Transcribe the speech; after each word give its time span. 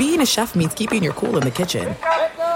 being 0.00 0.22
a 0.22 0.26
chef 0.26 0.54
means 0.54 0.72
keeping 0.72 1.02
your 1.02 1.12
cool 1.12 1.36
in 1.36 1.42
the 1.42 1.50
kitchen. 1.50 1.94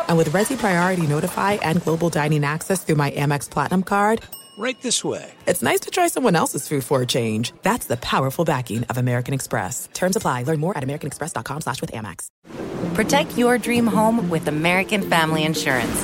And 0.08 0.16
with 0.16 0.30
Resy 0.30 0.56
Priority 0.56 1.06
Notify 1.06 1.52
and 1.60 1.82
Global 1.82 2.08
Dining 2.08 2.42
Access 2.42 2.82
through 2.82 2.94
my 2.94 3.10
Amex 3.10 3.50
Platinum 3.50 3.82
card, 3.82 4.22
Right 4.56 4.80
this 4.80 5.04
way. 5.04 5.30
it's 5.46 5.62
nice 5.62 5.80
to 5.80 5.90
try 5.90 6.06
someone 6.08 6.36
else's 6.36 6.66
food 6.66 6.84
for 6.84 7.02
a 7.02 7.06
change. 7.06 7.52
That's 7.62 7.86
the 7.86 7.98
powerful 7.98 8.46
backing 8.46 8.84
of 8.84 8.96
American 8.96 9.34
Express. 9.34 9.90
Terms 9.92 10.16
apply. 10.16 10.44
Learn 10.44 10.58
more 10.58 10.74
at 10.78 10.82
americanexpress.com 10.84 11.60
slash 11.60 11.82
with 11.82 11.92
Amex. 11.92 12.28
Protect 12.94 13.36
your 13.36 13.58
dream 13.58 13.86
home 13.86 14.30
with 14.30 14.48
American 14.48 15.02
Family 15.10 15.44
Insurance. 15.44 16.02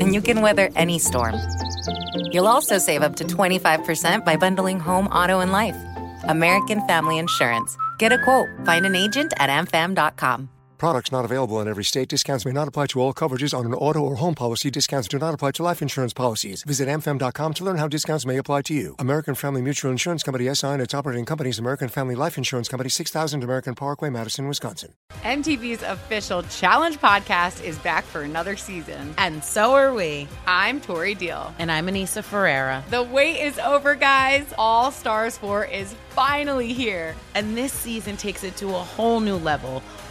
And 0.00 0.12
you 0.12 0.20
can 0.22 0.40
weather 0.40 0.70
any 0.74 0.98
storm. 0.98 1.36
You'll 2.32 2.48
also 2.48 2.78
save 2.78 3.02
up 3.02 3.14
to 3.16 3.24
25% 3.24 4.24
by 4.24 4.36
bundling 4.36 4.80
home, 4.80 5.06
auto, 5.08 5.38
and 5.38 5.52
life. 5.52 5.76
American 6.24 6.84
Family 6.88 7.18
Insurance. 7.18 7.76
Get 7.98 8.12
a 8.12 8.18
quote. 8.18 8.48
Find 8.64 8.86
an 8.86 8.94
agent 8.94 9.32
at 9.38 9.50
amfam.com. 9.50 10.53
Products 10.78 11.12
not 11.12 11.24
available 11.24 11.60
in 11.60 11.68
every 11.68 11.84
state. 11.84 12.08
Discounts 12.08 12.44
may 12.44 12.50
not 12.52 12.66
apply 12.66 12.86
to 12.88 13.00
all 13.00 13.14
coverages 13.14 13.56
on 13.56 13.64
an 13.64 13.74
auto 13.74 14.00
or 14.00 14.16
home 14.16 14.34
policy. 14.34 14.70
Discounts 14.70 15.06
do 15.06 15.18
not 15.18 15.32
apply 15.32 15.52
to 15.52 15.62
life 15.62 15.80
insurance 15.80 16.12
policies. 16.12 16.64
Visit 16.64 16.88
amfam.com 16.88 17.54
to 17.54 17.64
learn 17.64 17.76
how 17.78 17.86
discounts 17.86 18.26
may 18.26 18.38
apply 18.38 18.62
to 18.62 18.74
you. 18.74 18.96
American 18.98 19.34
Family 19.36 19.62
Mutual 19.62 19.92
Insurance 19.92 20.22
Company 20.24 20.52
SI 20.52 20.66
and 20.66 20.82
its 20.82 20.92
operating 20.92 21.24
companies 21.24 21.58
American 21.60 21.88
Family 21.88 22.16
Life 22.16 22.36
Insurance 22.36 22.68
Company 22.68 22.90
6000 22.90 23.44
American 23.44 23.74
Parkway, 23.74 24.10
Madison, 24.10 24.48
Wisconsin. 24.48 24.94
MTV's 25.22 25.82
official 25.82 26.42
Challenge 26.42 26.98
podcast 26.98 27.62
is 27.62 27.78
back 27.78 28.04
for 28.04 28.22
another 28.22 28.56
season. 28.56 29.14
And 29.16 29.44
so 29.44 29.74
are 29.74 29.94
we. 29.94 30.26
I'm 30.46 30.80
Tori 30.80 31.14
Deal. 31.14 31.54
And 31.58 31.70
I'm 31.70 31.86
Aneesa 31.86 32.22
Ferreira. 32.24 32.82
The 32.90 33.02
wait 33.02 33.40
is 33.40 33.58
over, 33.60 33.94
guys. 33.94 34.44
All 34.58 34.90
Stars 34.90 35.38
4 35.38 35.66
is 35.66 35.94
finally 36.10 36.72
here. 36.72 37.14
And 37.34 37.56
this 37.56 37.72
season 37.72 38.16
takes 38.16 38.42
it 38.42 38.56
to 38.56 38.68
a 38.68 38.72
whole 38.72 39.20
new 39.20 39.36
level. 39.36 39.82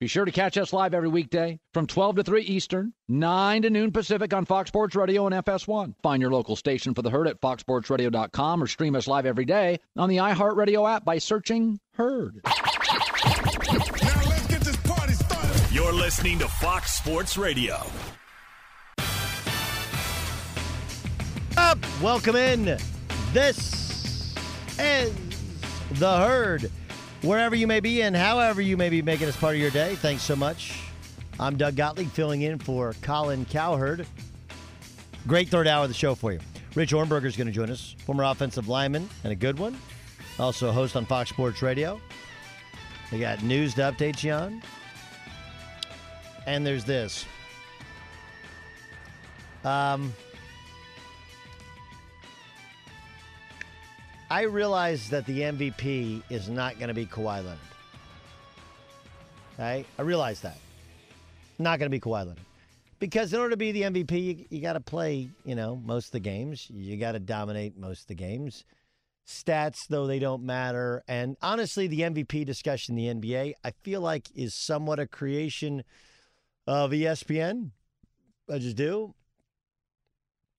Be 0.00 0.06
sure 0.06 0.24
to 0.24 0.32
catch 0.32 0.56
us 0.56 0.72
live 0.72 0.94
every 0.94 1.10
weekday 1.10 1.60
from 1.74 1.86
12 1.86 2.16
to 2.16 2.22
3 2.22 2.40
Eastern, 2.44 2.94
9 3.08 3.60
to 3.62 3.68
noon 3.68 3.92
Pacific 3.92 4.32
on 4.32 4.46
Fox 4.46 4.68
Sports 4.68 4.96
Radio 4.96 5.26
and 5.26 5.34
FS1. 5.44 5.94
Find 6.02 6.22
your 6.22 6.30
local 6.30 6.56
station 6.56 6.94
for 6.94 7.02
the 7.02 7.10
Herd 7.10 7.28
at 7.28 7.38
foxsportsradio.com 7.42 8.62
or 8.62 8.66
stream 8.66 8.96
us 8.96 9.06
live 9.06 9.26
every 9.26 9.44
day 9.44 9.78
on 9.98 10.08
the 10.08 10.16
iHeartRadio 10.16 10.90
app 10.90 11.04
by 11.04 11.18
searching 11.18 11.78
Herd. 11.92 12.40
Now 12.46 12.52
let's 14.26 14.46
get 14.46 14.62
this 14.62 14.76
party 14.78 15.12
started. 15.12 15.70
You're 15.70 15.92
listening 15.92 16.38
to 16.38 16.48
Fox 16.48 16.94
Sports 16.94 17.36
Radio. 17.36 17.76
Up, 21.58 21.78
welcome 22.00 22.36
in. 22.36 22.78
This 23.34 24.34
is 24.78 25.14
the 25.98 26.16
herd. 26.16 26.70
Wherever 27.22 27.54
you 27.54 27.66
may 27.66 27.80
be 27.80 28.00
and 28.00 28.16
however 28.16 28.62
you 28.62 28.78
may 28.78 28.88
be 28.88 29.02
making 29.02 29.26
this 29.26 29.36
part 29.36 29.54
of 29.54 29.60
your 29.60 29.70
day, 29.70 29.94
thanks 29.96 30.22
so 30.22 30.34
much. 30.34 30.80
I'm 31.38 31.58
Doug 31.58 31.76
Gottlieb 31.76 32.10
filling 32.10 32.42
in 32.42 32.58
for 32.58 32.94
Colin 33.02 33.44
Cowherd. 33.44 34.06
Great 35.26 35.50
third 35.50 35.68
hour 35.68 35.82
of 35.82 35.90
the 35.90 35.94
show 35.94 36.14
for 36.14 36.32
you. 36.32 36.40
Rich 36.74 36.92
Ohrnberger 36.92 37.26
is 37.26 37.36
going 37.36 37.46
to 37.46 37.52
join 37.52 37.68
us, 37.68 37.94
former 38.06 38.24
offensive 38.24 38.68
lineman 38.68 39.06
and 39.22 39.32
a 39.34 39.36
good 39.36 39.58
one. 39.58 39.76
Also 40.38 40.72
host 40.72 40.96
on 40.96 41.04
Fox 41.04 41.28
Sports 41.28 41.60
Radio. 41.60 42.00
We 43.12 43.18
got 43.18 43.42
news 43.42 43.74
to 43.74 43.82
update 43.82 44.24
you 44.24 44.32
on. 44.32 44.62
And 46.46 46.66
there's 46.66 46.84
this. 46.84 47.26
Um, 49.62 50.14
I 54.30 54.42
realize 54.42 55.10
that 55.10 55.26
the 55.26 55.40
MVP 55.40 56.22
is 56.30 56.48
not 56.48 56.78
going 56.78 56.86
to 56.86 56.94
be 56.94 57.04
Kawhi 57.04 57.38
Leonard. 57.38 57.58
Okay? 59.54 59.84
I 59.98 60.02
realize 60.02 60.40
that. 60.42 60.56
Not 61.58 61.80
going 61.80 61.90
to 61.90 61.94
be 61.94 62.00
Kawhi 62.00 62.20
Leonard. 62.20 62.38
Because 63.00 63.32
in 63.32 63.40
order 63.40 63.50
to 63.50 63.56
be 63.56 63.72
the 63.72 63.82
MVP, 63.82 64.22
you, 64.22 64.44
you 64.48 64.62
got 64.62 64.74
to 64.74 64.80
play, 64.80 65.30
you 65.44 65.56
know, 65.56 65.74
most 65.84 66.06
of 66.06 66.12
the 66.12 66.20
games. 66.20 66.70
You 66.70 66.96
got 66.96 67.12
to 67.12 67.18
dominate 67.18 67.76
most 67.76 68.02
of 68.02 68.06
the 68.06 68.14
games. 68.14 68.64
Stats, 69.26 69.88
though 69.88 70.06
they 70.06 70.20
don't 70.20 70.44
matter. 70.44 71.02
And 71.08 71.36
honestly, 71.42 71.88
the 71.88 72.00
MVP 72.00 72.46
discussion 72.46 72.96
in 72.96 73.20
the 73.20 73.28
NBA, 73.28 73.54
I 73.64 73.72
feel 73.82 74.00
like 74.00 74.28
is 74.36 74.54
somewhat 74.54 75.00
a 75.00 75.08
creation 75.08 75.82
of 76.68 76.92
ESPN. 76.92 77.70
I 78.48 78.58
just 78.58 78.76
do. 78.76 79.14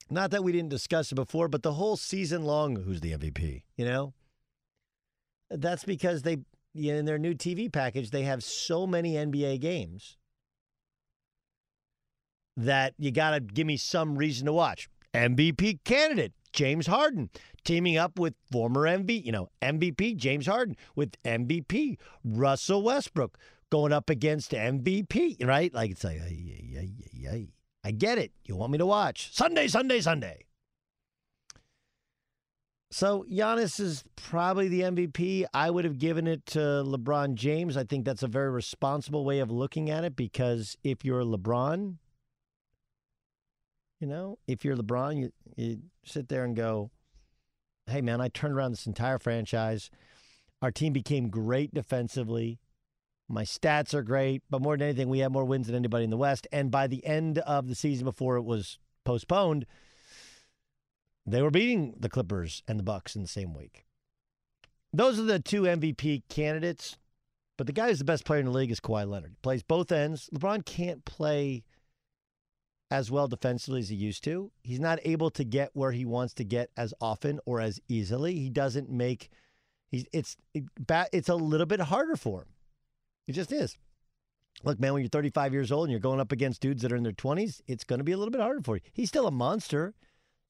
Not 0.09 0.31
that 0.31 0.43
we 0.43 0.51
didn't 0.51 0.69
discuss 0.69 1.11
it 1.11 1.15
before, 1.15 1.47
but 1.47 1.63
the 1.63 1.73
whole 1.73 1.97
season 1.97 2.43
long, 2.43 2.75
who's 2.75 3.01
the 3.01 3.13
MVP? 3.13 3.63
You 3.75 3.85
know, 3.85 4.13
that's 5.49 5.83
because 5.83 6.23
they 6.23 6.39
in 6.73 7.05
their 7.05 7.19
new 7.19 7.33
TV 7.33 7.71
package 7.71 8.11
they 8.11 8.23
have 8.23 8.41
so 8.41 8.87
many 8.87 9.15
NBA 9.15 9.59
games 9.59 10.17
that 12.55 12.93
you 12.97 13.11
got 13.11 13.31
to 13.31 13.39
give 13.39 13.67
me 13.67 13.77
some 13.77 14.17
reason 14.17 14.45
to 14.45 14.53
watch. 14.53 14.89
MVP 15.13 15.79
candidate 15.83 16.33
James 16.53 16.87
Harden 16.87 17.29
teaming 17.63 17.97
up 17.97 18.17
with 18.17 18.33
former 18.51 18.81
MVP, 18.81 19.25
you 19.25 19.31
know, 19.31 19.49
MVP 19.61 20.15
James 20.15 20.45
Harden 20.45 20.75
with 20.95 21.21
MVP 21.23 21.97
Russell 22.23 22.81
Westbrook 22.81 23.37
going 23.69 23.93
up 23.93 24.09
against 24.09 24.51
MVP, 24.51 25.45
right? 25.45 25.73
Like 25.73 25.91
it's 25.91 26.03
like, 26.03 26.19
ay, 26.21 26.77
ay, 26.77 27.29
ay. 27.29 27.47
I 27.83 27.91
get 27.91 28.17
it. 28.17 28.31
You 28.45 28.55
want 28.55 28.71
me 28.71 28.77
to 28.77 28.85
watch 28.85 29.33
Sunday, 29.33 29.67
Sunday, 29.67 30.01
Sunday. 30.01 30.45
So 32.91 33.25
Giannis 33.31 33.79
is 33.79 34.03
probably 34.17 34.67
the 34.67 34.81
MVP. 34.81 35.45
I 35.53 35.69
would 35.69 35.85
have 35.85 35.97
given 35.97 36.27
it 36.27 36.45
to 36.47 36.59
LeBron 36.59 37.35
James. 37.35 37.77
I 37.77 37.85
think 37.85 38.03
that's 38.05 38.21
a 38.23 38.27
very 38.27 38.49
responsible 38.49 39.23
way 39.23 39.39
of 39.39 39.49
looking 39.49 39.89
at 39.89 40.03
it 40.03 40.15
because 40.15 40.77
if 40.83 41.05
you're 41.05 41.23
LeBron, 41.23 41.97
You 44.01 44.07
know, 44.07 44.39
if 44.47 44.65
you're 44.65 44.75
LeBron, 44.75 45.17
you, 45.21 45.31
you 45.55 45.77
sit 46.03 46.27
there 46.27 46.43
and 46.43 46.55
go, 46.55 46.89
hey, 47.85 48.01
man, 48.01 48.19
I 48.19 48.29
turned 48.29 48.55
around 48.55 48.71
this 48.71 48.87
entire 48.87 49.19
franchise. 49.19 49.91
Our 50.61 50.71
team 50.71 50.91
became 50.91 51.29
great 51.29 51.73
defensively. 51.73 52.59
My 53.31 53.43
stats 53.43 53.93
are 53.93 54.03
great, 54.03 54.43
but 54.49 54.61
more 54.61 54.75
than 54.77 54.89
anything, 54.89 55.09
we 55.09 55.19
had 55.19 55.31
more 55.31 55.45
wins 55.45 55.67
than 55.67 55.75
anybody 55.75 56.03
in 56.03 56.09
the 56.09 56.17
West. 56.17 56.47
And 56.51 56.69
by 56.69 56.87
the 56.87 57.05
end 57.05 57.37
of 57.39 57.67
the 57.67 57.75
season 57.75 58.05
before 58.05 58.35
it 58.35 58.43
was 58.43 58.77
postponed, 59.05 59.65
they 61.25 61.41
were 61.41 61.51
beating 61.51 61.95
the 61.97 62.09
Clippers 62.09 62.61
and 62.67 62.77
the 62.77 62.83
Bucks 62.83 63.15
in 63.15 63.21
the 63.21 63.27
same 63.27 63.53
week. 63.53 63.85
Those 64.93 65.17
are 65.17 65.23
the 65.23 65.39
two 65.39 65.63
MVP 65.63 66.23
candidates. 66.29 66.97
But 67.57 67.67
the 67.67 67.73
guy 67.73 67.89
who's 67.89 67.99
the 67.99 68.05
best 68.05 68.25
player 68.25 68.39
in 68.39 68.47
the 68.47 68.51
league 68.51 68.71
is 68.71 68.79
Kawhi 68.79 69.07
Leonard. 69.07 69.31
He 69.31 69.37
plays 69.41 69.61
both 69.61 69.91
ends. 69.91 70.29
LeBron 70.33 70.65
can't 70.65 71.05
play 71.05 71.63
as 72.89 73.11
well 73.11 73.27
defensively 73.27 73.81
as 73.81 73.89
he 73.89 73.95
used 73.95 74.23
to. 74.23 74.51
He's 74.63 74.79
not 74.79 74.99
able 75.05 75.29
to 75.31 75.43
get 75.43 75.69
where 75.73 75.91
he 75.91 76.03
wants 76.03 76.33
to 76.35 76.43
get 76.43 76.71
as 76.75 76.93
often 76.99 77.39
or 77.45 77.61
as 77.61 77.79
easily. 77.87 78.33
He 78.33 78.49
doesn't 78.49 78.89
make 78.89 79.29
he's 79.89 80.05
it's 80.11 80.37
it, 80.53 80.63
it's 81.13 81.29
a 81.29 81.35
little 81.35 81.67
bit 81.67 81.81
harder 81.81 82.15
for 82.15 82.41
him. 82.41 82.47
It 83.31 83.35
just 83.35 83.53
is. 83.53 83.77
Look, 84.65 84.77
man, 84.77 84.91
when 84.91 85.03
you're 85.03 85.09
35 85.09 85.53
years 85.53 85.71
old 85.71 85.85
and 85.85 85.91
you're 85.91 86.01
going 86.01 86.19
up 86.19 86.33
against 86.33 86.59
dudes 86.59 86.81
that 86.81 86.91
are 86.91 86.97
in 86.97 87.03
their 87.03 87.13
20s, 87.13 87.61
it's 87.65 87.85
going 87.85 87.99
to 87.99 88.03
be 88.03 88.11
a 88.11 88.17
little 88.17 88.31
bit 88.31 88.41
harder 88.41 88.59
for 88.61 88.75
you. 88.75 88.81
He's 88.91 89.07
still 89.07 89.25
a 89.25 89.31
monster, 89.31 89.93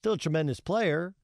still 0.00 0.14
a 0.14 0.18
tremendous 0.18 0.58
player. 0.58 1.14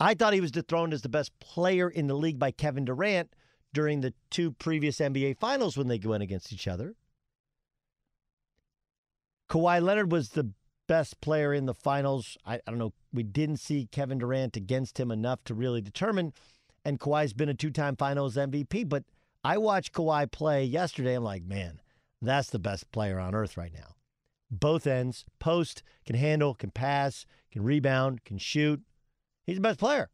I 0.00 0.14
thought 0.14 0.32
he 0.32 0.40
was 0.40 0.50
dethroned 0.50 0.94
as 0.94 1.02
the 1.02 1.10
best 1.10 1.38
player 1.38 1.86
in 1.86 2.06
the 2.06 2.14
league 2.14 2.38
by 2.38 2.50
Kevin 2.50 2.86
Durant 2.86 3.34
during 3.74 4.00
the 4.00 4.14
two 4.30 4.52
previous 4.52 5.00
NBA 5.00 5.38
finals 5.38 5.76
when 5.76 5.88
they 5.88 5.98
went 5.98 6.22
against 6.22 6.50
each 6.50 6.66
other. 6.66 6.94
Kawhi 9.50 9.82
Leonard 9.82 10.10
was 10.10 10.30
the 10.30 10.52
best 10.86 11.20
player 11.20 11.52
in 11.52 11.66
the 11.66 11.74
finals. 11.74 12.38
I, 12.46 12.54
I, 12.54 12.70
don't 12.70 12.78
know. 12.78 12.94
We 13.12 13.22
didn't 13.22 13.58
see 13.58 13.86
Kevin 13.92 14.16
Durant 14.16 14.56
against 14.56 14.98
him 14.98 15.10
enough 15.10 15.44
to 15.44 15.52
really 15.52 15.82
determine. 15.82 16.32
And 16.86 16.98
Kawhi's 16.98 17.34
been 17.34 17.50
a 17.50 17.54
two 17.54 17.70
time 17.70 17.96
finals 17.96 18.36
MVP. 18.36 18.88
But 18.88 19.04
I 19.44 19.58
watched 19.58 19.92
Kawhi 19.92 20.30
play 20.30 20.64
yesterday. 20.64 21.14
I'm 21.14 21.24
like, 21.24 21.44
man, 21.44 21.80
that's 22.20 22.50
the 22.50 22.58
best 22.58 22.90
player 22.90 23.18
on 23.18 23.34
earth 23.34 23.56
right 23.56 23.72
now. 23.72 23.94
Both 24.50 24.86
ends, 24.86 25.24
post, 25.38 25.82
can 26.06 26.16
handle, 26.16 26.54
can 26.54 26.70
pass, 26.70 27.26
can 27.52 27.62
rebound, 27.62 28.24
can 28.24 28.38
shoot. 28.38 28.82
He's 29.46 29.56
the 29.56 29.62
best 29.62 29.78
player. 29.78 30.08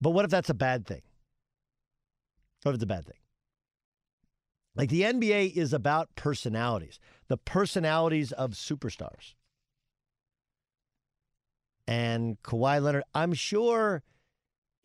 But 0.00 0.10
what 0.10 0.24
if 0.24 0.30
that's 0.30 0.50
a 0.50 0.54
bad 0.54 0.86
thing? 0.86 1.02
What 2.62 2.70
if 2.70 2.74
it's 2.76 2.84
a 2.84 2.86
bad 2.86 3.06
thing? 3.06 3.16
Like 4.76 4.90
the 4.90 5.02
NBA 5.02 5.56
is 5.56 5.72
about 5.72 6.14
personalities, 6.14 7.00
the 7.26 7.36
personalities 7.36 8.30
of 8.30 8.52
superstars. 8.52 9.34
And 11.88 12.40
Kawhi 12.42 12.80
Leonard, 12.80 13.02
I'm 13.14 13.32
sure 13.32 14.02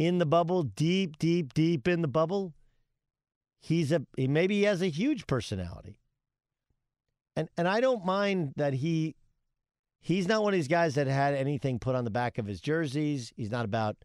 in 0.05 0.17
the 0.17 0.25
bubble, 0.25 0.63
deep, 0.63 1.17
deep, 1.17 1.53
deep 1.53 1.87
in 1.87 2.01
the 2.01 2.07
bubble, 2.07 2.53
he's 3.61 3.91
a 3.91 4.01
maybe 4.17 4.57
he 4.57 4.63
has 4.63 4.81
a 4.81 4.87
huge 4.87 5.25
personality. 5.27 5.97
And 7.35 7.47
and 7.57 7.67
I 7.67 7.79
don't 7.79 8.05
mind 8.05 8.53
that 8.57 8.73
he 8.73 9.15
he's 10.01 10.27
not 10.27 10.43
one 10.43 10.53
of 10.53 10.57
these 10.57 10.67
guys 10.67 10.95
that 10.95 11.07
had 11.07 11.33
anything 11.33 11.79
put 11.79 11.95
on 11.95 12.03
the 12.03 12.11
back 12.11 12.37
of 12.37 12.45
his 12.45 12.59
jerseys. 12.59 13.31
He's 13.37 13.49
not 13.49 13.63
about 13.63 13.95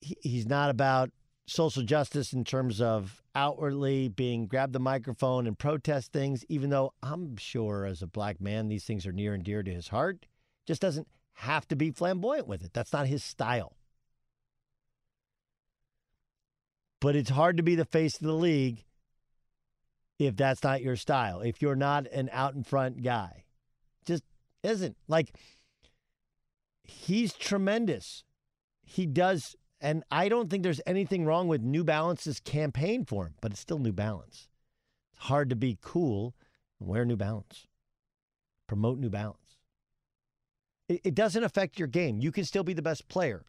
he's 0.00 0.46
not 0.46 0.70
about 0.70 1.10
social 1.46 1.82
justice 1.82 2.32
in 2.32 2.44
terms 2.44 2.80
of 2.80 3.22
outwardly 3.34 4.08
being 4.08 4.46
grab 4.46 4.72
the 4.72 4.78
microphone 4.78 5.48
and 5.48 5.58
protest 5.58 6.12
things, 6.12 6.44
even 6.48 6.70
though 6.70 6.92
I'm 7.02 7.36
sure 7.36 7.84
as 7.84 8.02
a 8.02 8.06
black 8.06 8.40
man, 8.40 8.68
these 8.68 8.84
things 8.84 9.04
are 9.04 9.12
near 9.12 9.34
and 9.34 9.42
dear 9.42 9.64
to 9.64 9.72
his 9.72 9.88
heart. 9.88 10.26
Just 10.64 10.80
doesn't 10.80 11.08
have 11.34 11.66
to 11.68 11.76
be 11.76 11.90
flamboyant 11.90 12.46
with 12.46 12.62
it. 12.62 12.72
That's 12.72 12.92
not 12.92 13.08
his 13.08 13.24
style. 13.24 13.76
But 17.02 17.16
it's 17.16 17.30
hard 17.30 17.56
to 17.56 17.62
be 17.62 17.74
the 17.74 17.84
face 17.84 18.14
of 18.14 18.26
the 18.26 18.32
league 18.32 18.84
if 20.18 20.36
that's 20.36 20.62
not 20.62 20.82
your 20.82 20.96
style, 20.96 21.40
if 21.40 21.60
you're 21.60 21.74
not 21.74 22.06
an 22.06 22.30
out 22.32 22.54
in 22.54 22.62
front 22.62 23.02
guy. 23.02 23.44
Just 24.06 24.22
isn't. 24.62 24.96
Like, 25.08 25.34
he's 26.84 27.32
tremendous. 27.34 28.22
He 28.84 29.06
does 29.06 29.56
and 29.82 30.04
I 30.12 30.28
don't 30.28 30.48
think 30.48 30.62
there's 30.62 30.80
anything 30.86 31.24
wrong 31.24 31.48
with 31.48 31.60
New 31.60 31.82
Balance's 31.82 32.38
campaign 32.38 33.04
for 33.04 33.26
him, 33.26 33.34
but 33.40 33.50
it's 33.50 33.60
still 33.60 33.80
New 33.80 33.92
Balance. 33.92 34.48
It's 35.12 35.24
hard 35.24 35.50
to 35.50 35.56
be 35.56 35.76
cool 35.82 36.36
and 36.78 36.88
wear 36.88 37.04
New 37.04 37.16
Balance, 37.16 37.66
promote 38.68 39.00
New 39.00 39.10
Balance. 39.10 39.58
It, 40.88 41.00
it 41.02 41.14
doesn't 41.16 41.42
affect 41.42 41.80
your 41.80 41.88
game. 41.88 42.20
You 42.20 42.30
can 42.30 42.44
still 42.44 42.62
be 42.62 42.74
the 42.74 42.80
best 42.80 43.08
player. 43.08 43.42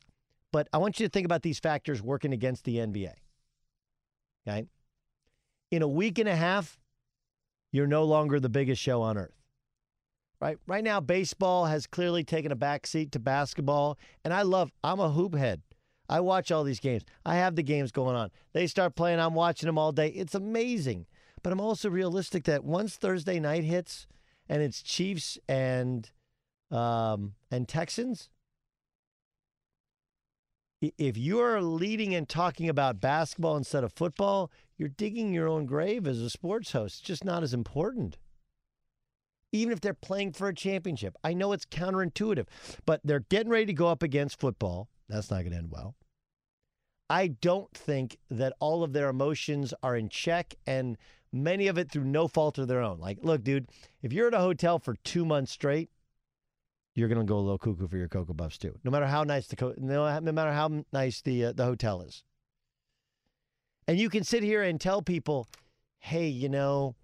But 0.51 0.67
I 0.73 0.79
want 0.79 0.99
you 0.99 1.05
to 1.05 1.09
think 1.09 1.25
about 1.25 1.43
these 1.43 1.59
factors 1.59 2.01
working 2.01 2.33
against 2.33 2.63
the 2.63 2.77
NBA. 2.77 3.13
Okay? 4.47 4.67
In 5.71 5.81
a 5.81 5.87
week 5.87 6.19
and 6.19 6.29
a 6.29 6.35
half, 6.35 6.77
you're 7.71 7.87
no 7.87 8.03
longer 8.03 8.39
the 8.39 8.49
biggest 8.49 8.81
show 8.81 9.01
on 9.01 9.17
earth. 9.17 9.33
Right? 10.39 10.57
Right 10.67 10.83
now, 10.83 10.99
baseball 10.99 11.65
has 11.65 11.87
clearly 11.87 12.23
taken 12.23 12.51
a 12.51 12.55
backseat 12.55 13.11
to 13.11 13.19
basketball. 13.19 13.97
And 14.23 14.33
I 14.33 14.41
love, 14.41 14.71
I'm 14.83 14.99
a 14.99 15.09
hoop 15.09 15.35
head. 15.35 15.61
I 16.09 16.19
watch 16.19 16.51
all 16.51 16.63
these 16.63 16.81
games. 16.81 17.03
I 17.25 17.35
have 17.35 17.55
the 17.55 17.63
games 17.63 17.91
going 17.91 18.15
on. 18.15 18.29
They 18.51 18.67
start 18.67 18.95
playing, 18.95 19.19
I'm 19.19 19.33
watching 19.33 19.67
them 19.67 19.77
all 19.77 19.91
day. 19.91 20.09
It's 20.09 20.35
amazing. 20.35 21.05
But 21.41 21.53
I'm 21.53 21.61
also 21.61 21.89
realistic 21.89 22.43
that 22.43 22.63
once 22.63 22.95
Thursday 22.95 23.39
night 23.39 23.63
hits 23.63 24.05
and 24.49 24.61
it's 24.61 24.81
Chiefs 24.81 25.37
and 25.47 26.09
um, 26.71 27.33
and 27.51 27.67
Texans, 27.67 28.29
if 30.97 31.17
you're 31.17 31.61
leading 31.61 32.13
and 32.15 32.27
talking 32.27 32.67
about 32.67 32.99
basketball 32.99 33.55
instead 33.55 33.83
of 33.83 33.93
football, 33.93 34.51
you're 34.77 34.89
digging 34.89 35.33
your 35.33 35.47
own 35.47 35.65
grave 35.65 36.07
as 36.07 36.19
a 36.19 36.29
sports 36.29 36.71
host. 36.71 36.99
It's 36.99 37.07
just 37.07 37.23
not 37.23 37.43
as 37.43 37.53
important. 37.53 38.17
Even 39.51 39.71
if 39.71 39.81
they're 39.81 39.93
playing 39.93 40.33
for 40.33 40.47
a 40.47 40.55
championship. 40.55 41.15
I 41.23 41.33
know 41.33 41.51
it's 41.51 41.65
counterintuitive, 41.65 42.47
but 42.85 43.01
they're 43.03 43.25
getting 43.29 43.51
ready 43.51 43.67
to 43.67 43.73
go 43.73 43.87
up 43.87 44.01
against 44.01 44.39
football. 44.39 44.89
That's 45.07 45.29
not 45.29 45.41
going 45.41 45.51
to 45.51 45.57
end 45.57 45.71
well. 45.71 45.95
I 47.09 47.27
don't 47.27 47.71
think 47.73 48.17
that 48.31 48.53
all 48.59 48.83
of 48.83 48.93
their 48.93 49.09
emotions 49.09 49.73
are 49.83 49.95
in 49.95 50.09
check 50.09 50.55
and 50.65 50.97
many 51.31 51.67
of 51.67 51.77
it 51.77 51.91
through 51.91 52.05
no 52.05 52.27
fault 52.27 52.57
of 52.57 52.67
their 52.67 52.81
own. 52.81 52.99
Like, 52.99 53.19
look, 53.21 53.43
dude, 53.43 53.67
if 54.01 54.11
you're 54.13 54.27
at 54.27 54.33
a 54.33 54.39
hotel 54.39 54.79
for 54.79 54.95
two 55.03 55.25
months 55.25 55.51
straight, 55.51 55.89
you're 56.95 57.07
going 57.07 57.19
to 57.19 57.25
go 57.25 57.37
a 57.37 57.39
little 57.39 57.57
cuckoo 57.57 57.87
for 57.87 57.97
your 57.97 58.07
Cocoa 58.07 58.33
Puffs 58.33 58.57
too. 58.57 58.77
No 58.83 58.91
matter 58.91 59.07
how 59.07 59.23
nice 59.23 59.47
the 59.47 59.55
co- 59.55 59.75
no, 59.77 60.19
no 60.19 60.31
matter 60.31 60.51
how 60.51 60.83
nice 60.91 61.21
the 61.21 61.45
uh, 61.45 61.53
the 61.53 61.65
hotel 61.65 62.01
is. 62.01 62.23
And 63.87 63.99
you 63.99 64.09
can 64.09 64.23
sit 64.23 64.43
here 64.43 64.63
and 64.63 64.79
tell 64.79 65.01
people, 65.01 65.47
"Hey, 65.99 66.27
you 66.27 66.49
know, 66.49 66.95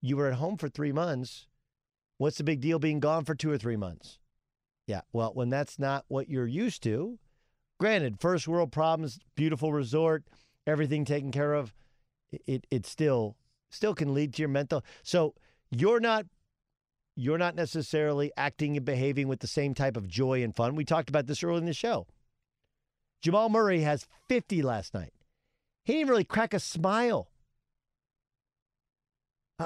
you 0.00 0.16
were 0.16 0.28
at 0.28 0.34
home 0.34 0.56
for 0.56 0.68
3 0.68 0.92
months. 0.92 1.46
What's 2.18 2.38
the 2.38 2.44
big 2.44 2.60
deal 2.60 2.78
being 2.78 3.00
gone 3.00 3.24
for 3.24 3.34
2 3.34 3.50
or 3.50 3.58
3 3.58 3.76
months?" 3.76 4.18
Yeah, 4.86 5.02
well, 5.12 5.32
when 5.32 5.48
that's 5.48 5.78
not 5.78 6.04
what 6.08 6.28
you're 6.28 6.46
used 6.46 6.82
to, 6.82 7.18
Granted, 7.82 8.20
first 8.20 8.46
world 8.46 8.70
problems, 8.70 9.18
beautiful 9.34 9.72
resort, 9.72 10.22
everything 10.68 11.04
taken 11.04 11.32
care 11.32 11.52
of. 11.52 11.74
It 12.30 12.64
it 12.70 12.86
still 12.86 13.36
still 13.70 13.92
can 13.92 14.14
lead 14.14 14.34
to 14.34 14.42
your 14.42 14.48
mental. 14.48 14.84
So 15.02 15.34
you're 15.68 15.98
not 15.98 16.26
you're 17.14 17.38
not 17.38 17.54
necessarily 17.54 18.32
acting 18.36 18.76
and 18.76 18.86
behaving 18.86 19.28
with 19.28 19.40
the 19.40 19.46
same 19.46 19.74
type 19.74 19.96
of 19.96 20.08
joy 20.08 20.42
and 20.42 20.54
fun. 20.54 20.74
We 20.74 20.84
talked 20.84 21.08
about 21.08 21.26
this 21.26 21.42
early 21.42 21.58
in 21.58 21.66
the 21.66 21.72
show. 21.72 22.06
Jamal 23.20 23.48
Murray 23.48 23.80
has 23.80 24.06
50 24.28 24.62
last 24.62 24.94
night. 24.94 25.12
He 25.84 25.94
didn't 25.94 26.10
really 26.10 26.24
crack 26.24 26.54
a 26.54 26.60
smile. 26.60 27.28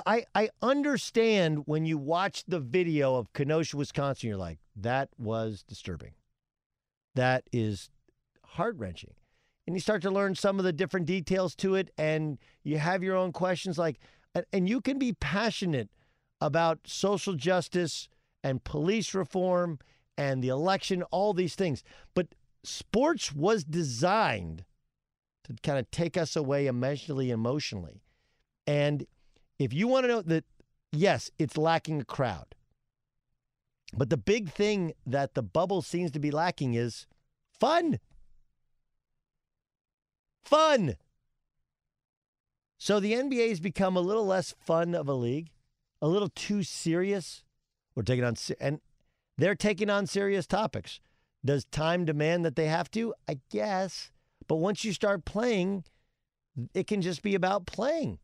I, 0.05 0.25
I 0.35 0.51
understand 0.61 1.63
when 1.67 1.87
you 1.87 1.97
watch 1.97 2.45
the 2.47 2.61
video 2.61 3.17
of 3.17 3.33
Kenosha, 3.33 3.77
Wisconsin, 3.77 4.29
you're 4.29 4.37
like, 4.37 4.59
that 4.75 5.09
was 5.17 5.63
disturbing. 5.63 6.13
That 7.15 7.45
is 7.53 7.89
heart 8.45 8.77
wrenching. 8.77 9.15
And 9.67 9.75
you 9.75 9.81
start 9.81 10.03
to 10.03 10.11
learn 10.11 10.35
some 10.35 10.59
of 10.59 10.65
the 10.65 10.73
different 10.73 11.07
details 11.07 11.55
to 11.57 11.75
it, 11.77 11.91
and 11.97 12.39
you 12.63 12.79
have 12.79 13.03
your 13.03 13.17
own 13.17 13.33
questions. 13.33 13.79
Like, 13.79 13.99
and 14.53 14.69
you 14.69 14.81
can 14.81 14.99
be 14.99 15.15
passionate 15.15 15.89
about 16.41 16.81
social 16.87 17.35
justice 17.35 18.09
and 18.43 18.65
police 18.65 19.15
reform 19.15 19.79
and 20.17 20.43
the 20.43 20.49
election, 20.49 21.03
all 21.05 21.35
these 21.35 21.55
things. 21.55 21.83
But 22.15 22.29
sports 22.65 23.33
was 23.33 23.65
designed 23.65 24.65
to 25.45 25.55
kind 25.63 25.79
of 25.79 25.91
take 25.91 26.17
us 26.17 26.37
away 26.37 26.67
emotionally, 26.67 27.31
emotionally. 27.31 28.03
And 28.67 29.07
if 29.59 29.73
you 29.73 29.89
want 29.89 30.05
to 30.05 30.09
know 30.09 30.23
that, 30.23 30.45
yes, 30.93 31.31
it's 31.39 31.57
lacking 31.57 32.01
a 32.01 32.05
crowd. 32.05 32.55
But 33.97 34.11
the 34.11 34.17
big 34.17 34.51
thing 34.51 34.93
that 35.07 35.35
the 35.35 35.43
bubble 35.43 35.81
seems 35.81 36.11
to 36.13 36.19
be 36.19 36.31
lacking 36.31 36.75
is 36.75 37.07
fun 37.59 37.99
fun. 40.47 40.97
So 42.79 43.01
the 43.01 43.15
NBA 43.15 43.49
has 43.49 43.61
become 43.61 43.97
a 43.97 44.01
little 44.01 44.27
less 44.27 44.55
fun 44.61 44.95
of 44.95 45.09
a 45.09 45.15
league, 45.15 45.51
a 46.07 46.09
little 46.09 46.29
too 46.29 46.63
serious. 46.63 47.43
We're 47.95 48.05
taking 48.05 48.25
on, 48.25 48.37
and 48.61 48.81
they're 49.37 49.57
taking 49.57 49.91
on 49.91 50.07
serious 50.07 50.47
topics. 50.47 51.01
Does 51.45 51.65
time 51.65 52.05
demand 52.05 52.45
that 52.45 52.57
they 52.57 52.67
have 52.67 52.91
to? 52.93 53.13
I 53.29 53.41
guess. 53.51 54.13
But 54.47 54.57
once 54.57 54.85
you 54.85 54.93
start 54.93 55.25
playing, 55.25 55.85
it 56.75 56.87
can 56.87 57.03
just 57.03 57.23
be 57.23 57.35
about 57.35 57.67
playing 57.67 58.21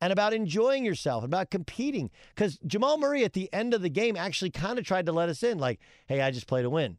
and 0.00 0.12
about 0.12 0.32
enjoying 0.32 0.84
yourself, 0.84 1.22
about 1.22 1.50
competing. 1.50 2.10
Because 2.34 2.58
Jamal 2.66 2.98
Murray 2.98 3.24
at 3.24 3.32
the 3.32 3.52
end 3.52 3.72
of 3.72 3.82
the 3.82 3.88
game 3.88 4.16
actually 4.16 4.50
kind 4.50 4.78
of 4.78 4.84
tried 4.84 5.06
to 5.06 5.12
let 5.12 5.28
us 5.28 5.44
in, 5.44 5.58
like, 5.58 5.78
hey, 6.06 6.20
I 6.20 6.32
just 6.32 6.48
play 6.48 6.62
to 6.62 6.70
win. 6.70 6.98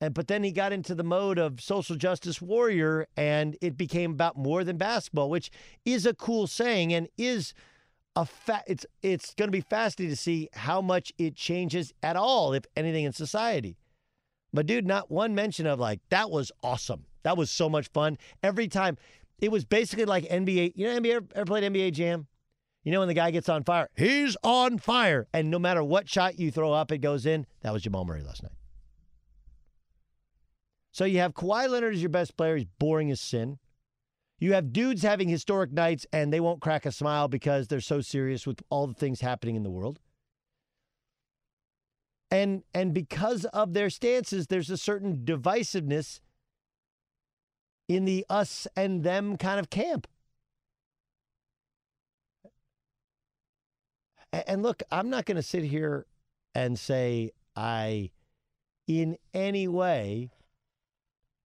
And 0.00 0.14
but 0.14 0.28
then 0.28 0.42
he 0.42 0.52
got 0.52 0.72
into 0.72 0.94
the 0.94 1.04
mode 1.04 1.38
of 1.38 1.60
social 1.60 1.96
justice 1.96 2.40
warrior 2.40 3.08
and 3.16 3.58
it 3.60 3.76
became 3.76 4.12
about 4.12 4.38
more 4.38 4.64
than 4.64 4.78
basketball, 4.78 5.28
which 5.28 5.50
is 5.84 6.06
a 6.06 6.14
cool 6.14 6.46
saying 6.46 6.94
and 6.94 7.08
is 7.18 7.52
a 8.18 8.26
fa- 8.26 8.64
it's 8.66 8.84
it's 9.00 9.32
going 9.34 9.46
to 9.46 9.52
be 9.52 9.60
fascinating 9.60 10.10
to 10.14 10.20
see 10.20 10.48
how 10.52 10.80
much 10.80 11.12
it 11.18 11.36
changes 11.36 11.94
at 12.02 12.16
all 12.16 12.52
if 12.52 12.64
anything 12.76 13.04
in 13.04 13.12
society. 13.12 13.78
But 14.52 14.66
dude, 14.66 14.86
not 14.86 15.08
one 15.08 15.36
mention 15.36 15.66
of 15.66 15.78
like 15.78 16.00
that 16.10 16.28
was 16.28 16.50
awesome. 16.62 17.04
That 17.22 17.36
was 17.36 17.48
so 17.48 17.68
much 17.68 17.88
fun. 17.92 18.18
Every 18.42 18.66
time 18.66 18.96
it 19.40 19.52
was 19.52 19.64
basically 19.64 20.04
like 20.04 20.24
NBA. 20.24 20.72
You 20.74 20.88
know, 20.88 21.00
NBA 21.00 21.14
ever, 21.14 21.26
ever 21.36 21.44
played 21.44 21.72
NBA 21.72 21.92
Jam? 21.92 22.26
You 22.82 22.90
know 22.90 22.98
when 22.98 23.08
the 23.08 23.14
guy 23.14 23.30
gets 23.30 23.48
on 23.48 23.62
fire, 23.62 23.88
he's 23.96 24.36
on 24.42 24.78
fire, 24.78 25.28
and 25.32 25.50
no 25.50 25.58
matter 25.58 25.84
what 25.84 26.08
shot 26.08 26.40
you 26.40 26.50
throw 26.50 26.72
up, 26.72 26.90
it 26.90 26.98
goes 26.98 27.24
in. 27.24 27.46
That 27.60 27.72
was 27.72 27.82
Jamal 27.82 28.04
Murray 28.04 28.22
last 28.22 28.42
night. 28.42 28.52
So 30.90 31.04
you 31.04 31.18
have 31.18 31.34
Kawhi 31.34 31.68
Leonard 31.68 31.94
as 31.94 32.02
your 32.02 32.08
best 32.08 32.36
player. 32.36 32.56
He's 32.56 32.66
boring 32.78 33.10
as 33.12 33.20
sin. 33.20 33.58
You 34.38 34.52
have 34.52 34.72
dudes 34.72 35.02
having 35.02 35.28
historic 35.28 35.72
nights 35.72 36.06
and 36.12 36.32
they 36.32 36.40
won't 36.40 36.60
crack 36.60 36.86
a 36.86 36.92
smile 36.92 37.26
because 37.26 37.66
they're 37.66 37.80
so 37.80 38.00
serious 38.00 38.46
with 38.46 38.62
all 38.70 38.86
the 38.86 38.94
things 38.94 39.20
happening 39.20 39.56
in 39.56 39.64
the 39.64 39.70
world. 39.70 39.98
And 42.30 42.62
and 42.74 42.92
because 42.94 43.46
of 43.46 43.72
their 43.72 43.90
stances, 43.90 44.46
there's 44.46 44.70
a 44.70 44.76
certain 44.76 45.24
divisiveness 45.24 46.20
in 47.88 48.04
the 48.04 48.24
us 48.28 48.66
and 48.76 49.02
them 49.02 49.36
kind 49.38 49.58
of 49.58 49.70
camp. 49.70 50.06
And 54.32 54.62
look, 54.62 54.82
I'm 54.92 55.08
not 55.08 55.24
going 55.24 55.36
to 55.36 55.42
sit 55.42 55.64
here 55.64 56.06
and 56.54 56.78
say 56.78 57.30
I, 57.56 58.10
in 58.86 59.16
any 59.32 59.66
way, 59.66 60.30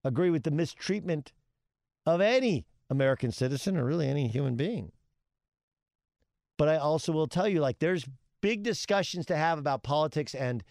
agree 0.03 0.29
with 0.29 0.43
the 0.43 0.51
mistreatment 0.51 1.31
of 2.05 2.19
any 2.19 2.65
American 2.89 3.31
citizen 3.31 3.77
or 3.77 3.85
really 3.85 4.07
any 4.07 4.27
human 4.27 4.55
being. 4.55 4.91
But 6.57 6.69
I 6.69 6.77
also 6.77 7.11
will 7.11 7.27
tell 7.27 7.47
you 7.47 7.59
like, 7.59 7.79
there's 7.79 8.05
big 8.41 8.63
discussions 8.63 9.25
to 9.27 9.35
have 9.35 9.57
about 9.57 9.83
politics, 9.83 10.35
and 10.35 10.63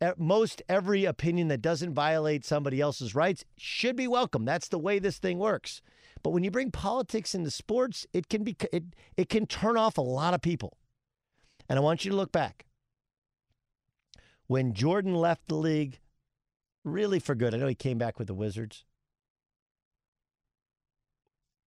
eh, 0.00 0.12
most 0.18 0.62
every 0.68 1.04
opinion 1.04 1.48
that 1.48 1.62
doesn't 1.62 1.94
violate 1.94 2.44
somebody 2.44 2.80
else's 2.80 3.14
rights 3.14 3.44
should 3.56 3.96
be 3.96 4.08
welcome. 4.08 4.44
That's 4.44 4.68
the 4.68 4.78
way 4.78 4.98
this 4.98 5.18
thing 5.18 5.38
works. 5.38 5.80
But 6.22 6.30
when 6.30 6.44
you 6.44 6.50
bring 6.50 6.70
politics 6.70 7.34
into 7.34 7.50
sports, 7.50 8.06
it 8.12 8.28
can 8.28 8.44
be 8.44 8.56
it, 8.72 8.84
it 9.16 9.28
can 9.28 9.46
turn 9.46 9.76
off 9.76 9.98
a 9.98 10.02
lot 10.02 10.34
of 10.34 10.42
people. 10.42 10.76
And 11.68 11.78
I 11.78 11.82
want 11.82 12.04
you 12.04 12.10
to 12.10 12.16
look 12.16 12.32
back. 12.32 12.66
When 14.46 14.74
Jordan 14.74 15.14
left 15.14 15.48
the 15.48 15.54
league, 15.54 15.98
really 16.84 17.18
for 17.18 17.34
good. 17.34 17.54
I 17.54 17.58
know 17.58 17.66
he 17.66 17.74
came 17.74 17.98
back 17.98 18.18
with 18.18 18.28
the 18.28 18.34
Wizards. 18.34 18.84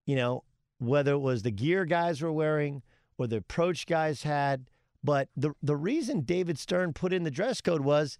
You 0.06 0.16
know, 0.16 0.44
whether 0.78 1.12
it 1.12 1.18
was 1.18 1.42
the 1.42 1.50
gear 1.50 1.84
guys 1.84 2.22
were 2.22 2.32
wearing 2.32 2.82
or 3.18 3.26
the 3.26 3.38
approach 3.38 3.86
guys 3.86 4.22
had, 4.22 4.68
but 5.02 5.28
the 5.36 5.52
the 5.62 5.76
reason 5.76 6.20
David 6.22 6.58
Stern 6.58 6.92
put 6.92 7.12
in 7.12 7.24
the 7.24 7.30
dress 7.30 7.60
code 7.60 7.82
was 7.82 8.18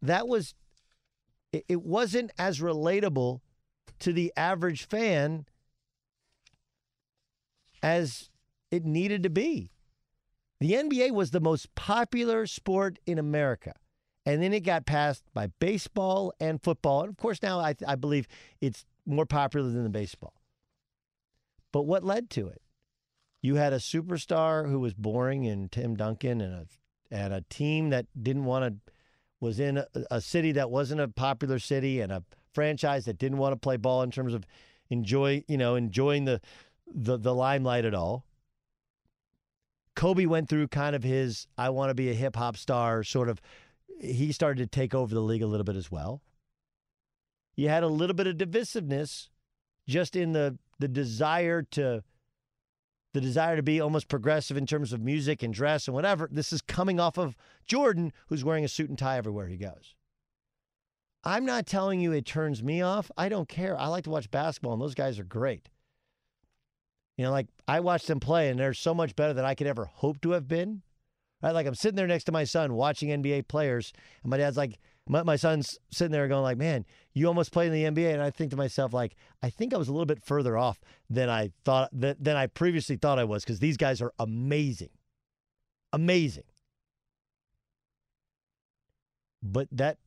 that 0.00 0.26
was 0.26 0.54
it, 1.52 1.82
wasn't 1.82 2.32
as 2.38 2.60
relatable 2.60 3.40
to 4.00 4.12
the 4.12 4.32
average 4.36 4.86
fan 4.86 5.46
as 7.82 8.30
it 8.70 8.84
needed 8.84 9.22
to 9.22 9.30
be. 9.30 9.70
The 10.60 10.72
NBA 10.72 11.12
was 11.12 11.30
the 11.30 11.40
most 11.40 11.74
popular 11.74 12.46
sport 12.46 12.98
in 13.06 13.18
America. 13.18 13.74
And 14.24 14.42
then 14.42 14.52
it 14.52 14.60
got 14.60 14.86
passed 14.86 15.24
by 15.34 15.48
baseball 15.58 16.32
and 16.38 16.62
football. 16.62 17.00
And 17.00 17.10
of 17.10 17.16
course, 17.16 17.42
now 17.42 17.58
I, 17.58 17.74
I 17.86 17.96
believe 17.96 18.28
it's 18.60 18.84
more 19.04 19.26
popular 19.26 19.68
than 19.68 19.82
the 19.82 19.90
baseball. 19.90 20.32
But 21.72 21.82
what 21.82 22.04
led 22.04 22.30
to 22.30 22.48
it? 22.48 22.62
You 23.40 23.56
had 23.56 23.72
a 23.72 23.78
superstar 23.78 24.70
who 24.70 24.78
was 24.78 24.94
boring 24.94 25.44
in 25.44 25.68
Tim 25.68 25.96
Duncan 25.96 26.40
and 26.40 26.54
a, 26.54 26.66
and 27.10 27.32
a 27.32 27.44
team 27.50 27.90
that 27.90 28.06
didn't 28.20 28.44
want 28.44 28.64
to, 28.64 28.92
was 29.40 29.58
in 29.58 29.78
a, 29.78 29.86
a 30.10 30.20
city 30.20 30.52
that 30.52 30.70
wasn't 30.70 31.00
a 31.00 31.08
popular 31.08 31.58
city 31.58 32.00
and 32.00 32.12
a 32.12 32.22
franchise 32.52 33.06
that 33.06 33.18
didn't 33.18 33.38
want 33.38 33.52
to 33.52 33.56
play 33.56 33.76
ball 33.76 34.02
in 34.02 34.10
terms 34.10 34.34
of 34.34 34.46
enjoy, 34.90 35.42
you 35.48 35.56
know, 35.56 35.74
enjoying 35.74 36.24
the, 36.24 36.40
the, 36.86 37.16
the 37.16 37.34
limelight 37.34 37.84
at 37.84 37.94
all. 37.94 38.24
Kobe 39.94 40.26
went 40.26 40.48
through 40.48 40.68
kind 40.68 40.94
of 40.96 41.02
his 41.02 41.46
I 41.58 41.70
want 41.70 41.90
to 41.90 41.94
be 41.94 42.10
a 42.10 42.14
hip 42.14 42.36
hop 42.36 42.56
star 42.56 43.04
sort 43.04 43.28
of 43.28 43.40
he 44.00 44.32
started 44.32 44.62
to 44.62 44.66
take 44.66 44.94
over 44.94 45.14
the 45.14 45.20
league 45.20 45.42
a 45.42 45.46
little 45.46 45.64
bit 45.64 45.76
as 45.76 45.90
well. 45.90 46.22
You 47.54 47.68
had 47.68 47.82
a 47.82 47.88
little 47.88 48.14
bit 48.14 48.26
of 48.26 48.36
divisiveness 48.36 49.28
just 49.86 50.16
in 50.16 50.32
the 50.32 50.58
the 50.82 50.88
desire 50.88 51.62
to 51.62 52.02
the 53.14 53.20
desire 53.20 53.56
to 53.56 53.62
be 53.62 53.80
almost 53.80 54.08
progressive 54.08 54.56
in 54.56 54.66
terms 54.66 54.92
of 54.92 55.00
music 55.00 55.42
and 55.42 55.54
dress 55.54 55.86
and 55.86 55.94
whatever. 55.94 56.28
This 56.32 56.52
is 56.52 56.60
coming 56.60 56.98
off 56.98 57.18
of 57.18 57.36
Jordan, 57.66 58.12
who's 58.26 58.44
wearing 58.44 58.64
a 58.64 58.68
suit 58.68 58.88
and 58.88 58.98
tie 58.98 59.18
everywhere 59.18 59.46
he 59.46 59.56
goes. 59.56 59.94
I'm 61.22 61.44
not 61.44 61.66
telling 61.66 62.00
you 62.00 62.10
it 62.12 62.26
turns 62.26 62.64
me 62.64 62.82
off. 62.82 63.10
I 63.16 63.28
don't 63.28 63.48
care. 63.48 63.78
I 63.78 63.86
like 63.86 64.04
to 64.04 64.10
watch 64.10 64.30
basketball, 64.30 64.72
and 64.72 64.82
those 64.82 64.94
guys 64.94 65.20
are 65.20 65.24
great. 65.24 65.68
You 67.16 67.26
know, 67.26 67.30
like 67.30 67.46
I 67.68 67.78
watched 67.78 68.08
them 68.08 68.18
play, 68.18 68.48
and 68.48 68.58
they're 68.58 68.74
so 68.74 68.92
much 68.92 69.14
better 69.14 69.34
than 69.34 69.44
I 69.44 69.54
could 69.54 69.68
ever 69.68 69.84
hope 69.84 70.20
to 70.22 70.30
have 70.32 70.48
been. 70.48 70.82
Right? 71.42 71.52
Like 71.52 71.66
I'm 71.66 71.76
sitting 71.76 71.96
there 71.96 72.08
next 72.08 72.24
to 72.24 72.32
my 72.32 72.44
son 72.44 72.74
watching 72.74 73.10
NBA 73.10 73.46
players, 73.46 73.92
and 74.24 74.30
my 74.30 74.38
dad's 74.38 74.56
like, 74.56 74.80
my, 75.08 75.22
my 75.22 75.36
son's 75.36 75.78
sitting 75.90 76.12
there 76.12 76.28
going 76.28 76.42
like, 76.42 76.56
"Man, 76.56 76.84
you 77.12 77.26
almost 77.26 77.52
played 77.52 77.72
in 77.72 77.72
the 77.72 78.02
NBA," 78.02 78.12
and 78.12 78.22
I 78.22 78.30
think 78.30 78.50
to 78.50 78.56
myself 78.56 78.92
like, 78.92 79.16
I 79.42 79.50
think 79.50 79.74
I 79.74 79.78
was 79.78 79.88
a 79.88 79.92
little 79.92 80.06
bit 80.06 80.22
further 80.22 80.56
off 80.56 80.80
than 81.10 81.28
I 81.28 81.50
thought 81.64 81.90
that 81.92 82.22
than 82.22 82.36
I 82.36 82.46
previously 82.46 82.96
thought 82.96 83.18
I 83.18 83.24
was 83.24 83.44
because 83.44 83.58
these 83.58 83.76
guys 83.76 84.00
are 84.00 84.12
amazing, 84.18 84.90
amazing. 85.92 86.44
But 89.42 89.68
that 89.72 89.98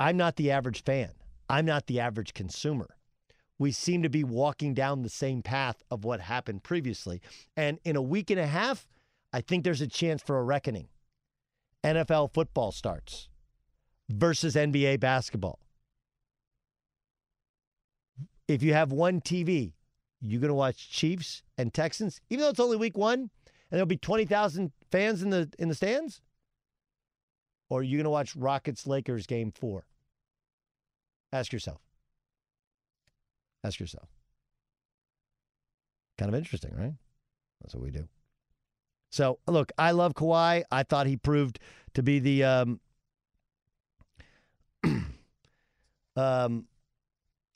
I'm 0.00 0.16
not 0.16 0.36
the 0.36 0.50
average 0.50 0.82
fan. 0.82 1.10
I'm 1.48 1.66
not 1.66 1.86
the 1.86 2.00
average 2.00 2.34
consumer 2.34 2.96
we 3.58 3.72
seem 3.72 4.02
to 4.02 4.08
be 4.08 4.24
walking 4.24 4.74
down 4.74 5.02
the 5.02 5.08
same 5.08 5.42
path 5.42 5.82
of 5.90 6.04
what 6.04 6.20
happened 6.20 6.62
previously. 6.62 7.20
And 7.56 7.78
in 7.84 7.96
a 7.96 8.02
week 8.02 8.30
and 8.30 8.40
a 8.40 8.46
half, 8.46 8.86
I 9.32 9.40
think 9.40 9.64
there's 9.64 9.80
a 9.80 9.86
chance 9.86 10.22
for 10.22 10.38
a 10.38 10.42
reckoning. 10.42 10.88
NFL 11.84 12.32
football 12.32 12.72
starts 12.72 13.28
versus 14.08 14.54
NBA 14.54 15.00
basketball. 15.00 15.58
If 18.46 18.62
you 18.62 18.74
have 18.74 18.92
one 18.92 19.20
TV, 19.20 19.72
you're 20.20 20.40
going 20.40 20.48
to 20.48 20.54
watch 20.54 20.90
Chiefs 20.90 21.42
and 21.56 21.72
Texans, 21.72 22.20
even 22.30 22.42
though 22.42 22.50
it's 22.50 22.60
only 22.60 22.76
week 22.76 22.96
one, 22.96 23.20
and 23.20 23.30
there'll 23.70 23.86
be 23.86 23.96
twenty 23.96 24.24
thousand 24.24 24.72
fans 24.90 25.22
in 25.22 25.30
the 25.30 25.50
in 25.58 25.68
the 25.68 25.74
stands, 25.74 26.20
or 27.70 27.80
are 27.80 27.82
you 27.82 27.96
going 27.96 28.04
to 28.04 28.10
watch 28.10 28.36
Rockets 28.36 28.86
Lakers 28.86 29.26
game 29.26 29.50
four? 29.50 29.86
Ask 31.32 31.52
yourself. 31.52 31.80
Ask 33.64 33.80
yourself. 33.80 34.08
Kind 36.18 36.28
of 36.28 36.34
interesting, 36.34 36.72
right? 36.76 36.94
That's 37.60 37.74
what 37.74 37.82
we 37.82 37.90
do. 37.90 38.06
So, 39.10 39.38
look, 39.46 39.72
I 39.78 39.92
love 39.92 40.14
Kawhi. 40.14 40.62
I 40.70 40.82
thought 40.82 41.06
he 41.06 41.16
proved 41.16 41.58
to 41.94 42.02
be 42.02 42.18
the 42.18 42.44
um, 42.44 42.80
um, 46.16 46.66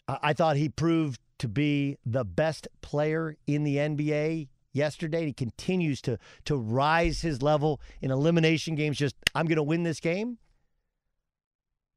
I 0.08 0.32
thought 0.32 0.56
he 0.56 0.68
proved 0.68 1.20
to 1.38 1.48
be 1.48 1.98
the 2.04 2.24
best 2.24 2.68
player 2.80 3.36
in 3.46 3.64
the 3.64 3.76
NBA 3.76 4.48
yesterday. 4.72 5.26
He 5.26 5.32
continues 5.32 6.00
to 6.02 6.18
to 6.46 6.56
rise 6.56 7.20
his 7.20 7.42
level 7.42 7.80
in 8.00 8.10
elimination 8.10 8.74
games. 8.74 8.96
Just 8.96 9.16
I'm 9.34 9.46
going 9.46 9.56
to 9.56 9.62
win 9.62 9.82
this 9.82 10.00
game, 10.00 10.38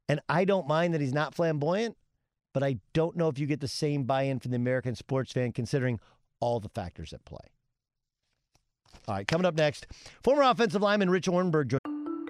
and 0.08 0.20
I 0.28 0.44
don't 0.44 0.68
mind 0.68 0.94
that 0.94 1.00
he's 1.00 1.14
not 1.14 1.34
flamboyant 1.34 1.96
but 2.52 2.62
I 2.62 2.78
don't 2.92 3.16
know 3.16 3.28
if 3.28 3.38
you 3.38 3.46
get 3.46 3.60
the 3.60 3.68
same 3.68 4.04
buy 4.04 4.22
in 4.22 4.38
from 4.38 4.50
the 4.50 4.56
American 4.56 4.94
sports 4.94 5.32
fan 5.32 5.52
considering 5.52 6.00
all 6.40 6.60
the 6.60 6.68
factors 6.68 7.12
at 7.12 7.24
play. 7.24 7.38
All 9.08 9.14
right, 9.14 9.26
coming 9.26 9.46
up 9.46 9.54
next, 9.54 9.86
former 10.22 10.42
offensive 10.42 10.82
lineman 10.82 11.10
Rich 11.10 11.26
Ohrnberg. 11.26 11.78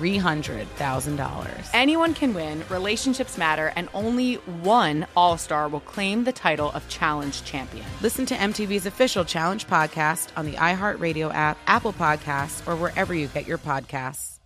$300,000. 0.00 1.70
Anyone 1.74 2.14
can 2.14 2.32
win, 2.32 2.64
relationships 2.70 3.36
matter, 3.36 3.72
and 3.76 3.88
only 3.92 4.36
one 4.62 5.06
All 5.14 5.36
Star 5.36 5.68
will 5.68 5.80
claim 5.80 6.24
the 6.24 6.32
title 6.32 6.70
of 6.72 6.88
Challenge 6.88 7.44
Champion. 7.44 7.84
Listen 8.00 8.24
to 8.26 8.34
MTV's 8.34 8.86
official 8.86 9.24
Challenge 9.24 9.66
podcast 9.66 10.28
on 10.36 10.46
the 10.46 10.52
iHeartRadio 10.52 11.32
app, 11.34 11.58
Apple 11.66 11.92
Podcasts, 11.92 12.66
or 12.66 12.76
wherever 12.76 13.14
you 13.14 13.26
get 13.28 13.46
your 13.46 13.58
podcasts. 13.58 14.38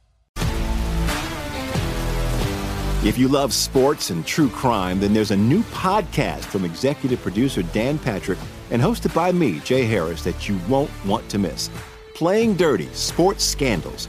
If 3.05 3.19
you 3.19 3.29
love 3.29 3.53
sports 3.53 4.09
and 4.09 4.27
true 4.27 4.49
crime, 4.49 4.99
then 4.99 5.13
there's 5.13 5.31
a 5.31 5.37
new 5.37 5.63
podcast 5.65 6.47
from 6.47 6.65
executive 6.65 7.21
producer 7.21 7.63
Dan 7.63 7.99
Patrick 7.99 8.39
and 8.71 8.81
hosted 8.81 9.15
by 9.15 9.31
me, 9.31 9.61
Jay 9.61 9.85
Harris, 9.85 10.25
that 10.25 10.49
you 10.49 10.59
won't 10.69 10.91
want 11.05 11.29
to 11.29 11.39
miss. 11.39 11.69
Playing 12.15 12.57
Dirty 12.57 12.89
Sports 12.95 13.45
Scandals. 13.45 14.09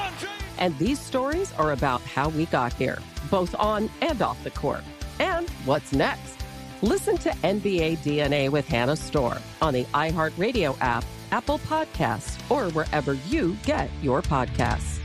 And 0.61 0.77
these 0.77 0.99
stories 0.99 1.51
are 1.53 1.71
about 1.71 2.01
how 2.01 2.29
we 2.29 2.45
got 2.45 2.71
here, 2.73 2.99
both 3.31 3.55
on 3.55 3.89
and 3.99 4.21
off 4.21 4.41
the 4.43 4.51
court. 4.51 4.83
And 5.19 5.49
what's 5.65 5.91
next? 5.91 6.37
Listen 6.83 7.17
to 7.17 7.29
NBA 7.29 7.97
DNA 7.97 8.47
with 8.47 8.67
Hannah 8.67 8.95
Storm 8.95 9.39
on 9.59 9.73
the 9.73 9.85
iHeartRadio 9.85 10.77
app, 10.79 11.03
Apple 11.31 11.57
Podcasts, 11.59 12.39
or 12.51 12.69
wherever 12.73 13.15
you 13.27 13.57
get 13.65 13.89
your 14.03 14.21
podcasts. 14.21 14.99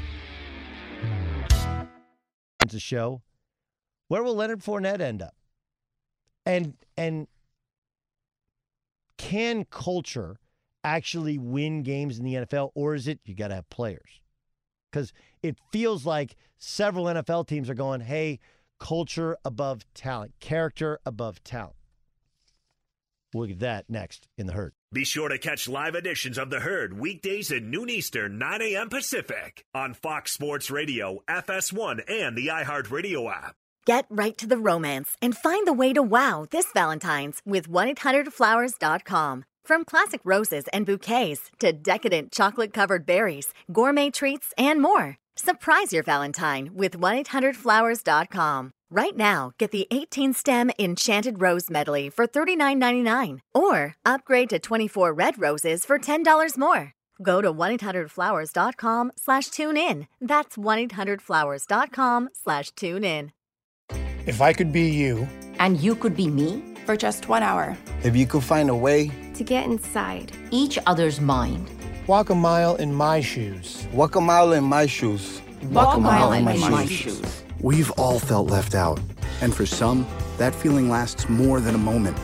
It's 2.62 2.74
a 2.74 2.80
show. 2.80 3.22
Where 4.08 4.22
will 4.22 4.34
Leonard 4.34 4.60
Fournette 4.60 5.00
end 5.00 5.22
up? 5.22 5.34
And 6.44 6.74
and 6.98 7.28
can 9.16 9.64
culture 9.64 10.36
actually 10.84 11.38
win 11.38 11.82
games 11.82 12.18
in 12.18 12.26
the 12.26 12.34
NFL, 12.34 12.72
or 12.74 12.94
is 12.94 13.08
it 13.08 13.20
you 13.24 13.34
got 13.34 13.48
to 13.48 13.54
have 13.54 13.70
players? 13.70 14.20
Because 14.90 15.12
it 15.42 15.56
feels 15.72 16.06
like 16.06 16.36
several 16.58 17.06
NFL 17.06 17.46
teams 17.46 17.68
are 17.68 17.74
going, 17.74 18.00
hey, 18.00 18.38
culture 18.78 19.36
above 19.44 19.84
talent, 19.94 20.32
character 20.40 20.98
above 21.04 21.42
talent. 21.44 21.76
We'll 23.34 23.48
get 23.48 23.60
that 23.60 23.90
next 23.90 24.28
in 24.38 24.46
the 24.46 24.54
herd. 24.54 24.72
Be 24.92 25.04
sure 25.04 25.28
to 25.28 25.36
catch 25.36 25.68
live 25.68 25.94
editions 25.94 26.38
of 26.38 26.48
The 26.48 26.60
Herd 26.60 26.98
weekdays 26.98 27.52
at 27.52 27.62
noon 27.62 27.90
Eastern, 27.90 28.38
9 28.38 28.62
a.m. 28.62 28.88
Pacific 28.88 29.66
on 29.74 29.92
Fox 29.94 30.32
Sports 30.32 30.70
Radio, 30.70 31.20
FS1, 31.28 32.08
and 32.08 32.36
the 32.36 32.46
iHeartRadio 32.46 33.30
app. 33.30 33.56
Get 33.84 34.06
right 34.08 34.36
to 34.38 34.46
the 34.46 34.56
romance 34.56 35.16
and 35.20 35.36
find 35.36 35.66
the 35.66 35.72
way 35.72 35.92
to 35.92 36.02
wow 36.02 36.46
this 36.50 36.66
Valentine's 36.72 37.42
with 37.44 37.68
1-800-Flowers.com. 37.68 39.44
From 39.66 39.84
classic 39.84 40.20
roses 40.22 40.64
and 40.72 40.86
bouquets 40.86 41.50
to 41.58 41.72
decadent 41.72 42.30
chocolate-covered 42.30 43.04
berries, 43.04 43.52
gourmet 43.72 44.10
treats, 44.10 44.54
and 44.56 44.80
more. 44.80 45.16
Surprise 45.34 45.92
your 45.92 46.04
Valentine 46.04 46.70
with 46.72 46.96
1-800-Flowers.com. 46.96 48.70
Right 48.92 49.16
now, 49.16 49.50
get 49.58 49.72
the 49.72 49.88
18-stem 49.90 50.70
Enchanted 50.78 51.42
Rose 51.42 51.68
Medley 51.68 52.08
for 52.10 52.28
$39.99 52.28 53.40
or 53.56 53.96
upgrade 54.06 54.50
to 54.50 54.60
24 54.60 55.12
red 55.12 55.36
roses 55.36 55.84
for 55.84 55.98
$10 55.98 56.56
more. 56.56 56.92
Go 57.20 57.40
to 57.40 57.52
1-800-Flowers.com 57.52 59.12
slash 59.16 59.48
tune 59.48 59.76
in. 59.76 60.06
That's 60.20 60.56
1-800-Flowers.com 60.56 62.28
slash 62.32 62.70
tune 62.70 63.02
in. 63.02 63.32
If 64.26 64.40
I 64.40 64.52
could 64.52 64.70
be 64.70 64.82
you. 64.82 65.26
And 65.58 65.80
you 65.80 65.96
could 65.96 66.14
be 66.14 66.28
me 66.28 66.62
for 66.84 66.96
just 66.96 67.28
one 67.28 67.42
hour. 67.42 67.76
If 68.04 68.14
you 68.14 68.26
could 68.26 68.44
find 68.44 68.70
a 68.70 68.74
way 68.74 69.10
to 69.36 69.44
get 69.44 69.66
inside 69.66 70.32
each 70.50 70.78
other's 70.86 71.20
mind. 71.20 71.70
Walk 72.06 72.30
a 72.30 72.34
mile 72.34 72.76
in 72.76 72.94
my 72.94 73.20
shoes. 73.20 73.86
Walk 73.92 74.16
a 74.16 74.20
mile 74.20 74.52
in 74.52 74.64
my 74.64 74.86
shoes. 74.86 75.40
Walk, 75.64 75.86
Walk 75.86 75.96
a 75.96 76.00
mile, 76.00 76.30
mile 76.30 76.32
in, 76.32 76.44
my, 76.44 76.70
my 76.70 76.86
shoes. 76.86 77.18
shoes. 77.18 77.42
We've 77.60 77.90
all 77.92 78.18
felt 78.18 78.48
left 78.50 78.74
out. 78.74 79.00
And 79.40 79.54
for 79.54 79.66
some, 79.66 80.06
that 80.38 80.54
feeling 80.54 80.88
lasts 80.88 81.28
more 81.28 81.60
than 81.60 81.74
a 81.74 81.78
moment. 81.78 82.16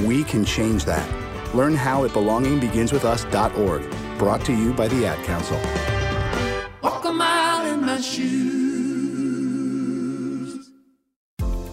We 0.00 0.24
can 0.24 0.44
change 0.44 0.84
that. 0.84 1.08
Learn 1.54 1.74
how 1.74 2.04
at 2.04 2.10
belongingbeginswithus.org. 2.10 4.18
Brought 4.18 4.44
to 4.44 4.52
you 4.52 4.72
by 4.74 4.88
the 4.88 5.06
Ad 5.06 5.24
Council. 5.24 5.58
Walk 6.82 7.04
a 7.04 7.12
mile 7.12 7.72
in 7.72 7.86
my 7.86 8.00
shoes. 8.00 8.67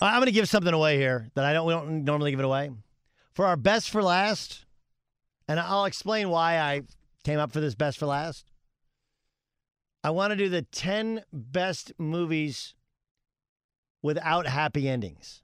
I'm 0.00 0.18
going 0.18 0.26
to 0.26 0.32
give 0.32 0.48
something 0.48 0.72
away 0.72 0.98
here 0.98 1.30
that 1.34 1.44
I 1.44 1.52
don't 1.52 1.66
we 1.66 1.72
don't 1.72 2.04
normally 2.04 2.30
give 2.30 2.40
it 2.40 2.44
away. 2.44 2.70
For 3.34 3.46
our 3.46 3.56
best 3.56 3.90
for 3.90 4.02
last, 4.02 4.64
and 5.48 5.58
I'll 5.60 5.84
explain 5.84 6.28
why 6.28 6.58
I 6.58 6.82
came 7.24 7.38
up 7.38 7.52
for 7.52 7.60
this 7.60 7.74
best 7.74 7.98
for 7.98 8.06
last. 8.06 8.50
I 10.04 10.10
want 10.10 10.30
to 10.30 10.36
do 10.36 10.48
the 10.48 10.62
10 10.62 11.22
best 11.32 11.92
movies 11.98 12.74
without 14.02 14.46
happy 14.46 14.88
endings. 14.88 15.42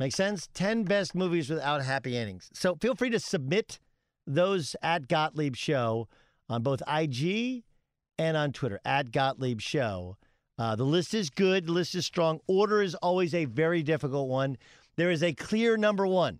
Make 0.00 0.12
sense? 0.12 0.48
10 0.54 0.84
best 0.84 1.14
movies 1.14 1.48
without 1.48 1.82
happy 1.82 2.16
endings. 2.16 2.50
So 2.52 2.74
feel 2.74 2.96
free 2.96 3.10
to 3.10 3.20
submit 3.20 3.78
those 4.26 4.74
at 4.82 5.06
Gottlieb 5.06 5.54
Show 5.54 6.08
on 6.48 6.62
both 6.62 6.82
IG 6.88 7.62
and 8.18 8.36
on 8.36 8.52
Twitter, 8.52 8.80
at 8.84 9.12
Gottlieb 9.12 9.60
Show. 9.60 10.16
Uh, 10.58 10.76
the 10.76 10.84
list 10.84 11.14
is 11.14 11.30
good. 11.30 11.66
The 11.66 11.72
list 11.72 11.94
is 11.94 12.06
strong. 12.06 12.40
Order 12.46 12.82
is 12.82 12.94
always 12.96 13.34
a 13.34 13.44
very 13.46 13.82
difficult 13.82 14.28
one. 14.28 14.56
There 14.96 15.10
is 15.10 15.22
a 15.22 15.32
clear 15.32 15.76
number 15.76 16.06
one, 16.06 16.38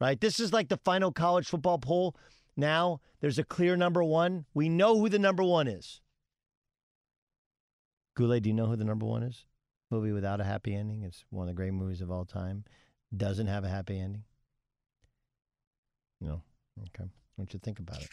right? 0.00 0.18
This 0.18 0.40
is 0.40 0.52
like 0.52 0.68
the 0.68 0.78
final 0.78 1.12
college 1.12 1.46
football 1.46 1.78
poll. 1.78 2.16
Now 2.56 3.00
there's 3.20 3.38
a 3.38 3.44
clear 3.44 3.76
number 3.76 4.02
one. 4.02 4.46
We 4.54 4.68
know 4.68 4.98
who 4.98 5.08
the 5.08 5.18
number 5.18 5.42
one 5.42 5.68
is. 5.68 6.00
Goulet, 8.16 8.42
do 8.42 8.48
you 8.48 8.54
know 8.54 8.66
who 8.66 8.76
the 8.76 8.84
number 8.84 9.06
one 9.06 9.22
is? 9.22 9.44
Movie 9.90 10.12
without 10.12 10.40
a 10.40 10.44
happy 10.44 10.74
ending. 10.74 11.02
It's 11.02 11.24
one 11.30 11.44
of 11.44 11.54
the 11.54 11.56
great 11.56 11.72
movies 11.72 12.00
of 12.00 12.10
all 12.10 12.24
time. 12.24 12.64
Doesn't 13.16 13.46
have 13.46 13.64
a 13.64 13.68
happy 13.68 13.98
ending. 13.98 14.24
No. 16.20 16.42
Okay. 16.80 17.04
What 17.36 17.46
don't 17.46 17.54
you 17.54 17.60
think 17.60 17.78
about 17.78 18.02
it? 18.02 18.08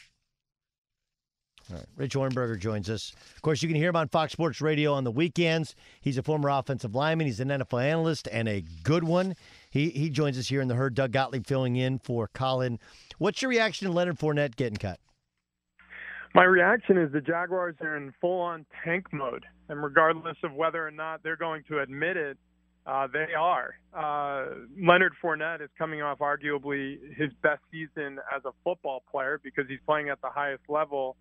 All 1.71 1.77
right. 1.77 1.85
Rich 1.95 2.13
Ohrnberger 2.13 2.59
joins 2.59 2.89
us. 2.89 3.13
Of 3.35 3.41
course, 3.41 3.63
you 3.63 3.67
can 3.67 3.77
hear 3.77 3.89
him 3.89 3.95
on 3.95 4.07
Fox 4.07 4.33
Sports 4.33 4.61
Radio 4.61 4.93
on 4.93 5.03
the 5.03 5.11
weekends. 5.11 5.75
He's 5.99 6.17
a 6.17 6.23
former 6.23 6.49
offensive 6.49 6.93
lineman. 6.93 7.25
He's 7.25 7.39
an 7.39 7.49
NFL 7.49 7.83
analyst 7.83 8.27
and 8.31 8.47
a 8.47 8.63
good 8.83 9.03
one. 9.03 9.35
He 9.71 9.89
he 9.89 10.09
joins 10.09 10.37
us 10.37 10.47
here 10.47 10.61
in 10.61 10.67
the 10.67 10.75
herd. 10.75 10.93
Doug 10.93 11.11
Gottlieb 11.11 11.45
filling 11.45 11.75
in 11.75 11.99
for 11.99 12.27
Colin. 12.27 12.79
What's 13.17 13.41
your 13.41 13.49
reaction 13.49 13.87
to 13.87 13.93
Leonard 13.93 14.19
Fournette 14.19 14.55
getting 14.55 14.77
cut? 14.77 14.99
My 16.35 16.43
reaction 16.43 16.97
is 16.97 17.11
the 17.13 17.21
Jaguars 17.21 17.75
are 17.81 17.95
in 17.95 18.13
full-on 18.19 18.65
tank 18.83 19.07
mode, 19.13 19.45
and 19.69 19.81
regardless 19.81 20.35
of 20.43 20.53
whether 20.53 20.85
or 20.85 20.91
not 20.91 21.23
they're 21.23 21.37
going 21.37 21.63
to 21.69 21.79
admit 21.79 22.17
it, 22.17 22.37
uh, 22.85 23.07
they 23.07 23.33
are. 23.33 23.73
Uh, 23.93 24.53
Leonard 24.77 25.13
Fournette 25.23 25.61
is 25.61 25.69
coming 25.77 26.01
off 26.01 26.19
arguably 26.19 26.97
his 27.15 27.31
best 27.41 27.61
season 27.71 28.19
as 28.35 28.43
a 28.45 28.51
football 28.63 29.01
player 29.09 29.39
because 29.43 29.63
he's 29.69 29.79
playing 29.85 30.09
at 30.09 30.21
the 30.21 30.29
highest 30.29 30.63
level 30.67 31.15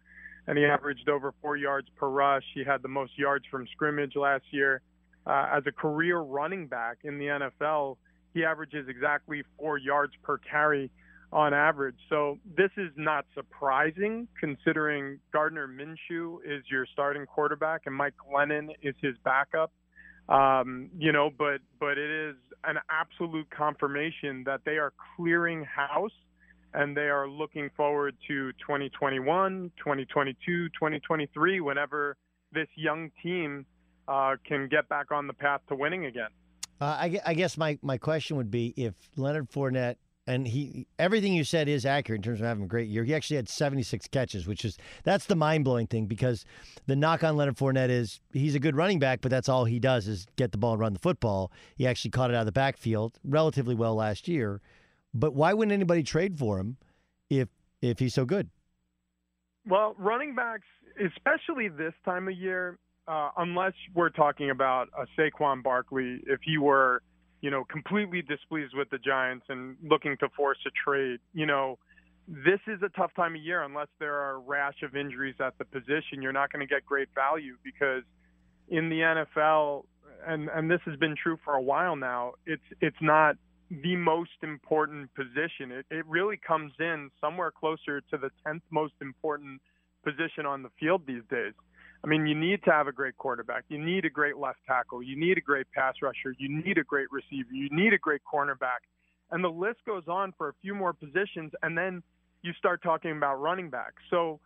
and 0.47 0.59
he 0.59 0.65
averaged 0.65 1.09
over 1.09 1.33
four 1.41 1.57
yards 1.57 1.89
per 1.97 2.09
rush. 2.09 2.45
He 2.55 2.65
had 2.65 2.83
the 2.83 2.89
most 2.89 3.19
yards 3.19 3.45
from 3.51 3.67
scrimmage 3.73 4.17
last 4.17 4.45
year. 4.51 4.83
Uh, 5.27 5.49
as 5.57 5.63
a 5.67 5.73
career 5.73 6.19
running 6.19 6.67
back 6.67 6.99
in 7.05 7.19
the 7.19 7.27
NFL, 7.27 7.97
he 8.35 8.45
averages 8.45 8.89
exactly 8.89 9.43
four 9.59 9.79
yards 9.79 10.13
per 10.23 10.39
carry 10.39 10.91
on 11.33 11.55
average. 11.55 11.97
So 12.09 12.39
this 12.57 12.71
is 12.77 12.91
not 12.97 13.25
surprising 13.35 14.29
considering 14.39 15.19
Gardner 15.33 15.67
Minshew 15.67 16.39
is 16.45 16.63
your 16.71 16.87
starting 16.93 17.27
quarterback 17.27 17.83
and 17.87 17.95
Mike 17.95 18.15
Glennon 18.19 18.69
is 18.83 18.95
his 19.01 19.17
backup. 19.25 19.73
Um, 20.29 20.91
you 20.97 21.13
know, 21.13 21.31
but 21.37 21.59
but 21.79 21.99
it 21.99 22.11
is 22.11 22.37
an 22.63 22.77
absolute 22.89 23.51
confirmation 23.51 24.45
that 24.45 24.61
they 24.65 24.79
are 24.79 24.93
clearing 25.17 25.65
house 25.65 26.13
and 26.75 26.97
they 26.97 27.09
are 27.09 27.29
looking 27.29 27.71
forward 27.77 28.17
to 28.29 28.53
2021, 28.53 29.71
2022, 29.79 30.69
2023, 30.69 31.61
whenever 31.61 32.17
this 32.53 32.69
young 32.75 33.11
team 33.23 33.65
uh, 34.09 34.35
can 34.47 34.69
get 34.69 34.89
back 34.89 35.11
on 35.11 35.27
the 35.27 35.33
path 35.33 35.61
to 35.69 35.75
winning 35.75 36.07
again. 36.07 36.29
Uh, 36.81 36.85
I, 36.85 37.21
I, 37.25 37.35
guess 37.35 37.57
my, 37.57 37.79
my 37.83 37.99
question 37.99 38.37
would 38.37 38.51
be 38.51 38.75
if 38.77 38.95
Leonard 39.17 39.51
Fournette 39.51 39.97
and 40.27 40.47
he 40.49 40.87
everything 40.99 41.35
you 41.35 41.45
said 41.45 41.69
is 41.69 41.85
accurate 41.85 42.19
in 42.19 42.23
terms 42.23 42.41
of 42.41 42.47
having 42.47 42.65
a 42.65 42.67
great 42.67 42.89
year. 42.89 43.05
He 43.05 43.15
actually 43.15 43.37
had 43.37 43.49
76 43.49 44.09
catches, 44.09 44.47
which 44.47 44.65
is 44.65 44.79
that's 45.03 45.27
the 45.27 45.37
mind 45.37 45.65
blowing 45.65 45.87
thing 45.87 46.07
because 46.07 46.45
the 46.87 46.97
knock 46.97 47.23
on 47.23 47.37
Leonard 47.37 47.57
Fournette 47.57 47.91
is 47.91 48.21
he's 48.33 48.55
a 48.55 48.59
good 48.59 48.77
running 48.77 48.99
back, 48.99 49.21
but 49.21 49.31
that's 49.31 49.49
all 49.49 49.67
he 49.67 49.79
does 49.79 50.09
is 50.09 50.27
get 50.37 50.53
the 50.53 50.59
ball 50.59 50.73
and 50.73 50.81
run 50.81 50.93
the 50.95 50.99
football. 50.99 51.53
He 51.77 51.87
actually 51.87 52.11
caught 52.11 52.31
it 52.31 52.35
out 52.35 52.41
of 52.41 52.47
the 52.47 52.53
backfield 52.53 53.19
relatively 53.23 53.75
well 53.75 53.95
last 53.95 54.27
year. 54.27 54.61
But 55.15 55.35
why 55.35 55.53
wouldn't 55.55 55.73
anybody 55.73 56.03
trade 56.03 56.39
for 56.39 56.59
him 56.59 56.77
if 57.31 57.49
if 57.81 57.99
he's 57.99 58.15
so 58.15 58.25
good? 58.25 58.51
Well, 59.67 59.95
running 59.99 60.35
backs, 60.35 60.67
especially 60.99 61.69
this 61.69 61.95
time 62.05 62.29
of 62.29 62.35
year, 62.35 62.79
uh, 63.07 63.31
unless 63.39 63.73
we're 63.95 64.11
talking 64.11 64.51
about 64.51 64.89
a 64.99 65.07
Saquon 65.19 65.63
Barkley, 65.63 66.21
if 66.27 66.41
he 66.43 66.59
were, 66.59 67.03
you 67.41 67.51
know, 67.51 67.65
completely 67.65 68.23
displeased 68.23 68.75
with 68.75 68.91
the 68.91 68.99
Giants 68.99 69.47
and 69.49 69.77
looking 69.83 70.17
to 70.21 70.29
force 70.37 70.59
a 70.67 70.71
trade, 70.85 71.21
you 71.33 71.47
know, 71.47 71.79
this 72.27 72.61
is 72.67 72.81
a 72.83 72.89
tough 72.91 73.11
time 73.15 73.35
of 73.35 73.43
year 73.43 73.63
unless 73.63 73.89
there 73.99 74.15
are 74.15 74.33
a 74.33 74.39
rash 74.39 74.83
of 74.83 74.97
injuries 74.97 75.37
at 75.41 75.57
the 75.59 75.65
position. 75.65 76.21
You're 76.21 76.33
not 76.33 76.53
going 76.53 76.67
to 76.67 76.73
get 76.73 76.85
great 76.85 77.09
value 77.15 77.57
because 77.63 78.03
in 78.69 78.89
the 78.89 79.01
NFL, 79.01 79.85
and 80.27 80.49
and 80.49 80.71
this 80.71 80.81
has 80.87 80.97
been 80.97 81.15
true 81.23 81.39
for 81.45 81.55
a 81.55 81.63
while 81.63 81.97
now. 81.97 82.33
It's 82.47 82.63
it's 82.81 82.97
not 83.01 83.37
the 83.71 83.97
most 83.97 84.31
important 84.43 85.11
position. 85.15 85.73
It, 85.73 85.87
it 85.91 86.07
really 86.07 86.37
comes 86.37 86.73
in 86.79 87.11
somewhere 87.21 87.51
closer 87.51 88.01
to 88.11 88.19
the 88.19 88.31
10th 88.47 88.63
most 88.71 88.95
important 89.01 89.61
position 90.05 90.47
on 90.47 90.63
the 90.63 90.71
field 90.79 91.03
these 91.07 91.23
days. 91.31 91.55
I 92.05 92.07
mean, 92.07 92.27
you 92.27 92.35
need 92.35 92.63
to 92.65 92.71
have 92.71 92.87
a 92.87 92.93
great 92.93 93.17
quarterback. 93.17 93.65
You 93.69 93.79
need 93.79 94.05
a 94.05 94.11
great 94.11 94.37
left 94.37 94.59
tackle. 94.67 95.03
You 95.03 95.19
need 95.19 95.39
a 95.39 95.41
great 95.41 95.67
pass 95.73 95.95
rusher. 96.03 96.35
You 96.39 96.49
need 96.63 96.77
a 96.77 96.85
great 96.85 97.09
receiver. 97.11 97.53
You 97.53 97.69
need 97.71 97.95
a 97.95 97.99
great 97.99 98.21
cornerback. 98.31 98.85
And 99.31 99.43
the 99.43 99.49
list 99.49 99.79
goes 99.87 100.05
on 100.07 100.35
for 100.37 100.51
a 100.51 100.53
few 100.61 100.75
more 100.75 100.93
positions. 100.93 101.53
And 101.63 101.79
then 101.79 102.03
you 102.43 102.53
start 102.59 102.83
talking 102.83 103.13
about 103.13 103.41
running 103.41 103.71
back. 103.71 103.95
So 104.11 104.39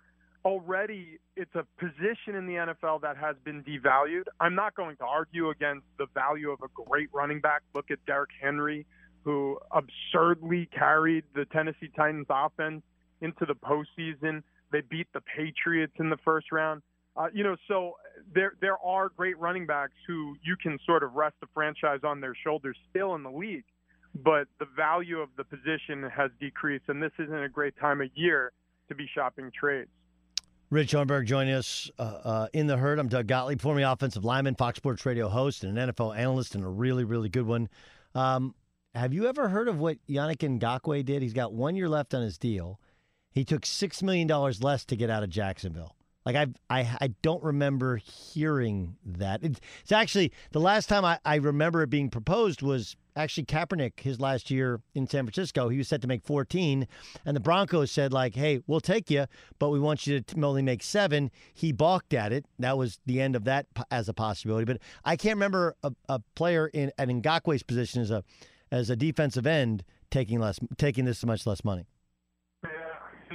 already 0.45 1.19
it's 1.37 1.55
a 1.57 1.65
position 1.79 2.37
in 2.37 2.47
the 2.47 2.55
NFL 2.55 3.01
that 3.03 3.17
has 3.17 3.35
been 3.45 3.65
devalued. 3.65 4.25
I'm 4.39 4.55
not 4.55 4.77
going 4.77 4.97
to 4.99 5.05
argue 5.05 5.51
against 5.51 5.87
the 5.99 6.07
value 6.15 6.53
of 6.53 6.61
a 6.63 6.69
great 6.87 7.09
running 7.13 7.41
back. 7.41 7.63
Look 7.75 7.91
at 7.91 7.99
Derrick 8.07 8.31
Henry 8.41 8.87
who 9.29 9.59
absurdly 9.73 10.67
carried 10.75 11.23
the 11.35 11.45
Tennessee 11.53 11.91
Titans 11.95 12.25
offense 12.31 12.83
into 13.21 13.45
the 13.45 13.55
postseason. 13.55 14.43
They 14.73 14.81
beat 14.81 15.07
the 15.13 15.21
Patriots 15.21 15.93
in 15.99 16.09
the 16.09 16.17
first 16.25 16.51
round. 16.51 16.81
Uh, 17.15 17.27
you 17.35 17.45
know, 17.45 17.55
so 17.67 17.97
there 18.35 18.55
there 18.63 18.79
are 18.79 19.11
great 19.11 19.39
running 19.39 19.67
backs 19.67 19.93
who 20.07 20.35
you 20.43 20.57
can 20.57 20.79
sort 20.87 21.03
of 21.03 21.13
rest 21.13 21.35
the 21.43 21.47
franchise 21.53 22.01
on 22.05 22.23
their 22.23 22.35
shoulders 22.43 22.75
still 22.89 23.17
in 23.17 23.23
the 23.23 23.31
league, 23.31 23.65
but 24.15 24.49
the 24.61 24.67
value 24.75 25.19
of 25.19 25.29
the 25.37 25.45
position 25.45 26.09
has 26.09 26.31
decreased, 26.41 26.85
and 26.89 27.03
this 27.03 27.13
isn't 27.19 27.43
a 27.43 27.51
great 27.51 27.77
time 27.79 28.01
of 28.01 28.09
year 28.15 28.53
to 28.89 28.95
be 28.95 29.07
shopping 29.15 29.51
trades. 29.53 29.91
Rich 30.71 30.93
Hornberg 30.93 31.27
joining 31.27 31.53
us 31.53 31.91
uh, 31.99 32.03
uh, 32.03 32.49
in 32.55 32.67
the 32.67 32.79
herd. 32.79 32.99
I'm 32.99 33.09
Doug 33.09 33.27
Gottlieb, 33.27 33.61
former 33.61 33.83
offensive 33.83 34.25
lineman, 34.25 34.55
Fox 34.55 34.79
Sports 34.79 35.05
Radio 35.05 35.29
host, 35.29 35.65
and 35.65 35.77
an 35.79 35.91
NFL 35.91 36.17
analyst, 36.17 36.55
and 36.55 36.65
a 36.65 36.69
really, 36.69 37.05
really 37.05 37.29
good 37.29 37.47
one. 37.47 37.69
Um, 38.15 38.55
have 38.99 39.15
you 39.15 39.29
ever 39.29 39.49
heard 39.49 39.69
of 39.69 39.79
what 39.79 39.99
Yannick 40.09 40.39
Ngakoue 40.39 41.05
did? 41.05 41.23
He's 41.23 41.33
got 41.33 41.53
one 41.53 41.77
year 41.77 41.89
left 41.89 42.15
on 42.15 42.23
his 42.23 42.37
deal. 42.37 42.81
He 43.33 43.45
took 43.45 43.65
six 43.65 44.03
million 44.03 44.27
dollars 44.27 44.63
less 44.63 44.85
to 44.87 44.97
get 44.97 45.09
out 45.09 45.23
of 45.23 45.31
Jacksonville. 45.31 45.95
Like 46.27 46.37
I, 46.37 46.47
I, 46.69 46.97
I 47.01 47.09
don't 47.23 47.43
remember 47.43 47.97
hearing 47.97 48.97
that. 49.07 49.43
It's, 49.43 49.61
it's 49.83 49.93
actually 49.93 50.33
the 50.51 50.61
last 50.61 50.89
time 50.89 51.05
I, 51.05 51.19
I 51.25 51.37
remember 51.37 51.83
it 51.83 51.91
being 51.91 52.11
proposed 52.11 52.61
was 52.61 52.97
actually 53.17 53.45
Kaepernick 53.45 54.01
his 54.01 54.21
last 54.21 54.51
year 54.51 54.81
in 54.95 55.07
San 55.07 55.25
Francisco. 55.25 55.69
He 55.69 55.79
was 55.79 55.89
set 55.89 56.03
to 56.03 56.09
make 56.09 56.23
14, 56.25 56.87
and 57.25 57.37
the 57.37 57.41
Broncos 57.41 57.91
said 57.91 58.13
like, 58.13 58.35
"Hey, 58.35 58.61
we'll 58.67 58.81
take 58.81 59.11
you, 59.11 59.27
but 59.59 59.71
we 59.71 59.79
want 59.79 60.07
you 60.07 60.21
to 60.21 60.45
only 60.45 60.63
make 60.63 60.83
seven. 60.83 61.31
He 61.55 61.73
balked 61.73 62.13
at 62.13 62.33
it. 62.33 62.45
That 62.59 62.77
was 62.77 62.99
the 63.07 63.21
end 63.21 63.37
of 63.37 63.45
that 63.45 63.67
as 63.91 64.09
a 64.09 64.15
possibility. 64.15 64.65
But 64.65 64.79
I 65.05 65.17
can't 65.17 65.37
remember 65.37 65.77
a, 65.83 65.93
a 66.09 66.21
player 66.35 66.67
in 66.67 66.93
an 66.99 67.23
Ngakoue's 67.23 67.63
position 67.63 68.03
as 68.03 68.11
a 68.11 68.25
as 68.71 68.91
a 68.91 68.97
defensive 68.97 69.47
end 69.47 69.85
taking 70.11 70.41
less 70.41 70.59
taking 70.77 71.05
this 71.05 71.25
much 71.25 71.47
less 71.47 71.65
money. 71.65 71.87
Yeah, 72.65 72.71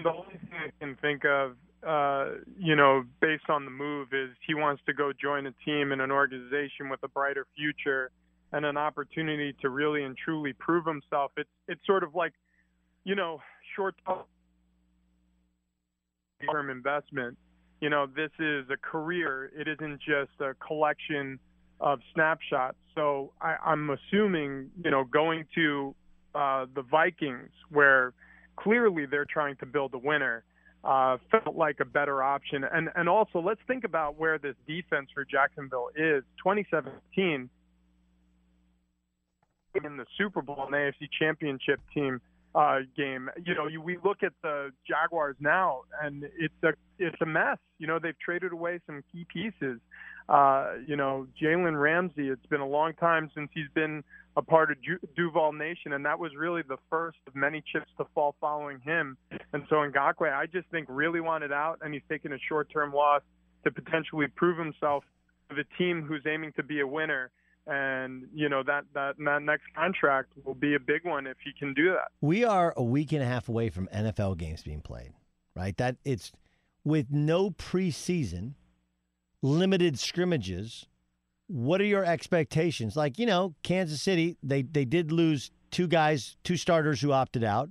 the 0.03 0.09
only 0.09 0.37
thing 0.37 0.51
I 0.53 0.71
can 0.79 0.95
think 1.01 1.25
of 1.25 1.55
uh, 1.85 2.29
you 2.57 2.75
know, 2.75 3.03
based 3.21 3.49
on 3.49 3.65
the 3.65 3.71
move, 3.71 4.09
is 4.13 4.29
he 4.45 4.53
wants 4.53 4.81
to 4.85 4.93
go 4.93 5.11
join 5.11 5.47
a 5.47 5.53
team 5.65 5.91
in 5.91 5.99
an 5.99 6.11
organization 6.11 6.89
with 6.89 7.01
a 7.03 7.07
brighter 7.07 7.45
future 7.55 8.09
and 8.53 8.65
an 8.65 8.77
opportunity 8.77 9.53
to 9.61 9.69
really 9.69 10.03
and 10.03 10.15
truly 10.17 10.53
prove 10.53 10.85
himself. 10.85 11.31
It's 11.35 11.49
it's 11.67 11.85
sort 11.85 12.03
of 12.03 12.15
like, 12.15 12.33
you 13.03 13.15
know, 13.15 13.41
short 13.75 13.95
term 16.49 16.69
investment. 16.69 17.37
You 17.81 17.89
know, 17.89 18.05
this 18.05 18.31
is 18.39 18.65
a 18.69 18.77
career. 18.77 19.51
It 19.55 19.67
isn't 19.67 19.99
just 19.99 20.31
a 20.39 20.53
collection 20.65 21.37
of 21.79 21.99
snapshots. 22.13 22.77
So 22.95 23.31
I, 23.41 23.55
I'm 23.65 23.89
assuming, 23.89 24.69
you 24.83 24.91
know, 24.91 25.03
going 25.03 25.45
to 25.55 25.95
uh, 26.35 26.65
the 26.73 26.81
Vikings, 26.81 27.51
where 27.69 28.13
clearly 28.55 29.05
they're 29.05 29.25
trying 29.25 29.55
to 29.57 29.65
build 29.65 29.93
a 29.93 29.97
winner 29.97 30.43
uh, 30.83 31.17
felt 31.31 31.55
like 31.55 31.79
a 31.79 31.85
better 31.85 32.21
option. 32.21 32.63
And 32.63 32.89
and 32.95 33.07
also 33.07 33.39
let's 33.39 33.61
think 33.67 33.83
about 33.83 34.19
where 34.19 34.37
this 34.37 34.55
defense 34.67 35.09
for 35.13 35.25
Jacksonville 35.25 35.89
is. 35.95 36.23
2017 36.43 37.49
in 39.83 39.97
the 39.97 40.05
Super 40.17 40.41
Bowl 40.41 40.65
and 40.65 40.73
AFC 40.73 41.07
Championship 41.17 41.79
team 41.93 42.21
uh, 42.53 42.79
game. 42.95 43.29
You 43.45 43.55
know, 43.55 43.67
you, 43.67 43.81
we 43.81 43.97
look 44.03 44.23
at 44.23 44.33
the 44.43 44.71
Jaguars 44.87 45.35
now, 45.39 45.81
and 46.01 46.25
it's 46.37 46.53
a 46.63 46.73
it's 46.99 47.17
a 47.21 47.25
mess. 47.25 47.57
You 47.79 47.87
know, 47.87 47.99
they've 47.99 48.19
traded 48.19 48.51
away 48.51 48.79
some 48.85 49.03
key 49.11 49.25
pieces. 49.31 49.79
Uh, 50.29 50.73
you 50.87 50.95
know, 50.95 51.27
Jalen 51.41 51.79
Ramsey. 51.79 52.29
It's 52.29 52.45
been 52.47 52.61
a 52.61 52.67
long 52.67 52.93
time 52.93 53.29
since 53.35 53.49
he's 53.53 53.69
been 53.73 54.03
a 54.35 54.41
part 54.41 54.71
of 54.71 54.77
Duval 55.15 55.53
Nation, 55.53 55.93
and 55.93 56.05
that 56.05 56.17
was 56.17 56.31
really 56.35 56.63
the 56.67 56.77
first 56.89 57.17
of 57.27 57.35
many 57.35 57.61
chips 57.71 57.91
to 57.97 58.05
fall 58.15 58.35
following 58.41 58.79
him. 58.79 59.17
And 59.51 59.63
so 59.69 59.75
Ngakoue, 59.75 60.33
I 60.33 60.47
just 60.47 60.67
think, 60.69 60.87
really 60.89 61.21
wanted 61.21 61.51
out, 61.51 61.79
and 61.81 61.93
he's 61.93 62.03
taken 62.09 62.33
a 62.33 62.37
short-term 62.49 62.93
loss 62.93 63.21
to 63.63 63.71
potentially 63.71 64.27
prove 64.35 64.57
himself 64.57 65.03
to 65.49 65.55
the 65.55 65.65
team 65.77 66.03
who's 66.03 66.23
aiming 66.27 66.53
to 66.53 66.63
be 66.63 66.79
a 66.79 66.87
winner. 66.87 67.31
And 67.65 68.27
you 68.33 68.49
know 68.49 68.61
that 68.63 68.83
that 68.93 69.15
that 69.19 69.41
next 69.41 69.63
contract 69.73 70.33
will 70.43 70.53
be 70.53 70.75
a 70.75 70.79
big 70.79 71.05
one 71.05 71.27
if 71.27 71.37
he 71.45 71.51
can 71.57 71.73
do 71.73 71.91
that. 71.91 72.09
We 72.19 72.43
are 72.43 72.73
a 72.75 72.83
week 72.83 73.13
and 73.13 73.23
a 73.23 73.25
half 73.25 73.47
away 73.47 73.69
from 73.69 73.87
NFL 73.87 74.37
games 74.37 74.63
being 74.63 74.81
played, 74.81 75.13
right? 75.55 75.77
That 75.77 75.95
it's 76.03 76.33
with 76.83 77.07
no 77.09 77.51
preseason, 77.51 78.55
limited 79.43 79.99
scrimmages 79.99 80.87
what 81.47 81.81
are 81.81 81.85
your 81.85 82.05
expectations? 82.05 82.95
Like, 82.95 83.19
you 83.19 83.25
know, 83.25 83.53
Kansas 83.63 84.01
City, 84.01 84.37
they 84.41 84.63
they 84.63 84.85
did 84.85 85.11
lose 85.11 85.51
two 85.71 85.87
guys, 85.87 86.35
two 86.43 86.57
starters 86.57 87.01
who 87.01 87.11
opted 87.11 87.43
out. 87.43 87.69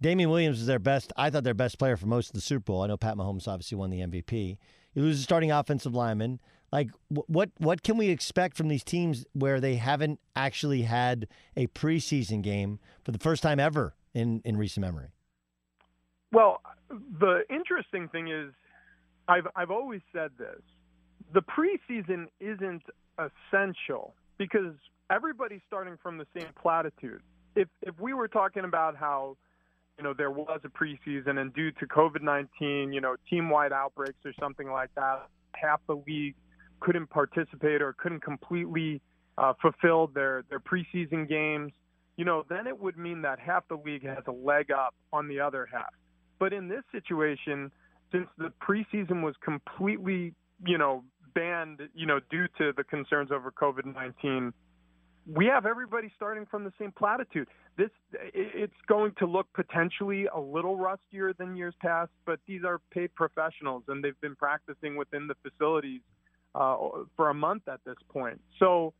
Damien 0.00 0.30
Williams 0.30 0.60
is 0.60 0.66
their 0.66 0.78
best. 0.78 1.12
I 1.16 1.30
thought 1.30 1.44
their 1.44 1.54
best 1.54 1.78
player 1.78 1.96
for 1.96 2.06
most 2.06 2.28
of 2.28 2.34
the 2.34 2.40
Super 2.40 2.64
Bowl. 2.64 2.82
I 2.82 2.88
know 2.88 2.96
Pat 2.96 3.16
Mahomes 3.16 3.46
obviously 3.46 3.76
won 3.76 3.90
the 3.90 4.00
MVP. 4.00 4.56
You 4.94 5.02
lose 5.02 5.20
a 5.20 5.22
starting 5.22 5.52
offensive 5.52 5.94
lineman. 5.94 6.40
Like, 6.72 6.90
what 7.08 7.50
what 7.58 7.82
can 7.82 7.98
we 7.98 8.08
expect 8.08 8.56
from 8.56 8.68
these 8.68 8.82
teams 8.82 9.26
where 9.32 9.60
they 9.60 9.76
haven't 9.76 10.18
actually 10.34 10.82
had 10.82 11.28
a 11.56 11.66
preseason 11.68 12.42
game 12.42 12.80
for 13.04 13.12
the 13.12 13.18
first 13.18 13.42
time 13.42 13.60
ever 13.60 13.94
in 14.14 14.40
in 14.44 14.56
recent 14.56 14.82
memory? 14.82 15.08
Well, 16.32 16.62
the 16.88 17.42
interesting 17.50 18.08
thing 18.08 18.28
is, 18.28 18.54
I've 19.28 19.46
I've 19.54 19.70
always 19.70 20.00
said 20.14 20.30
this 20.38 20.62
the 21.32 21.42
preseason 21.42 22.26
isn't 22.40 22.82
essential 23.18 24.14
because 24.38 24.74
everybody's 25.10 25.60
starting 25.66 25.98
from 26.02 26.18
the 26.18 26.26
same 26.36 26.48
platitude. 26.60 27.20
If 27.54 27.68
if 27.82 27.98
we 28.00 28.14
were 28.14 28.28
talking 28.28 28.64
about 28.64 28.96
how 28.96 29.36
you 29.98 30.04
know 30.04 30.14
there 30.14 30.30
was 30.30 30.60
a 30.64 30.68
preseason 30.68 31.38
and 31.38 31.52
due 31.52 31.70
to 31.72 31.86
COVID-19, 31.86 32.94
you 32.94 33.00
know, 33.00 33.16
team-wide 33.28 33.72
outbreaks 33.72 34.18
or 34.24 34.32
something 34.40 34.70
like 34.70 34.90
that, 34.96 35.28
half 35.54 35.80
the 35.86 35.96
league 36.06 36.34
couldn't 36.80 37.08
participate 37.08 37.80
or 37.80 37.92
couldn't 37.92 38.22
completely 38.22 39.00
uh, 39.38 39.52
fulfill 39.60 40.08
their 40.08 40.44
their 40.50 40.60
preseason 40.60 41.28
games, 41.28 41.72
you 42.16 42.24
know, 42.24 42.44
then 42.48 42.66
it 42.66 42.78
would 42.78 42.96
mean 42.96 43.22
that 43.22 43.38
half 43.38 43.66
the 43.68 43.76
league 43.76 44.04
has 44.04 44.24
a 44.26 44.32
leg 44.32 44.70
up 44.70 44.94
on 45.12 45.28
the 45.28 45.40
other 45.40 45.68
half. 45.70 45.94
But 46.38 46.52
in 46.52 46.68
this 46.68 46.82
situation, 46.90 47.70
since 48.10 48.28
the 48.36 48.52
preseason 48.60 49.22
was 49.22 49.34
completely, 49.42 50.34
you 50.66 50.76
know, 50.78 51.04
banned, 51.34 51.80
you 51.94 52.06
know, 52.06 52.20
due 52.30 52.46
to 52.58 52.72
the 52.76 52.84
concerns 52.84 53.30
over 53.30 53.50
COVID-19, 53.50 54.52
we 55.26 55.46
have 55.46 55.66
everybody 55.66 56.10
starting 56.16 56.46
from 56.46 56.64
the 56.64 56.72
same 56.78 56.92
platitude. 56.92 57.48
This 57.76 57.90
it's 58.34 58.72
going 58.88 59.12
to 59.18 59.26
look 59.26 59.46
potentially 59.54 60.26
a 60.26 60.38
little 60.38 60.76
rustier 60.76 61.32
than 61.32 61.56
years 61.56 61.74
past, 61.80 62.10
but 62.26 62.40
these 62.46 62.64
are 62.64 62.80
paid 62.90 63.14
professionals 63.14 63.84
and 63.88 64.02
they've 64.02 64.20
been 64.20 64.36
practicing 64.36 64.96
within 64.96 65.28
the 65.28 65.34
facilities 65.42 66.00
uh, 66.54 66.76
for 67.16 67.30
a 67.30 67.34
month 67.34 67.68
at 67.68 67.80
this 67.86 67.96
point. 68.08 68.40
So 68.58 68.92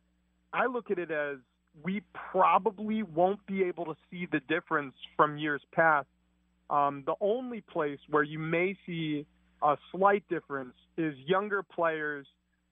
I 0.53 0.65
look 0.65 0.91
at 0.91 0.97
it 0.97 1.11
as 1.11 1.37
we 1.83 2.01
probably 2.31 3.03
won't 3.03 3.45
be 3.45 3.63
able 3.63 3.85
to 3.85 3.95
see 4.09 4.27
the 4.31 4.39
difference 4.47 4.93
from 5.17 5.37
years 5.37 5.61
past. 5.73 6.07
Um, 6.69 7.03
the 7.05 7.15
only 7.19 7.61
place 7.61 7.99
where 8.09 8.23
you 8.23 8.39
may 8.39 8.77
see 8.85 9.25
a 9.63 9.77
slight 9.91 10.23
difference 10.29 10.73
is 10.97 11.15
younger 11.25 11.63
players 11.63 12.27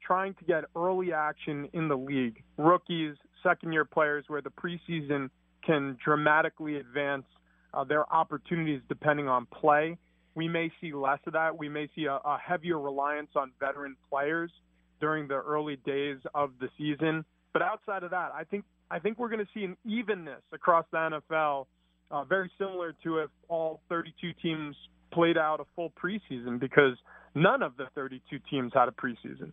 trying 0.06 0.34
to 0.36 0.45
get 0.45 0.65
early 0.75 1.13
action 1.13 1.69
in 1.73 1.88
the 1.88 1.95
league. 1.95 2.43
Rookies, 2.58 3.15
second 3.43 3.71
year 3.71 3.86
players, 3.86 4.25
where 4.27 4.41
the 4.41 4.49
preseason 4.49 5.30
can 5.65 5.97
dramatically 6.04 6.77
advance 6.77 7.25
uh, 7.73 7.84
their 7.84 8.12
opportunities 8.13 8.82
depending 8.89 9.27
on 9.27 9.45
play. 9.45 9.97
We 10.36 10.47
may 10.47 10.71
see 10.82 10.93
less 10.93 11.19
of 11.27 11.34
that. 11.34 11.58
We 11.58 11.69
may 11.69 11.88
see 11.95 12.06
a, 12.06 12.15
a 12.15 12.38
heavier 12.45 12.80
reliance 12.80 13.32
on 13.36 13.51
veteran 13.60 13.95
players 14.10 14.51
during 14.99 15.27
the 15.27 15.36
early 15.36 15.77
days 15.86 16.17
of 16.34 16.51
the 16.60 16.69
season. 16.77 17.25
But 17.54 17.62
outside 17.62 18.04
of 18.04 18.12
that, 18.12 18.32
I 18.34 18.43
think 18.43 18.65
I 18.89 18.99
think 18.99 19.19
we're 19.19 19.30
going 19.30 19.45
to 19.45 19.51
see 19.54 19.63
an 19.63 19.77
evenness 19.86 20.41
across 20.51 20.86
the 20.91 20.97
NFL, 20.97 21.65
uh, 22.12 22.23
very 22.25 22.51
similar 22.58 22.93
to 23.04 23.19
if 23.19 23.30
all 23.47 23.82
32 23.88 24.34
teams 24.41 24.75
played 25.12 25.38
out 25.38 25.60
a 25.60 25.65
full 25.76 25.91
preseason 25.91 26.60
because 26.60 26.97
none 27.36 27.62
of 27.62 27.78
the 27.78 27.86
32 27.95 28.39
teams 28.50 28.71
had 28.74 28.88
a 28.88 28.91
preseason. 28.91 29.52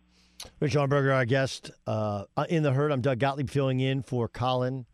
Rich 0.59 0.75
Ohrnberger, 0.75 1.13
our 1.13 1.25
guest 1.25 1.71
uh, 1.85 2.25
in 2.49 2.63
the 2.63 2.71
herd. 2.71 2.91
I'm 2.91 3.01
Doug 3.01 3.19
Gottlieb 3.19 3.49
filling 3.49 3.79
in 3.79 4.01
for 4.01 4.27
Colin. 4.27 4.85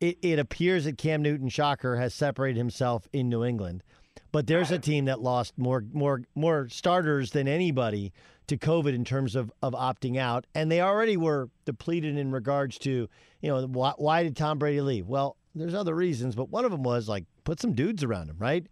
It, 0.00 0.18
it 0.22 0.38
appears 0.38 0.84
that 0.84 0.98
Cam 0.98 1.22
Newton, 1.22 1.48
shocker, 1.48 1.96
has 1.96 2.14
separated 2.14 2.58
himself 2.58 3.06
in 3.12 3.28
New 3.28 3.44
England. 3.44 3.84
But 4.32 4.46
there's 4.46 4.70
a 4.70 4.78
team 4.78 5.04
that 5.06 5.20
lost 5.20 5.56
more 5.58 5.84
more 5.92 6.22
more 6.34 6.68
starters 6.68 7.30
than 7.30 7.46
anybody 7.46 8.12
to 8.46 8.56
COVID 8.56 8.94
in 8.94 9.04
terms 9.04 9.36
of, 9.36 9.52
of 9.62 9.74
opting 9.74 10.18
out, 10.18 10.46
and 10.54 10.70
they 10.70 10.80
already 10.80 11.16
were 11.16 11.50
depleted 11.64 12.16
in 12.16 12.32
regards 12.32 12.78
to 12.78 13.08
you 13.40 13.48
know 13.48 13.66
why, 13.66 13.92
why 13.96 14.22
did 14.22 14.36
Tom 14.36 14.58
Brady 14.58 14.80
leave? 14.80 15.06
Well, 15.06 15.36
there's 15.54 15.74
other 15.74 15.94
reasons, 15.94 16.34
but 16.34 16.48
one 16.48 16.64
of 16.64 16.70
them 16.70 16.82
was 16.82 17.08
like 17.08 17.24
put 17.44 17.60
some 17.60 17.74
dudes 17.74 18.02
around 18.02 18.30
him, 18.30 18.36
right? 18.38 18.66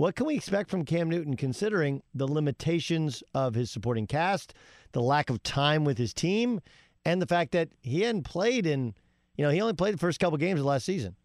What 0.00 0.16
can 0.16 0.24
we 0.24 0.34
expect 0.34 0.70
from 0.70 0.86
Cam 0.86 1.10
Newton 1.10 1.36
considering 1.36 2.02
the 2.14 2.26
limitations 2.26 3.22
of 3.34 3.54
his 3.54 3.70
supporting 3.70 4.06
cast, 4.06 4.54
the 4.92 5.02
lack 5.02 5.28
of 5.28 5.42
time 5.42 5.84
with 5.84 5.98
his 5.98 6.14
team, 6.14 6.62
and 7.04 7.20
the 7.20 7.26
fact 7.26 7.52
that 7.52 7.68
he 7.82 8.00
hadn't 8.00 8.22
played 8.22 8.64
in, 8.64 8.94
you 9.36 9.44
know, 9.44 9.50
he 9.50 9.60
only 9.60 9.74
played 9.74 9.92
the 9.92 9.98
first 9.98 10.18
couple 10.18 10.38
games 10.38 10.58
of 10.58 10.64
last 10.64 10.86
season? 10.86 11.16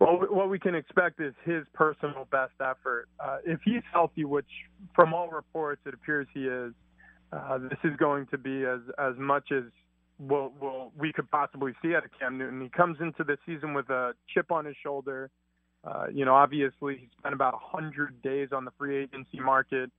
Well, 0.00 0.18
what 0.30 0.50
we 0.50 0.58
can 0.58 0.74
expect 0.74 1.20
is 1.20 1.32
his 1.44 1.64
personal 1.74 2.26
best 2.28 2.54
effort. 2.60 3.06
Uh, 3.20 3.38
if 3.46 3.60
he's 3.64 3.82
healthy, 3.92 4.24
which 4.24 4.50
from 4.92 5.14
all 5.14 5.28
reports 5.28 5.80
it 5.86 5.94
appears 5.94 6.26
he 6.34 6.40
is, 6.40 6.72
uh, 7.32 7.58
this 7.58 7.78
is 7.84 7.96
going 7.98 8.26
to 8.32 8.38
be 8.38 8.64
as 8.64 8.80
as 8.98 9.14
much 9.16 9.52
as 9.52 9.62
we'll, 10.18 10.52
we'll, 10.60 10.90
we 10.98 11.12
could 11.12 11.30
possibly 11.30 11.72
see 11.82 11.94
out 11.94 12.04
of 12.04 12.10
Cam 12.18 12.36
Newton. 12.36 12.60
He 12.62 12.68
comes 12.68 12.96
into 13.00 13.22
the 13.22 13.38
season 13.46 13.74
with 13.74 13.88
a 13.90 14.14
chip 14.34 14.50
on 14.50 14.64
his 14.64 14.74
shoulder. 14.82 15.30
Uh, 15.84 16.06
you 16.12 16.24
know, 16.24 16.34
obviously 16.34 16.96
he 16.96 17.08
spent 17.18 17.34
about 17.34 17.52
100 17.54 18.20
days 18.22 18.48
on 18.52 18.64
the 18.64 18.72
free 18.78 19.02
agency 19.02 19.40
market, 19.40 19.90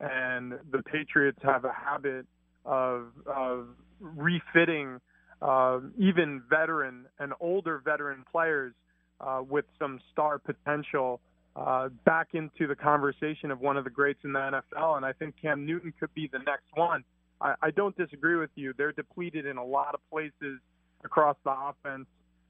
and 0.00 0.52
the 0.70 0.82
Patriots 0.82 1.38
have 1.42 1.64
a 1.64 1.72
habit 1.72 2.26
of 2.64 3.06
of 3.26 3.68
refitting 4.00 5.00
uh, 5.40 5.80
even 5.98 6.42
veteran 6.48 7.06
and 7.18 7.32
older 7.40 7.80
veteran 7.84 8.24
players 8.30 8.72
uh, 9.20 9.42
with 9.48 9.64
some 9.78 10.00
star 10.12 10.38
potential 10.38 11.20
uh, 11.56 11.88
back 12.04 12.28
into 12.34 12.66
the 12.66 12.76
conversation 12.76 13.50
of 13.50 13.60
one 13.60 13.76
of 13.76 13.84
the 13.84 13.90
greats 13.90 14.20
in 14.24 14.32
the 14.32 14.38
NFL. 14.38 14.96
And 14.96 15.04
I 15.04 15.12
think 15.12 15.34
Cam 15.40 15.66
Newton 15.66 15.92
could 15.98 16.12
be 16.14 16.28
the 16.32 16.38
next 16.38 16.66
one. 16.74 17.04
I, 17.40 17.54
I 17.62 17.70
don't 17.70 17.96
disagree 17.96 18.36
with 18.36 18.50
you. 18.54 18.72
They're 18.76 18.92
depleted 18.92 19.46
in 19.46 19.56
a 19.56 19.64
lot 19.64 19.94
of 19.94 20.00
places 20.10 20.60
across 21.04 21.36
the 21.44 21.52
offense, 21.52 22.06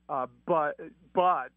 uh, 0.08 0.26
but 0.46 0.76
but 1.14 1.50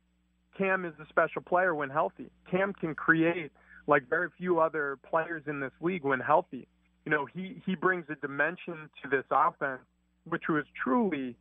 Cam 0.57 0.85
is 0.85 0.93
a 1.01 1.07
special 1.09 1.41
player 1.41 1.73
when 1.73 1.89
healthy. 1.89 2.29
Cam 2.49 2.73
can 2.73 2.95
create 2.95 3.51
like 3.87 4.09
very 4.09 4.29
few 4.37 4.59
other 4.59 4.97
players 5.09 5.43
in 5.47 5.59
this 5.59 5.71
league 5.81 6.03
when 6.03 6.19
healthy. 6.19 6.67
You 7.05 7.11
know, 7.11 7.25
he 7.25 7.61
he 7.65 7.75
brings 7.75 8.05
a 8.09 8.15
dimension 8.15 8.89
to 9.03 9.09
this 9.09 9.25
offense 9.31 9.81
which 10.25 10.43
was 10.47 10.65
truly 10.81 11.35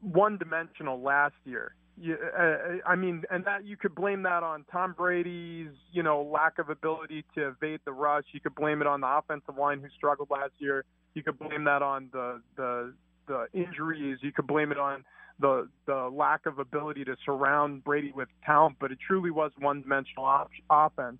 one 0.00 0.38
dimensional 0.38 1.00
last 1.00 1.34
year. 1.44 1.74
You, 2.00 2.16
uh, 2.16 2.78
I 2.86 2.96
mean, 2.96 3.22
and 3.30 3.44
that 3.44 3.66
you 3.66 3.76
could 3.76 3.94
blame 3.94 4.22
that 4.22 4.42
on 4.42 4.64
Tom 4.72 4.94
Brady's, 4.96 5.68
you 5.92 6.02
know, 6.02 6.22
lack 6.22 6.58
of 6.58 6.70
ability 6.70 7.24
to 7.34 7.48
evade 7.48 7.80
the 7.84 7.92
rush. 7.92 8.24
You 8.32 8.40
could 8.40 8.54
blame 8.54 8.80
it 8.80 8.86
on 8.86 9.02
the 9.02 9.06
offensive 9.06 9.58
line 9.58 9.80
who 9.80 9.88
struggled 9.94 10.30
last 10.30 10.52
year. 10.58 10.84
You 11.14 11.22
could 11.22 11.38
blame 11.38 11.64
that 11.64 11.82
on 11.82 12.08
the 12.12 12.40
the 12.56 12.94
the 13.28 13.46
injuries. 13.52 14.18
You 14.22 14.32
could 14.32 14.46
blame 14.46 14.72
it 14.72 14.78
on 14.78 15.04
the 15.42 15.68
the 15.86 16.08
lack 16.10 16.46
of 16.46 16.58
ability 16.58 17.04
to 17.04 17.16
surround 17.26 17.84
Brady 17.84 18.12
with 18.14 18.28
talent. 18.46 18.76
But 18.80 18.92
it 18.92 18.98
truly 19.06 19.30
was 19.30 19.52
one-dimensional 19.58 20.24
op- 20.24 20.50
offense. 20.70 21.18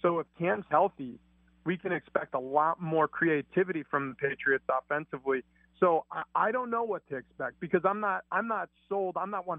So 0.00 0.20
if 0.20 0.26
Cam's 0.38 0.66
healthy, 0.70 1.18
we 1.64 1.76
can 1.76 1.92
expect 1.92 2.34
a 2.34 2.38
lot 2.38 2.80
more 2.80 3.08
creativity 3.08 3.82
from 3.90 4.10
the 4.10 4.14
Patriots 4.14 4.64
offensively. 4.68 5.42
So 5.80 6.04
I, 6.12 6.22
I 6.34 6.52
don't 6.52 6.70
know 6.70 6.84
what 6.84 7.02
to 7.08 7.16
expect 7.16 7.58
because 7.60 7.80
I'm 7.84 8.00
not 8.00 8.22
I'm 8.30 8.46
not 8.46 8.68
sold. 8.88 9.16
I'm 9.16 9.30
not 9.30 9.46
100% 9.46 9.58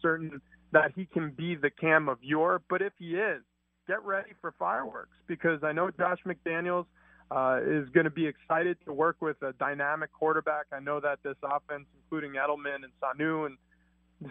certain 0.00 0.40
that 0.72 0.92
he 0.94 1.06
can 1.06 1.30
be 1.30 1.56
the 1.56 1.70
Cam 1.70 2.08
of 2.08 2.18
yore. 2.22 2.62
But 2.70 2.82
if 2.82 2.92
he 2.98 3.16
is, 3.16 3.42
get 3.88 4.04
ready 4.04 4.30
for 4.40 4.54
fireworks 4.58 5.16
because 5.26 5.64
I 5.64 5.72
know 5.72 5.90
Josh 5.90 6.18
McDaniels 6.26 6.86
uh, 7.30 7.60
is 7.64 7.88
going 7.90 8.04
to 8.04 8.10
be 8.10 8.26
excited 8.26 8.76
to 8.84 8.92
work 8.92 9.16
with 9.20 9.40
a 9.42 9.52
dynamic 9.54 10.12
quarterback. 10.12 10.66
I 10.72 10.80
know 10.80 11.00
that 11.00 11.18
this 11.22 11.36
offense, 11.42 11.86
including 12.02 12.32
Edelman 12.32 12.84
and 12.84 12.92
Sanu 13.02 13.46
and 13.46 13.56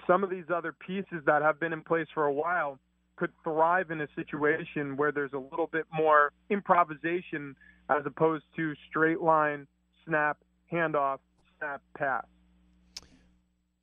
some 0.07 0.23
of 0.23 0.29
these 0.29 0.45
other 0.53 0.73
pieces 0.73 1.23
that 1.25 1.41
have 1.41 1.59
been 1.59 1.73
in 1.73 1.81
place 1.81 2.07
for 2.13 2.25
a 2.25 2.33
while, 2.33 2.79
could 3.15 3.31
thrive 3.43 3.91
in 3.91 4.01
a 4.01 4.07
situation 4.15 4.97
where 4.97 5.11
there's 5.11 5.33
a 5.33 5.37
little 5.37 5.67
bit 5.71 5.85
more 5.93 6.31
improvisation 6.49 7.55
as 7.89 8.03
opposed 8.05 8.43
to 8.55 8.73
straight 8.89 9.21
line 9.21 9.67
snap 10.05 10.37
handoff, 10.71 11.19
snap, 11.59 11.81
pass. 11.97 12.25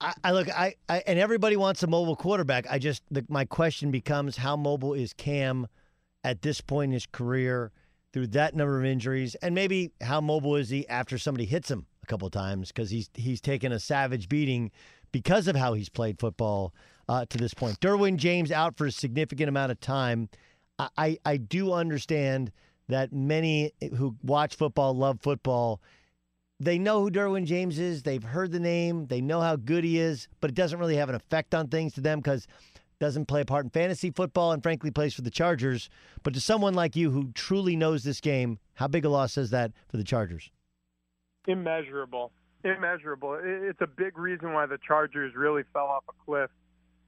I, 0.00 0.14
I 0.24 0.32
look, 0.32 0.48
I, 0.48 0.74
I, 0.88 1.02
and 1.06 1.18
everybody 1.18 1.56
wants 1.56 1.82
a 1.82 1.86
mobile 1.86 2.16
quarterback. 2.16 2.66
I 2.70 2.78
just, 2.78 3.02
the, 3.10 3.24
my 3.28 3.44
question 3.44 3.90
becomes, 3.90 4.36
how 4.36 4.56
mobile 4.56 4.94
is 4.94 5.12
Cam 5.12 5.68
at 6.24 6.42
this 6.42 6.60
point 6.60 6.90
in 6.90 6.92
his 6.92 7.06
career 7.06 7.70
through 8.12 8.28
that 8.28 8.54
number 8.54 8.78
of 8.78 8.84
injuries, 8.84 9.34
and 9.36 9.54
maybe 9.54 9.92
how 10.00 10.20
mobile 10.20 10.56
is 10.56 10.70
he 10.70 10.88
after 10.88 11.18
somebody 11.18 11.44
hits 11.44 11.70
him 11.70 11.86
a 12.02 12.06
couple 12.06 12.26
of 12.26 12.32
times 12.32 12.68
because 12.68 12.90
he's 12.90 13.10
he's 13.14 13.40
taken 13.40 13.72
a 13.72 13.78
savage 13.78 14.28
beating 14.28 14.70
because 15.12 15.48
of 15.48 15.56
how 15.56 15.74
he's 15.74 15.88
played 15.88 16.18
football 16.18 16.74
uh, 17.08 17.24
to 17.26 17.38
this 17.38 17.54
point. 17.54 17.80
Derwin 17.80 18.16
James 18.16 18.50
out 18.50 18.76
for 18.76 18.86
a 18.86 18.92
significant 18.92 19.48
amount 19.48 19.72
of 19.72 19.80
time. 19.80 20.28
I, 20.96 21.18
I 21.26 21.36
do 21.36 21.74
understand 21.74 22.52
that 22.88 23.12
many 23.12 23.72
who 23.96 24.16
watch 24.22 24.56
football 24.56 24.94
love 24.94 25.20
football 25.20 25.80
they 26.60 26.78
know 26.78 27.00
who 27.00 27.10
Derwin 27.10 27.46
James 27.46 27.78
is. 27.78 28.02
They've 28.02 28.22
heard 28.22 28.52
the 28.52 28.60
name. 28.60 29.06
They 29.06 29.22
know 29.22 29.40
how 29.40 29.56
good 29.56 29.82
he 29.82 29.98
is, 29.98 30.28
but 30.40 30.50
it 30.50 30.54
doesn't 30.54 30.78
really 30.78 30.96
have 30.96 31.08
an 31.08 31.14
effect 31.14 31.54
on 31.54 31.68
things 31.68 31.94
to 31.94 32.02
them 32.02 32.20
because 32.20 32.46
doesn't 33.00 33.26
play 33.26 33.40
a 33.40 33.44
part 33.44 33.64
in 33.64 33.70
fantasy 33.70 34.10
football 34.10 34.52
and 34.52 34.62
frankly 34.62 34.90
plays 34.90 35.14
for 35.14 35.22
the 35.22 35.30
Chargers. 35.30 35.90
But 36.22 36.34
to 36.34 36.40
someone 36.40 36.74
like 36.74 36.94
you 36.94 37.10
who 37.10 37.32
truly 37.32 37.74
knows 37.74 38.04
this 38.04 38.20
game, 38.20 38.58
how 38.74 38.86
big 38.86 39.04
a 39.04 39.08
loss 39.08 39.36
is 39.36 39.50
that 39.50 39.72
for 39.88 39.96
the 39.96 40.04
Chargers? 40.04 40.50
Immeasurable. 41.48 42.30
Immeasurable. 42.62 43.40
It's 43.42 43.80
a 43.80 43.86
big 43.86 44.18
reason 44.18 44.52
why 44.52 44.66
the 44.66 44.78
Chargers 44.86 45.34
really 45.34 45.62
fell 45.72 45.86
off 45.86 46.04
a 46.08 46.24
cliff 46.24 46.50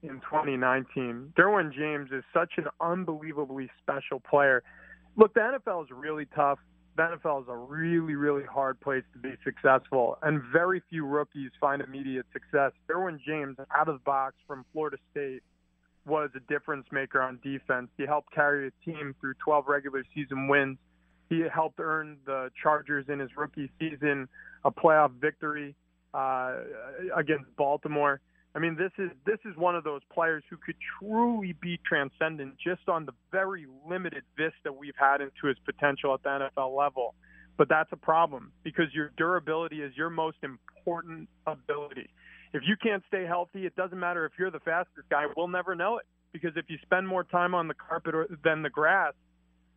in 0.02 0.20
2019. 0.20 1.34
Derwin 1.38 1.72
James 1.72 2.10
is 2.10 2.24
such 2.34 2.52
an 2.56 2.64
unbelievably 2.80 3.70
special 3.82 4.18
player. 4.18 4.62
Look, 5.16 5.34
the 5.34 5.40
NFL 5.40 5.84
is 5.84 5.90
really 5.90 6.26
tough 6.34 6.58
the 6.96 7.02
NFL 7.02 7.42
is 7.42 7.48
a 7.48 7.56
really, 7.56 8.14
really 8.14 8.44
hard 8.44 8.80
place 8.80 9.04
to 9.14 9.18
be 9.18 9.34
successful, 9.44 10.18
and 10.22 10.42
very 10.52 10.82
few 10.90 11.06
rookies 11.06 11.50
find 11.60 11.80
immediate 11.80 12.26
success. 12.32 12.72
Derwin 12.88 13.18
James, 13.26 13.56
out 13.74 13.88
of 13.88 13.94
the 13.94 14.04
box 14.04 14.34
from 14.46 14.64
Florida 14.72 14.98
State, 15.10 15.42
was 16.06 16.30
a 16.34 16.40
difference 16.52 16.86
maker 16.90 17.20
on 17.22 17.38
defense. 17.42 17.88
He 17.96 18.06
helped 18.06 18.32
carry 18.32 18.68
a 18.68 18.70
team 18.84 19.14
through 19.20 19.34
12 19.44 19.66
regular 19.68 20.04
season 20.14 20.48
wins. 20.48 20.78
He 21.28 21.44
helped 21.52 21.80
earn 21.80 22.18
the 22.26 22.50
Chargers 22.60 23.06
in 23.08 23.18
his 23.18 23.30
rookie 23.36 23.70
season 23.78 24.28
a 24.64 24.70
playoff 24.70 25.12
victory 25.20 25.74
uh, 26.14 26.56
against 27.16 27.54
Baltimore. 27.56 28.20
I 28.54 28.58
mean, 28.58 28.76
this 28.76 28.92
is 28.98 29.10
this 29.24 29.38
is 29.46 29.56
one 29.56 29.76
of 29.76 29.84
those 29.84 30.02
players 30.12 30.44
who 30.50 30.56
could 30.58 30.74
truly 30.98 31.54
be 31.60 31.80
transcendent 31.86 32.56
just 32.62 32.86
on 32.86 33.06
the 33.06 33.12
very 33.30 33.66
limited 33.88 34.24
vista 34.36 34.72
we've 34.72 34.96
had 34.96 35.22
into 35.22 35.46
his 35.46 35.56
potential 35.64 36.12
at 36.12 36.22
the 36.22 36.28
NFL 36.28 36.76
level. 36.76 37.14
But 37.56 37.68
that's 37.68 37.90
a 37.92 37.96
problem 37.96 38.52
because 38.62 38.86
your 38.92 39.10
durability 39.16 39.80
is 39.80 39.96
your 39.96 40.10
most 40.10 40.38
important 40.42 41.28
ability. 41.46 42.10
If 42.52 42.62
you 42.66 42.76
can't 42.82 43.02
stay 43.08 43.24
healthy, 43.24 43.64
it 43.66 43.74
doesn't 43.76 43.98
matter 43.98 44.26
if 44.26 44.32
you're 44.38 44.50
the 44.50 44.60
fastest 44.60 45.08
guy. 45.10 45.24
We'll 45.36 45.48
never 45.48 45.74
know 45.74 45.98
it 45.98 46.04
because 46.32 46.52
if 46.56 46.66
you 46.68 46.76
spend 46.82 47.08
more 47.08 47.24
time 47.24 47.54
on 47.54 47.68
the 47.68 47.74
carpet 47.74 48.14
or, 48.14 48.26
than 48.44 48.62
the 48.62 48.70
grass, 48.70 49.14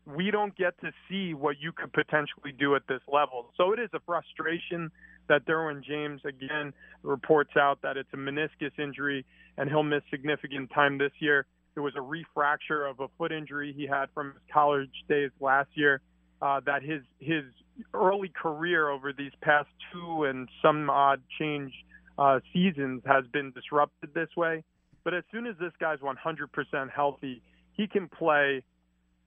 we 0.05 0.29
don't 0.29 0.55
get 0.55 0.79
to 0.81 0.91
see 1.09 1.33
what 1.33 1.55
you 1.59 1.71
could 1.71 1.91
potentially 1.93 2.51
do 2.57 2.75
at 2.75 2.83
this 2.88 3.01
level. 3.11 3.51
So 3.57 3.71
it 3.73 3.79
is 3.79 3.89
a 3.93 3.99
frustration 4.05 4.91
that 5.27 5.45
Derwin 5.45 5.83
James 5.83 6.21
again 6.25 6.73
reports 7.01 7.51
out 7.57 7.81
that 7.81 7.97
it's 7.97 8.09
a 8.13 8.17
meniscus 8.17 8.77
injury 8.77 9.25
and 9.57 9.69
he'll 9.69 9.83
miss 9.83 10.03
significant 10.11 10.69
time 10.73 10.97
this 10.97 11.11
year. 11.19 11.45
It 11.75 11.79
was 11.79 11.93
a 11.95 12.01
refracture 12.01 12.89
of 12.89 12.99
a 12.99 13.07
foot 13.17 13.31
injury 13.31 13.73
he 13.75 13.88
had 13.88 14.05
from 14.13 14.33
his 14.33 14.41
college 14.53 14.91
days 15.09 15.31
last 15.39 15.69
year. 15.73 16.01
Uh, 16.41 16.59
that 16.65 16.83
his 16.83 17.01
his 17.19 17.43
early 17.93 18.29
career 18.29 18.89
over 18.89 19.13
these 19.13 19.31
past 19.41 19.69
two 19.91 20.25
and 20.25 20.49
some 20.61 20.89
odd 20.89 21.21
change 21.39 21.71
uh, 22.17 22.39
seasons 22.54 23.01
has 23.06 23.25
been 23.32 23.51
disrupted 23.51 24.13
this 24.13 24.30
way. 24.36 24.63
But 25.04 25.13
as 25.13 25.23
soon 25.32 25.45
as 25.45 25.56
this 25.60 25.73
guy's 25.80 25.99
100% 25.99 26.89
healthy, 26.89 27.41
he 27.73 27.88
can 27.88 28.08
play 28.08 28.63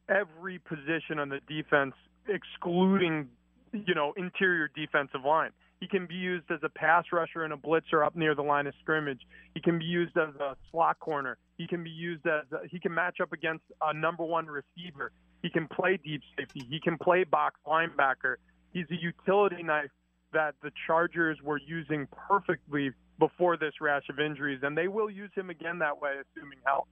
every 0.08 0.58
position 0.58 1.18
on 1.18 1.28
the 1.28 1.40
defense, 1.48 1.94
excluding 2.26 3.28
you 3.72 3.94
know 3.94 4.12
interior 4.16 4.70
defensive 4.74 5.24
line. 5.24 5.50
He 5.80 5.86
can 5.86 6.06
be 6.06 6.14
used 6.14 6.50
as 6.50 6.58
a 6.64 6.68
pass 6.68 7.04
rusher 7.12 7.44
and 7.44 7.52
a 7.52 7.56
blitzer 7.56 8.04
up 8.04 8.16
near 8.16 8.34
the 8.34 8.42
line 8.42 8.66
of 8.66 8.74
scrimmage. 8.80 9.20
He 9.54 9.60
can 9.60 9.78
be 9.78 9.84
used 9.84 10.16
as 10.16 10.34
a 10.40 10.56
slot 10.70 10.98
corner. 10.98 11.36
He 11.56 11.68
can 11.68 11.84
be 11.84 11.90
used 11.90 12.26
as 12.26 12.50
a, 12.50 12.66
he 12.68 12.80
can 12.80 12.92
match 12.92 13.20
up 13.22 13.32
against 13.32 13.64
a 13.80 13.94
number 13.94 14.24
one 14.24 14.46
receiver. 14.46 15.12
He 15.42 15.50
can 15.50 15.68
play 15.68 15.98
deep 16.02 16.22
safety. 16.36 16.66
He 16.68 16.80
can 16.80 16.98
play 16.98 17.22
box 17.22 17.60
linebacker. 17.64 18.36
He's 18.72 18.86
a 18.90 19.00
utility 19.00 19.62
knife 19.62 19.90
that 20.32 20.54
the 20.62 20.70
Chargers 20.86 21.38
were 21.42 21.58
using 21.58 22.06
perfectly 22.28 22.90
before 23.18 23.56
this 23.56 23.74
rash 23.80 24.04
of 24.08 24.20
injuries, 24.20 24.60
and 24.62 24.76
they 24.76 24.88
will 24.88 25.10
use 25.10 25.30
him 25.34 25.50
again 25.50 25.78
that 25.80 26.00
way, 26.00 26.12
assuming 26.20 26.58
health. 26.64 26.86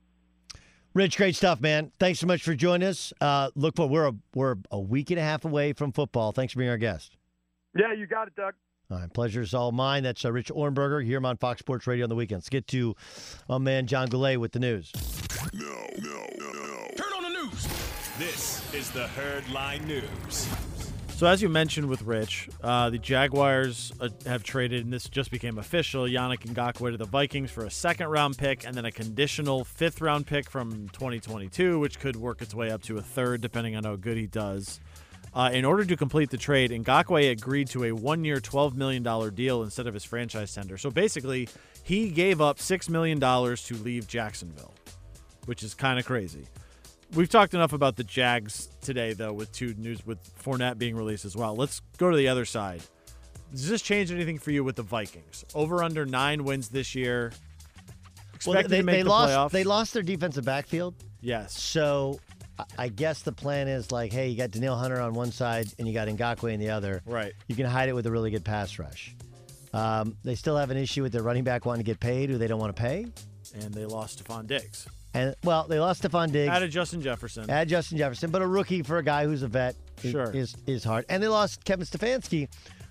Rich, 0.95 1.18
great 1.18 1.37
stuff, 1.37 1.61
man. 1.61 1.93
Thanks 1.99 2.20
so 2.20 2.26
much 2.26 2.43
for 2.43 2.55
joining 2.55 2.89
us. 2.89 3.12
Uh, 3.20 3.51
look, 3.55 3.76
for 3.76 3.87
we're 3.87 4.09
a, 4.09 4.14
we're 4.34 4.57
a 4.70 4.80
week 4.80 5.11
and 5.11 5.18
a 5.18 5.22
half 5.22 5.45
away 5.45 5.74
from 5.74 5.93
football. 5.93 6.32
Thanks 6.32 6.55
for 6.55 6.59
being 6.59 6.70
our 6.70 6.78
guest. 6.78 7.16
Yeah, 7.78 7.93
you 7.93 8.07
got 8.07 8.28
it, 8.28 8.34
Doug. 8.34 8.55
All 8.91 8.99
right, 8.99 9.12
pleasure 9.12 9.43
is 9.43 9.53
all 9.53 9.72
mine. 9.72 10.05
That's 10.05 10.24
uh, 10.24 10.32
Rich 10.32 10.49
Ohrnberger 10.49 11.05
here 11.05 11.24
on 11.24 11.37
Fox 11.37 11.59
Sports 11.59 11.87
Radio 11.87 12.05
on 12.05 12.09
the 12.09 12.14
weekends. 12.14 12.45
Let's 12.45 12.49
get 12.49 12.66
to 12.68 12.95
my 13.49 13.59
man 13.59 13.87
John 13.87 14.09
Goulet 14.09 14.41
with 14.41 14.53
the 14.53 14.61
news. 14.61 14.93
No, 15.53 15.66
no, 15.99 16.26
no, 16.39 16.53
no. 16.53 16.89
Turn 16.97 17.12
on 17.16 17.22
the 17.24 17.45
news. 17.45 17.66
This 18.18 18.74
is 18.74 18.91
the 18.93 19.09
Herd 19.09 19.47
Line 19.51 19.87
News. 19.87 20.49
So 21.17 21.27
as 21.27 21.41
you 21.41 21.49
mentioned 21.49 21.89
with 21.89 22.03
Rich, 22.03 22.51
uh, 22.62 22.91
the 22.91 22.99
Jaguars 22.99 23.91
uh, 24.03 24.11
have 24.27 24.43
traded, 24.43 24.85
and 24.85 24.93
this 24.93 25.09
just 25.09 25.31
became 25.31 25.57
official. 25.57 26.05
Yannick 26.05 26.41
Ngakoue 26.41 26.91
to 26.91 26.99
the 26.99 27.07
Vikings 27.07 27.51
for 27.51 27.64
a 27.64 27.71
second 27.71 28.09
round 28.09 28.37
pick, 28.37 28.67
and 28.67 28.75
then 28.75 28.85
a 28.85 28.93
conditional 28.93 29.64
fifth 29.64 30.03
round 30.03 30.27
pick 30.27 30.51
from 30.51 30.91
2022, 30.91 31.79
which 31.79 31.99
could 32.01 32.17
work 32.17 32.43
its 32.43 32.55
way 32.55 32.71
up 32.71 32.83
to 32.83 32.99
a 32.99 33.01
third, 33.01 33.41
depending 33.41 33.75
on 33.77 33.85
how 33.85 33.97
good 33.97 34.19
he 34.19 34.27
does. 34.27 34.79
Uh, 35.33 35.49
in 35.55 35.64
order 35.64 35.87
to 35.87 35.97
complete 35.97 36.29
the 36.29 36.37
trade, 36.37 36.71
Ngakoue 36.71 37.31
agreed 37.31 37.69
to 37.69 37.85
a 37.85 37.93
one-year, 37.93 38.37
$12 38.37 38.75
million 38.75 39.03
deal 39.35 39.62
instead 39.62 39.87
of 39.87 39.95
his 39.95 40.05
franchise 40.05 40.55
tender. 40.55 40.77
So 40.77 40.91
basically, 40.91 41.49
he 41.83 42.11
gave 42.11 42.43
up 42.43 42.59
$6 42.59 42.91
million 42.91 43.19
to 43.19 43.75
leave 43.83 44.07
Jacksonville, 44.07 44.75
which 45.47 45.62
is 45.62 45.73
kind 45.73 45.99
of 45.99 46.05
crazy. 46.05 46.45
We've 47.15 47.29
talked 47.29 47.55
enough 47.55 47.73
about 47.73 47.97
the 47.97 48.05
Jags 48.05 48.69
today, 48.83 49.13
though, 49.13 49.33
with 49.33 49.53
two 49.53 49.75
news 49.75 50.05
with 50.05 50.19
Fournette 50.43 50.77
being 50.79 50.97
released 50.97 51.25
as 51.25 51.37
well. 51.37 51.55
Let's 51.57 51.81
go 51.99 52.11
to 52.11 52.17
the 52.17 52.29
other 52.29 52.45
side. 52.45 52.83
Does 53.53 53.69
this 53.69 53.81
change 53.81 54.11
anything 54.11 54.39
for 54.39 54.51
you 54.51 54.65
with 54.65 54.77
the 54.77 54.83
Vikings? 54.83 55.45
Over 55.55 55.83
under 55.83 56.05
nine 56.05 56.45
wins 56.45 56.69
this 56.69 56.95
year. 56.95 57.33
Well, 58.45 58.63
they, 58.65 58.83
they 58.83 59.03
the 59.03 59.09
lost. 59.09 59.33
playoffs. 59.33 59.51
They 59.53 59.65
lost 59.65 59.95
their 59.95 60.03
defensive 60.03 60.45
backfield. 60.45 60.95
Yes. 61.21 61.59
So 61.61 62.21
I- 62.77 62.89
guess 62.89 63.23
the 63.23 63.33
plan 63.33 63.69
is 63.69 63.93
like, 63.93 64.13
hey, 64.13 64.29
you 64.29 64.37
got 64.37 64.51
Danielle 64.51 64.77
Hunter 64.77 65.01
on 65.01 65.15
one 65.15 65.31
side 65.33 65.69
and 65.79 65.87
you 65.89 65.95
got 65.95 66.09
Ngakoue 66.09 66.53
in 66.53 66.61
the 66.61 66.71
other. 66.71 67.03
Right. 67.07 67.33
You 67.47 67.55
can 67.55 67.67
hide 67.67 67.89
it 67.89 67.93
with 67.95 68.07
a 68.07 68.11
really 68.11 68.31
good 68.31 68.45
pass 68.45 68.79
rush. 68.79 69.15
Um, 69.73 70.17
they 70.25 70.35
still 70.35 70.57
have 70.57 70.71
an 70.71 70.77
issue 70.77 71.03
with 71.03 71.13
their 71.13 71.23
running 71.23 71.45
back 71.45 71.65
wanting 71.67 71.85
to 71.85 71.91
get 71.91 72.01
paid, 72.01 72.31
who 72.31 72.39
they 72.39 72.47
don't 72.49 72.61
want 72.61 72.75
to 72.75 72.81
pay. 72.83 73.07
and 73.55 73.73
they 73.73 73.85
lost 73.87 74.23
Stefon 74.25 74.47
Diggs. 74.47 74.87
And 75.17 75.35
well, 75.45 75.67
they 75.69 75.81
lost 75.81 76.03
Stefon 76.03 76.31
Diggs. 76.31 76.51
Added 76.51 76.71
Justin 76.71 77.01
Jefferson. 77.01 77.49
Add 77.49 77.69
Justin 77.69 77.99
Jefferson, 77.99 78.31
but 78.31 78.43
a 78.43 78.47
rookie 78.47 78.83
for 78.83 78.99
a 78.99 79.03
guy 79.03 79.25
who's 79.25 79.43
a 79.43 79.49
vet 79.49 79.75
is, 80.03 80.11
Sure. 80.11 80.31
is, 80.31 80.55
is 80.67 80.85
hard. 80.85 81.07
And 81.09 81.23
they 81.23 81.29
lost 81.29 81.64
Kevin 81.64 81.87
Stefanski, 81.87 82.49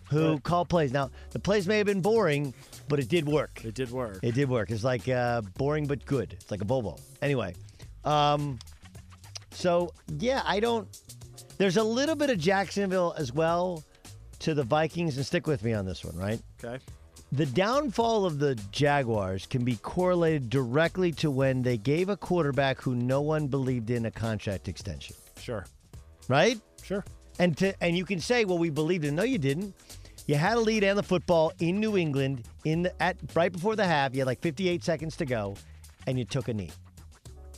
who 0.10 0.40
called 0.40 0.70
plays. 0.70 0.92
Now, 0.92 1.12
the 1.32 1.40
plays 1.40 1.68
may 1.68 1.78
have 1.78 1.86
been 1.88 2.02
boring, 2.02 2.54
but 2.88 3.00
it 3.00 3.10
did 3.10 3.28
work. 3.28 3.64
It 3.64 3.76
did 3.76 3.92
work. 3.92 4.20
It 4.24 4.34
did 4.34 4.50
work. 4.50 4.72
It's 4.72 4.84
like 4.84 5.08
uh, 5.08 5.42
boring 5.58 5.86
but 5.88 6.06
good. 6.06 6.34
It's 6.34 6.50
like 6.52 6.62
a 6.62 6.66
Volvo. 6.66 7.00
Anyway, 7.22 7.54
um, 8.04 8.60
so 9.52 9.92
yeah, 10.20 10.42
I 10.46 10.60
don't. 10.60 10.88
There's 11.58 11.78
a 11.78 11.84
little 11.84 12.16
bit 12.16 12.30
of 12.30 12.38
Jacksonville 12.38 13.14
as 13.18 13.32
well 13.34 13.84
to 14.40 14.54
the 14.54 14.64
Vikings, 14.64 15.18
and 15.18 15.26
stick 15.26 15.48
with 15.48 15.64
me 15.64 15.74
on 15.74 15.86
this 15.86 16.04
one, 16.04 16.16
right? 16.18 16.42
Okay. 16.64 16.84
The 17.36 17.46
downfall 17.48 18.26
of 18.26 18.40
the 18.40 18.56
Jaguars 18.72 19.46
can 19.46 19.66
be 19.66 19.76
correlated 19.78 20.50
directly 20.50 21.12
to 21.14 21.30
when 21.30 21.62
they 21.64 21.76
gave 21.78 22.08
a 22.08 22.16
quarterback 22.16 22.82
who 22.82 22.96
no 22.96 23.20
one 23.22 23.48
believed 23.48 23.90
in 23.90 24.06
a 24.06 24.12
contract 24.12 24.70
extension. 24.70 25.18
Sure. 25.42 25.66
Right? 26.30 26.58
Sure. 26.82 27.04
And 27.38 27.58
to 27.58 27.74
and 27.84 27.98
you 27.98 28.06
can 28.06 28.22
say, 28.22 28.46
well, 28.46 28.58
we 28.58 28.70
believed 28.70 29.04
in. 29.04 29.16
No, 29.16 29.24
you 29.24 29.38
didn't. 29.38 29.74
You 30.28 30.36
had 30.36 30.56
a 30.56 30.60
lead 30.62 30.84
and 30.86 30.98
the 30.98 31.04
football 31.04 31.52
in 31.60 31.80
New 31.82 31.98
England 31.98 32.44
in 32.64 32.84
the, 32.84 33.04
at 33.04 33.18
right 33.36 33.52
before 33.52 33.76
the 33.76 33.86
half. 33.86 34.14
You 34.14 34.22
had 34.22 34.28
like 34.28 34.40
58 34.40 34.82
seconds 34.84 35.18
to 35.18 35.26
go, 35.26 35.56
and 36.08 36.18
you 36.18 36.24
took 36.24 36.48
a 36.48 36.54
knee. 36.54 36.72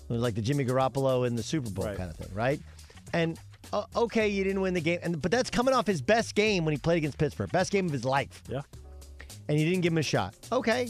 It 0.10 0.12
was 0.12 0.22
like 0.22 0.34
the 0.34 0.42
Jimmy 0.42 0.66
Garoppolo 0.66 1.28
in 1.28 1.36
the 1.36 1.44
Super 1.44 1.70
Bowl 1.70 1.86
Right. 1.86 1.98
kind 1.98 2.10
of 2.10 2.16
thing, 2.18 2.34
right? 2.34 2.60
And 3.14 3.40
uh, 3.72 3.84
okay, 3.96 4.28
you 4.28 4.44
didn't 4.44 4.62
win 4.62 4.74
the 4.74 4.82
game, 4.82 5.00
and 5.04 5.22
but 5.22 5.30
that's 5.30 5.52
coming 5.52 5.76
off 5.76 5.86
his 5.86 6.02
best 6.02 6.34
game 6.34 6.66
when 6.66 6.72
he 6.72 6.78
played 6.80 6.98
against 6.98 7.20
Pittsburgh, 7.20 7.52
best 7.52 7.72
game 7.72 7.86
of 7.86 7.92
his 7.92 8.04
life. 8.06 8.42
Yeah. 8.50 8.62
And 9.50 9.60
you 9.60 9.66
didn't 9.66 9.82
give 9.82 9.94
him 9.94 9.98
a 10.00 10.04
shot. 10.04 10.36
Okay. 10.52 10.90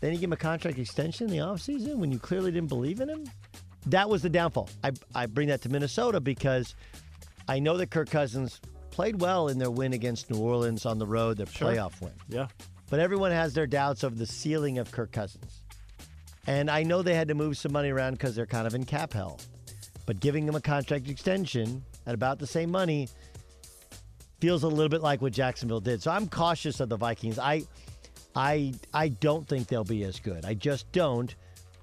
Then 0.00 0.12
you 0.12 0.18
give 0.18 0.28
him 0.28 0.32
a 0.34 0.36
contract 0.36 0.78
extension 0.78 1.26
in 1.26 1.32
the 1.32 1.38
offseason 1.44 1.96
when 1.96 2.12
you 2.12 2.18
clearly 2.18 2.52
didn't 2.52 2.68
believe 2.68 3.00
in 3.00 3.08
him. 3.08 3.24
That 3.86 4.08
was 4.10 4.22
the 4.22 4.28
downfall. 4.28 4.68
I, 4.84 4.92
I 5.14 5.26
bring 5.26 5.48
that 5.48 5.62
to 5.62 5.68
Minnesota 5.68 6.20
because 6.20 6.74
I 7.48 7.58
know 7.58 7.76
that 7.78 7.90
Kirk 7.90 8.10
Cousins 8.10 8.60
played 8.90 9.20
well 9.20 9.48
in 9.48 9.58
their 9.58 9.70
win 9.70 9.92
against 9.92 10.30
New 10.30 10.38
Orleans 10.40 10.86
on 10.86 10.98
the 10.98 11.06
road, 11.06 11.36
their 11.38 11.46
Sure. 11.46 11.72
playoff 11.72 12.00
win. 12.00 12.12
Yeah. 12.28 12.48
But 12.90 13.00
everyone 13.00 13.30
has 13.32 13.54
their 13.54 13.66
doubts 13.66 14.02
of 14.02 14.18
the 14.18 14.26
ceiling 14.26 14.78
of 14.78 14.90
Kirk 14.90 15.12
Cousins. 15.12 15.62
And 16.46 16.70
I 16.70 16.82
know 16.84 17.02
they 17.02 17.14
had 17.14 17.28
to 17.28 17.34
move 17.34 17.56
some 17.58 17.72
money 17.72 17.90
around 17.90 18.12
because 18.12 18.36
they're 18.36 18.46
kind 18.46 18.66
of 18.66 18.74
in 18.74 18.84
cap 18.84 19.12
hell. 19.12 19.40
But 20.04 20.20
giving 20.20 20.46
them 20.46 20.54
a 20.54 20.60
contract 20.60 21.08
extension 21.08 21.82
at 22.06 22.14
about 22.14 22.38
the 22.38 22.46
same 22.46 22.70
money 22.70 23.08
feels 24.40 24.62
a 24.62 24.68
little 24.68 24.88
bit 24.88 25.00
like 25.02 25.20
what 25.22 25.32
Jacksonville 25.32 25.80
did. 25.80 26.02
So 26.02 26.10
I'm 26.10 26.28
cautious 26.28 26.78
of 26.80 26.88
the 26.88 26.96
Vikings. 26.96 27.38
I 27.38 27.62
I 28.36 28.74
I 28.92 29.08
don't 29.08 29.48
think 29.48 29.66
they'll 29.66 29.84
be 29.84 30.04
as 30.04 30.20
good. 30.20 30.44
I 30.44 30.54
just 30.54 30.90
don't. 30.92 31.34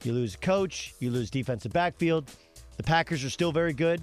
You 0.04 0.14
lose 0.14 0.36
a 0.36 0.38
coach, 0.38 0.94
you 1.00 1.10
lose 1.12 1.30
defensive 1.30 1.74
backfield. 1.74 2.30
The 2.78 2.84
Packers 2.84 3.24
are 3.24 3.30
still 3.30 3.52
very 3.52 3.74
good. 3.74 4.02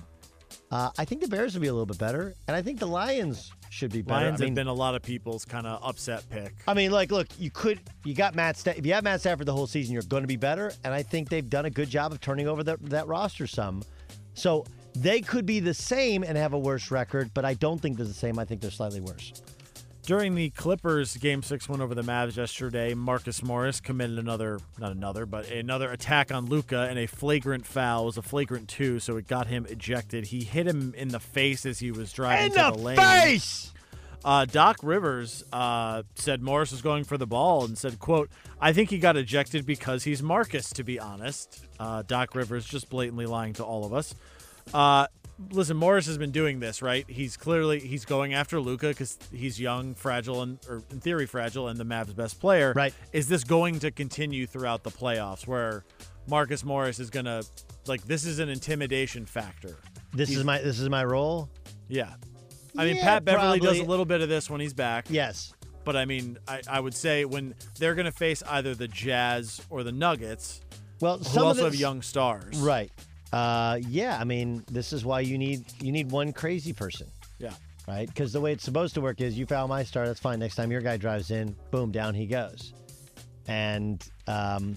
Uh, 0.71 0.91
I 0.99 1.05
think 1.05 1.21
the 1.21 1.29
Bears 1.29 1.55
will 1.55 1.61
be 1.61 1.69
a 1.69 1.73
little 1.73 1.87
bit 1.87 1.99
better, 1.99 2.35
and 2.47 2.57
I 2.57 2.63
think 2.63 2.79
the 2.79 2.87
Lions 2.87 3.53
should 3.71 3.93
be 3.93 4.03
better. 4.03 4.27
Lions 4.27 4.41
I 4.41 4.45
mean, 4.45 4.51
have 4.51 4.55
been 4.55 4.67
a 4.67 4.73
lot 4.73 4.95
of 4.95 5.03
people's 5.03 5.45
kind 5.45 5.67
of 5.67 5.83
upset 5.83 6.29
pick. 6.31 6.55
I 6.67 6.75
mean, 6.75 6.91
like, 6.91 7.11
look, 7.11 7.29
you 7.39 7.51
could, 7.51 7.81
you 8.05 8.15
got 8.15 8.35
Matt. 8.35 8.57
Sta- 8.57 8.75
if 8.77 8.87
you 8.87 8.93
have 8.95 9.05
Matt 9.05 9.21
Stafford 9.21 9.47
the 9.47 9.53
whole 9.53 9.67
season, 9.67 9.93
you're 9.93 10.03
going 10.03 10.23
to 10.23 10.29
be 10.29 10.37
better, 10.37 10.73
and 10.85 10.95
I 10.95 11.03
think 11.03 11.29
they've 11.29 11.49
done 11.49 11.67
a 11.67 11.71
good 11.71 11.91
job 11.91 12.13
of 12.13 12.21
turning 12.21 12.49
over 12.49 12.63
that 12.65 12.83
that 12.91 13.07
roster 13.09 13.47
some. 13.47 13.83
So 14.35 14.65
they 14.95 15.21
could 15.21 15.45
be 15.45 15.61
the 15.61 15.75
same 15.75 16.23
and 16.23 16.37
have 16.37 16.53
a 16.53 16.59
worse 16.59 16.91
record, 16.91 17.31
but 17.35 17.45
I 17.45 17.55
don't 17.55 17.81
think 17.81 17.97
they're 17.97 18.07
the 18.07 18.15
same. 18.15 18.39
I 18.39 18.45
think 18.45 18.61
they're 18.61 18.71
slightly 18.71 19.01
worse. 19.01 19.33
During 20.03 20.35
the 20.35 20.51
Clippers 20.51 21.17
game 21.19 21.43
six 21.43 21.69
win 21.69 21.81
over 21.81 21.95
the 21.95 22.03
Mavs 22.03 22.37
yesterday, 22.37 22.95
Marcus 22.95 23.43
Morris 23.43 23.81
committed 23.81 24.19
another, 24.19 24.59
not 24.79 24.93
another, 24.93 25.25
but 25.27 25.49
another 25.51 25.91
attack 25.93 26.33
on 26.33 26.47
Luka 26.47 26.89
and 26.89 26.99
a 26.99 27.07
flagrant 27.07 27.67
foul. 27.67 28.03
It 28.03 28.07
was 28.07 28.17
a 28.17 28.23
flagrant 28.23 28.69
two, 28.69 28.99
so 28.99 29.17
it 29.19 29.29
got 29.29 29.47
him 29.47 29.67
ejected. 29.69 30.27
He 30.27 30.43
hit 30.43 30.67
him 30.67 30.95
in 30.97 31.09
the 31.09 31.21
face 31.21 31.65
as 31.67 31.79
he 31.79 31.93
was 31.93 32.13
driving 32.13 32.47
In 32.47 32.53
to 32.53 32.57
the 32.57 32.71
the 32.73 32.79
lane. 32.79 32.97
face! 32.97 33.73
Uh, 34.25 34.47
Doc 34.47 34.79
Rivers 34.83 35.45
uh, 35.53 36.03
said 36.15 36.43
Morris 36.43 36.73
was 36.73 36.83
going 36.83 37.05
for 37.05 37.17
the 37.17 37.27
ball 37.27 37.65
and 37.65 37.79
said, 37.79 37.99
"quote 37.99 38.31
I 38.61 38.73
think 38.73 38.91
he 38.91 38.99
got 38.99 39.17
ejected 39.17 39.65
because 39.65 40.03
he's 40.05 40.23
Marcus. 40.23 40.71
To 40.71 40.83
be 40.83 40.99
honest, 40.99 41.65
uh, 41.79 42.03
Doc 42.03 42.35
Rivers 42.35 42.65
just 42.67 42.89
blatantly 42.91 43.27
lying 43.27 43.53
to 43.55 43.65
all 43.65 43.85
of 43.85 43.93
us. 43.93 44.15
Listen, 45.51 45.77
Morris 45.77 46.07
has 46.07 46.19
been 46.19 46.31
doing 46.33 46.61
this 46.61 46.83
right. 46.83 47.09
He's 47.09 47.37
clearly 47.37 47.81
he's 47.81 48.05
going 48.05 48.35
after 48.35 48.61
Luka 48.61 48.89
because 48.89 49.19
he's 49.33 49.59
young, 49.59 49.95
fragile, 49.95 50.43
and 50.43 50.59
or 50.69 50.83
in 50.91 51.01
theory 51.01 51.27
fragile, 51.27 51.69
and 51.69 51.79
the 51.79 51.85
Mavs' 51.85 52.15
best 52.15 52.41
player. 52.41 52.73
Right? 52.77 52.93
Is 53.13 53.27
this 53.29 53.43
going 53.45 53.79
to 53.81 53.91
continue 53.91 54.47
throughout 54.47 54.83
the 54.83 54.91
playoffs 54.91 55.47
where 55.47 55.85
Marcus 56.29 56.63
Morris 56.65 56.99
is 57.01 57.09
gonna 57.11 57.43
like 57.87 58.03
this 58.05 58.25
is 58.27 58.39
an 58.39 58.49
intimidation 58.51 59.25
factor? 59.25 59.77
This 60.13 60.29
He's- 60.29 60.41
is 60.41 60.45
my 60.45 60.59
this 60.59 60.79
is 60.79 60.89
my 60.89 61.05
role. 61.05 61.49
yeah. 61.89 62.15
I 62.79 62.85
mean, 62.85 62.99
Pat 62.99 63.25
Beverley 63.25 63.59
does 63.59 63.81
a 63.81 63.85
little 63.85 64.05
bit 64.05 64.21
of 64.21 64.29
this 64.29 64.49
when 64.49 64.61
he's 64.61 64.75
back. 64.75 65.07
Yes. 65.09 65.53
But 65.85 65.97
I 65.97 66.05
mean, 66.05 66.39
I, 66.47 66.61
I 66.71 66.79
would 66.79 66.95
say 66.95 67.25
when 67.25 67.55
they're 67.81 67.97
going 67.97 68.05
to 68.05 68.13
face 68.13 68.43
either 68.49 68.77
the 68.77 68.87
Jazz 68.87 69.61
or 69.71 69.83
the 69.83 69.91
Nuggets, 69.91 70.61
Well, 71.01 71.19
who 71.19 71.25
some 71.25 71.43
of 71.43 71.49
also 71.49 71.65
have 71.65 71.75
young 71.75 72.01
stars. 72.01 72.59
Right. 72.59 72.93
Uh, 73.33 73.79
yeah. 73.89 74.19
I 74.19 74.25
mean, 74.25 74.65
this 74.71 74.93
is 74.93 75.05
why 75.05 75.21
you 75.21 75.39
need 75.39 75.65
you 75.81 75.93
need 75.93 76.11
one 76.11 76.33
crazy 76.33 76.73
person. 76.73 77.07
Yeah. 77.39 77.53
Right. 77.89 78.07
Because 78.07 78.33
the 78.33 78.41
way 78.41 78.53
it's 78.53 78.65
supposed 78.65 78.95
to 78.95 79.01
work 79.01 79.21
is 79.21 79.39
you 79.39 79.47
foul 79.47 79.67
my 79.67 79.83
star. 79.83 80.07
That's 80.07 80.21
fine. 80.21 80.39
Next 80.39 80.55
time 80.55 80.71
your 80.71 80.81
guy 80.81 80.97
drives 80.97 81.31
in, 81.31 81.57
boom, 81.71 81.91
down 81.91 82.15
he 82.15 82.27
goes. 82.27 82.73
And 83.49 84.07
um, 84.27 84.77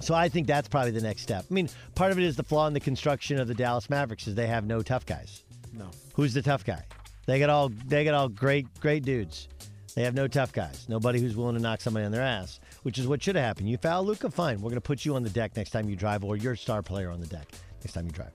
so 0.00 0.14
I 0.14 0.28
think 0.28 0.46
that's 0.46 0.68
probably 0.68 0.90
the 0.90 1.00
next 1.00 1.22
step. 1.22 1.44
I 1.50 1.54
mean, 1.54 1.68
part 1.94 2.12
of 2.12 2.18
it 2.18 2.24
is 2.24 2.36
the 2.36 2.42
flaw 2.42 2.66
in 2.66 2.74
the 2.74 2.80
construction 2.80 3.38
of 3.40 3.48
the 3.48 3.54
Dallas 3.54 3.88
Mavericks 3.88 4.26
is 4.26 4.34
they 4.34 4.46
have 4.46 4.66
no 4.66 4.82
tough 4.82 5.06
guys. 5.06 5.44
No. 5.72 5.90
Who's 6.14 6.34
the 6.34 6.42
tough 6.42 6.64
guy? 6.64 6.82
They 7.26 7.38
got 7.38 7.50
all 7.50 7.68
they 7.68 8.04
got 8.04 8.14
all 8.14 8.28
great 8.28 8.66
great 8.80 9.04
dudes. 9.04 9.48
They 9.94 10.02
have 10.04 10.14
no 10.14 10.28
tough 10.28 10.52
guys. 10.52 10.86
Nobody 10.88 11.20
who's 11.20 11.36
willing 11.36 11.56
to 11.56 11.62
knock 11.62 11.80
somebody 11.80 12.06
on 12.06 12.12
their 12.12 12.22
ass, 12.22 12.60
which 12.82 12.98
is 12.98 13.06
what 13.06 13.22
should 13.22 13.36
have 13.36 13.44
happened. 13.44 13.68
You 13.68 13.78
foul 13.78 14.04
Luka, 14.04 14.30
fine. 14.30 14.56
We're 14.56 14.70
going 14.70 14.74
to 14.74 14.80
put 14.80 15.04
you 15.04 15.16
on 15.16 15.22
the 15.22 15.30
deck 15.30 15.56
next 15.56 15.70
time 15.70 15.88
you 15.88 15.96
drive, 15.96 16.24
or 16.24 16.36
your 16.36 16.56
star 16.56 16.82
player 16.82 17.10
on 17.10 17.20
the 17.20 17.26
deck 17.26 17.48
next 17.80 17.92
time 17.94 18.06
you 18.06 18.12
drive. 18.12 18.32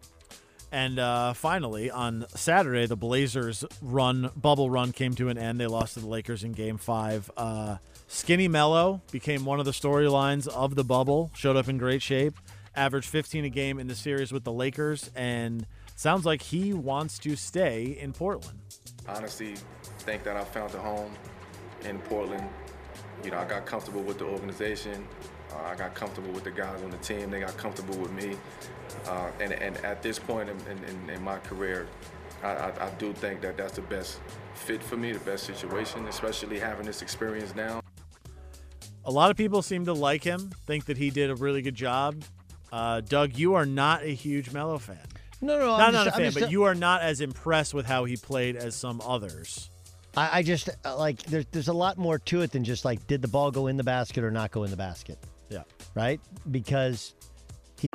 And 0.71 0.97
uh, 0.97 1.33
finally, 1.33 1.91
on 1.91 2.25
Saturday, 2.29 2.87
the 2.87 2.95
Blazers' 2.95 3.63
run 3.81 4.31
bubble 4.35 4.71
run 4.71 4.91
came 4.91 5.13
to 5.15 5.29
an 5.29 5.37
end. 5.37 5.59
They 5.59 5.67
lost 5.67 5.93
to 5.93 5.99
the 5.99 6.07
Lakers 6.07 6.43
in 6.43 6.51
Game 6.51 6.77
Five. 6.77 7.29
Uh, 7.37 7.77
Skinny 8.07 8.47
Melo 8.47 9.01
became 9.11 9.45
one 9.45 9.59
of 9.59 9.65
the 9.65 9.71
storylines 9.71 10.47
of 10.47 10.73
the 10.73 10.83
bubble. 10.83 11.29
Showed 11.35 11.55
up 11.57 11.69
in 11.69 11.77
great 11.77 12.01
shape. 12.01 12.33
Averaged 12.75 13.07
15 13.07 13.45
a 13.45 13.49
game 13.49 13.79
in 13.79 13.87
the 13.87 13.93
series 13.93 14.31
with 14.31 14.43
the 14.43 14.51
Lakers, 14.51 15.11
and 15.15 15.67
sounds 15.95 16.25
like 16.25 16.41
he 16.41 16.73
wants 16.73 17.19
to 17.19 17.35
stay 17.35 17.95
in 17.99 18.11
Portland. 18.11 18.59
honestly 19.07 19.53
think 19.99 20.23
that 20.23 20.35
I 20.35 20.43
found 20.43 20.73
a 20.73 20.79
home 20.79 21.13
in 21.85 21.99
Portland. 21.99 22.47
You 23.23 23.31
know, 23.31 23.37
I 23.37 23.45
got 23.45 23.65
comfortable 23.65 24.01
with 24.01 24.19
the 24.19 24.25
organization. 24.25 25.05
Uh, 25.51 25.63
I 25.71 25.75
got 25.75 25.93
comfortable 25.93 26.31
with 26.31 26.43
the 26.43 26.51
guys 26.51 26.81
on 26.81 26.89
the 26.89 26.97
team. 26.97 27.29
They 27.31 27.39
got 27.39 27.55
comfortable 27.57 27.97
with 27.97 28.11
me. 28.11 28.35
Uh, 29.07 29.29
and, 29.39 29.53
and 29.53 29.77
at 29.77 30.01
this 30.01 30.19
point 30.19 30.49
in, 30.49 30.57
in, 30.83 31.09
in 31.09 31.23
my 31.23 31.37
career, 31.39 31.87
I, 32.43 32.47
I, 32.47 32.87
I 32.87 32.89
do 32.97 33.13
think 33.13 33.41
that 33.41 33.55
that's 33.57 33.73
the 33.73 33.81
best 33.81 34.19
fit 34.55 34.83
for 34.83 34.97
me, 34.97 35.11
the 35.13 35.19
best 35.19 35.45
situation, 35.45 36.07
especially 36.07 36.59
having 36.59 36.85
this 36.85 37.01
experience 37.01 37.55
now. 37.55 37.81
A 39.05 39.11
lot 39.11 39.31
of 39.31 39.37
people 39.37 39.61
seem 39.61 39.85
to 39.85 39.93
like 39.93 40.23
him, 40.23 40.51
think 40.65 40.85
that 40.85 40.97
he 40.97 41.09
did 41.09 41.29
a 41.29 41.35
really 41.35 41.61
good 41.61 41.75
job. 41.75 42.23
Uh, 42.71 43.01
Doug, 43.01 43.37
you 43.37 43.53
are 43.53 43.65
not 43.65 44.03
a 44.03 44.13
huge 44.13 44.51
Melo 44.51 44.77
fan. 44.77 44.97
No, 45.41 45.59
no, 45.59 45.65
not 45.77 45.81
I'm 45.81 45.93
not 45.93 46.05
just- 46.05 46.07
a 46.07 46.19
I'm 46.19 46.23
fan, 46.23 46.31
just 46.31 46.39
but 46.45 46.51
you 46.51 46.63
are 46.63 46.75
not 46.75 47.01
as 47.01 47.21
impressed 47.21 47.73
with 47.73 47.85
how 47.85 48.05
he 48.05 48.15
played 48.17 48.55
as 48.55 48.75
some 48.75 49.01
others. 49.05 49.69
I, 50.15 50.39
I 50.39 50.43
just 50.43 50.69
uh, 50.85 50.97
like 50.97 51.23
there's 51.23 51.45
there's 51.51 51.67
a 51.67 51.73
lot 51.73 51.97
more 51.97 52.19
to 52.19 52.41
it 52.41 52.51
than 52.51 52.63
just 52.63 52.85
like 52.85 53.05
did 53.07 53.21
the 53.21 53.27
ball 53.27 53.51
go 53.51 53.67
in 53.67 53.77
the 53.77 53.83
basket 53.83 54.23
or 54.23 54.31
not 54.31 54.51
go 54.51 54.63
in 54.63 54.71
the 54.71 54.77
basket. 54.77 55.17
Yeah. 55.49 55.63
Right? 55.95 56.19
Because 56.49 57.13
he- 57.79 57.87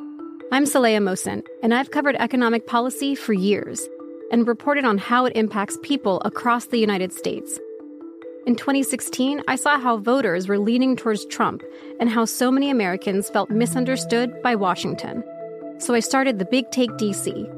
I'm 0.53 0.65
Saleha 0.65 0.99
Mohsin, 0.99 1.45
and 1.63 1.75
I've 1.75 1.91
covered 1.91 2.17
economic 2.17 2.67
policy 2.67 3.15
for 3.15 3.33
years 3.33 3.89
and 4.31 4.47
reported 4.47 4.85
on 4.85 4.99
how 4.99 5.25
it 5.25 5.37
impacts 5.37 5.79
people 5.83 6.21
across 6.25 6.67
the 6.67 6.79
United 6.79 7.13
States. 7.13 7.59
In 8.47 8.57
2016, 8.57 9.43
I 9.47 9.57
saw 9.57 9.79
how 9.79 9.99
voters 9.99 10.49
were 10.49 10.59
leaning 10.59 10.97
towards 10.97 11.27
Trump 11.27 11.63
and 12.01 12.09
how 12.09 12.25
so 12.25 12.51
many 12.51 12.71
Americans 12.71 13.29
felt 13.29 13.51
misunderstood 13.51 14.43
by 14.43 14.55
Washington. 14.55 15.23
So 15.79 15.95
I 15.95 16.01
started 16.01 16.39
the 16.39 16.47
Big 16.47 16.71
Take 16.71 16.91
DC. 16.93 17.58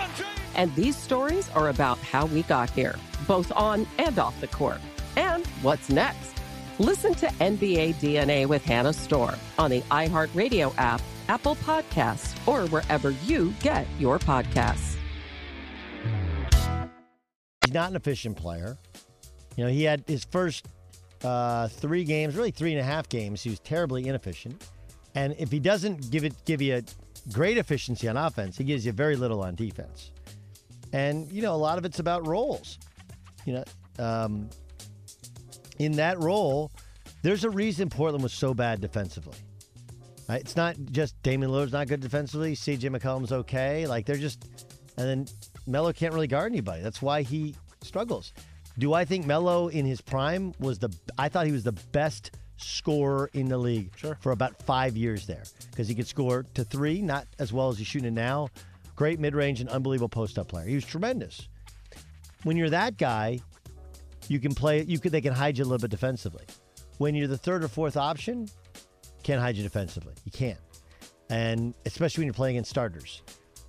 And 0.55 0.73
these 0.75 0.95
stories 0.95 1.49
are 1.49 1.69
about 1.69 1.97
how 1.99 2.25
we 2.25 2.43
got 2.43 2.69
here, 2.69 2.95
both 3.27 3.51
on 3.53 3.87
and 3.97 4.17
off 4.19 4.39
the 4.41 4.47
court. 4.47 4.79
And 5.15 5.45
what's 5.61 5.89
next? 5.89 6.31
Listen 6.79 7.13
to 7.15 7.27
NBA 7.27 7.95
DNA 7.95 8.47
with 8.47 8.63
Hannah 8.63 8.93
Storm 8.93 9.35
on 9.57 9.69
the 9.69 9.81
iHeartRadio 9.91 10.73
app, 10.77 11.01
Apple 11.27 11.55
Podcasts, 11.57 12.35
or 12.47 12.67
wherever 12.69 13.11
you 13.25 13.53
get 13.61 13.85
your 13.99 14.19
podcasts. 14.19 14.97
he's 17.71 17.73
not 17.73 17.89
an 17.89 17.95
efficient 17.95 18.35
player. 18.35 18.77
You 19.55 19.65
know, 19.65 19.69
he 19.69 19.83
had 19.83 20.03
his 20.07 20.25
first 20.25 20.67
uh, 21.23 21.67
three 21.69 22.03
games, 22.03 22.35
really 22.35 22.51
three 22.51 22.71
and 22.71 22.81
a 22.81 22.83
half 22.83 23.07
games. 23.07 23.41
He 23.41 23.49
was 23.49 23.59
terribly 23.59 24.07
inefficient. 24.07 24.61
And 25.15 25.35
if 25.37 25.51
he 25.51 25.59
doesn't 25.59 26.11
give 26.11 26.23
it 26.23 26.33
give 26.45 26.61
you 26.61 26.77
a 26.77 26.83
great 27.31 27.57
efficiency 27.57 28.07
on 28.07 28.17
offense, 28.17 28.57
he 28.57 28.63
gives 28.63 28.85
you 28.85 28.91
very 28.91 29.15
little 29.15 29.41
on 29.41 29.55
defense. 29.55 30.11
And 30.93 31.31
you 31.31 31.41
know, 31.41 31.53
a 31.53 31.57
lot 31.57 31.77
of 31.77 31.85
it's 31.85 31.99
about 31.99 32.27
roles. 32.27 32.77
You 33.45 33.53
know, 33.53 33.63
um, 33.99 34.49
in 35.79 35.93
that 35.93 36.19
role, 36.19 36.71
there's 37.23 37.43
a 37.43 37.49
reason 37.49 37.89
Portland 37.89 38.23
was 38.23 38.33
so 38.33 38.53
bad 38.53 38.81
defensively. 38.81 39.37
Right? 40.29 40.41
It's 40.41 40.55
not 40.55 40.75
just 40.91 41.21
Damian 41.23 41.51
Lillard's 41.51 41.73
not 41.73 41.87
good 41.87 41.99
defensively. 41.99 42.55
CJ 42.55 42.95
McCollum's 42.95 43.31
okay. 43.31 43.85
Like 43.87 44.05
they're 44.05 44.15
just, 44.15 44.45
and 44.97 45.07
then 45.07 45.25
Melo 45.67 45.91
can't 45.91 46.13
really 46.13 46.27
guard 46.27 46.51
anybody. 46.51 46.81
That's 46.81 47.01
why 47.01 47.21
he 47.21 47.55
struggles. 47.81 48.33
Do 48.77 48.93
I 48.93 49.03
think 49.03 49.25
Melo 49.25 49.67
in 49.67 49.85
his 49.85 49.99
prime 49.99 50.53
was 50.59 50.79
the? 50.79 50.95
I 51.17 51.29
thought 51.29 51.45
he 51.45 51.51
was 51.51 51.63
the 51.63 51.73
best 51.91 52.31
scorer 52.57 53.29
in 53.33 53.47
the 53.47 53.57
league 53.57 53.91
sure. 53.97 54.17
for 54.21 54.31
about 54.31 54.61
five 54.63 54.95
years 54.95 55.25
there 55.25 55.43
because 55.69 55.87
he 55.87 55.95
could 55.95 56.07
score 56.07 56.43
to 56.53 56.63
three, 56.63 57.01
not 57.01 57.27
as 57.39 57.51
well 57.51 57.69
as 57.69 57.77
he's 57.77 57.87
shooting 57.87 58.13
now. 58.13 58.47
Great 58.95 59.19
mid 59.19 59.35
range 59.35 59.61
and 59.61 59.69
unbelievable 59.69 60.09
post 60.09 60.37
up 60.37 60.47
player. 60.47 60.65
He 60.65 60.75
was 60.75 60.85
tremendous. 60.85 61.47
When 62.43 62.57
you're 62.57 62.69
that 62.69 62.97
guy, 62.97 63.39
you 64.27 64.39
can 64.39 64.53
play. 64.53 64.83
You 64.83 64.99
could 64.99 65.11
they 65.11 65.21
can 65.21 65.33
hide 65.33 65.57
you 65.57 65.63
a 65.63 65.65
little 65.65 65.79
bit 65.79 65.91
defensively. 65.91 66.45
When 66.97 67.15
you're 67.15 67.27
the 67.27 67.37
third 67.37 67.63
or 67.63 67.67
fourth 67.67 67.97
option, 67.97 68.47
can't 69.23 69.41
hide 69.41 69.55
you 69.55 69.63
defensively. 69.63 70.13
You 70.25 70.31
can't, 70.31 70.59
and 71.29 71.73
especially 71.85 72.21
when 72.21 72.27
you're 72.27 72.33
playing 72.33 72.55
against 72.55 72.69
starters. 72.69 73.21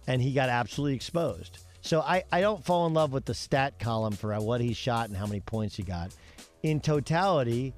And 0.07 0.21
he 0.21 0.33
got 0.33 0.49
absolutely 0.49 0.97
exposed. 0.97 1.59
So 1.83 2.01
I, 2.01 2.25
I 2.33 2.41
don't 2.41 2.65
fall 2.65 2.87
in 2.87 2.95
love 2.95 3.13
with 3.13 3.25
the 3.25 3.35
stat 3.35 3.79
column 3.79 4.15
for 4.15 4.35
what 4.41 4.61
he 4.61 4.73
shot 4.73 5.09
and 5.09 5.17
how 5.17 5.27
many 5.27 5.41
points 5.41 5.77
he 5.77 5.83
got. 5.83 6.15
In 6.63 6.81
totality, 6.81 7.75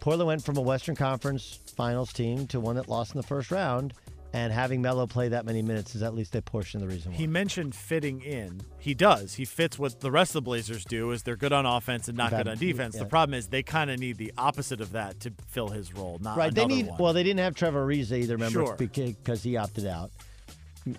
Portland 0.00 0.28
went 0.28 0.44
from 0.44 0.56
a 0.56 0.62
Western 0.62 0.94
Conference 0.94 1.58
Finals 1.76 2.12
team 2.12 2.46
to 2.48 2.60
one 2.60 2.76
that 2.76 2.88
lost 2.88 3.14
in 3.14 3.20
the 3.20 3.26
first 3.26 3.50
round. 3.50 3.94
And 4.34 4.52
having 4.52 4.82
Melo 4.82 5.06
play 5.06 5.28
that 5.28 5.46
many 5.46 5.62
minutes 5.62 5.94
is 5.94 6.02
at 6.02 6.14
least 6.14 6.36
a 6.36 6.42
portion 6.42 6.82
of 6.82 6.88
the 6.88 6.94
reason 6.94 7.12
why. 7.12 7.16
He 7.18 7.26
mentioned 7.26 7.74
fitting 7.74 8.20
in. 8.20 8.60
He 8.78 8.92
does. 8.92 9.34
He 9.34 9.46
fits 9.46 9.78
what 9.78 10.00
the 10.00 10.10
rest 10.10 10.30
of 10.32 10.34
the 10.34 10.42
Blazers 10.42 10.84
do 10.84 11.10
is 11.12 11.22
they're 11.22 11.34
good 11.34 11.52
on 11.54 11.64
offense 11.64 12.08
and 12.08 12.16
not 12.18 12.32
Okay. 12.34 12.42
good 12.42 12.48
on 12.48 12.58
defense. 12.58 12.94
Yeah. 12.94 13.04
The 13.04 13.08
problem 13.08 13.32
is 13.38 13.46
they 13.46 13.62
kind 13.62 13.90
of 13.90 13.98
need 13.98 14.18
the 14.18 14.32
opposite 14.36 14.82
of 14.82 14.92
that 14.92 15.20
to 15.20 15.32
fill 15.48 15.68
his 15.68 15.94
role, 15.94 16.18
not 16.22 16.36
right. 16.36 16.54
They 16.54 16.66
need 16.66 16.88
one. 16.88 16.98
well, 16.98 17.12
they 17.14 17.22
didn't 17.22 17.40
have 17.40 17.54
Trevor 17.54 17.86
Ariza 17.86 18.18
either. 18.18 18.34
Remember, 18.34 18.66
Sure. 18.66 18.76
because 18.76 19.42
he 19.42 19.56
opted 19.56 19.86
out. 19.86 20.10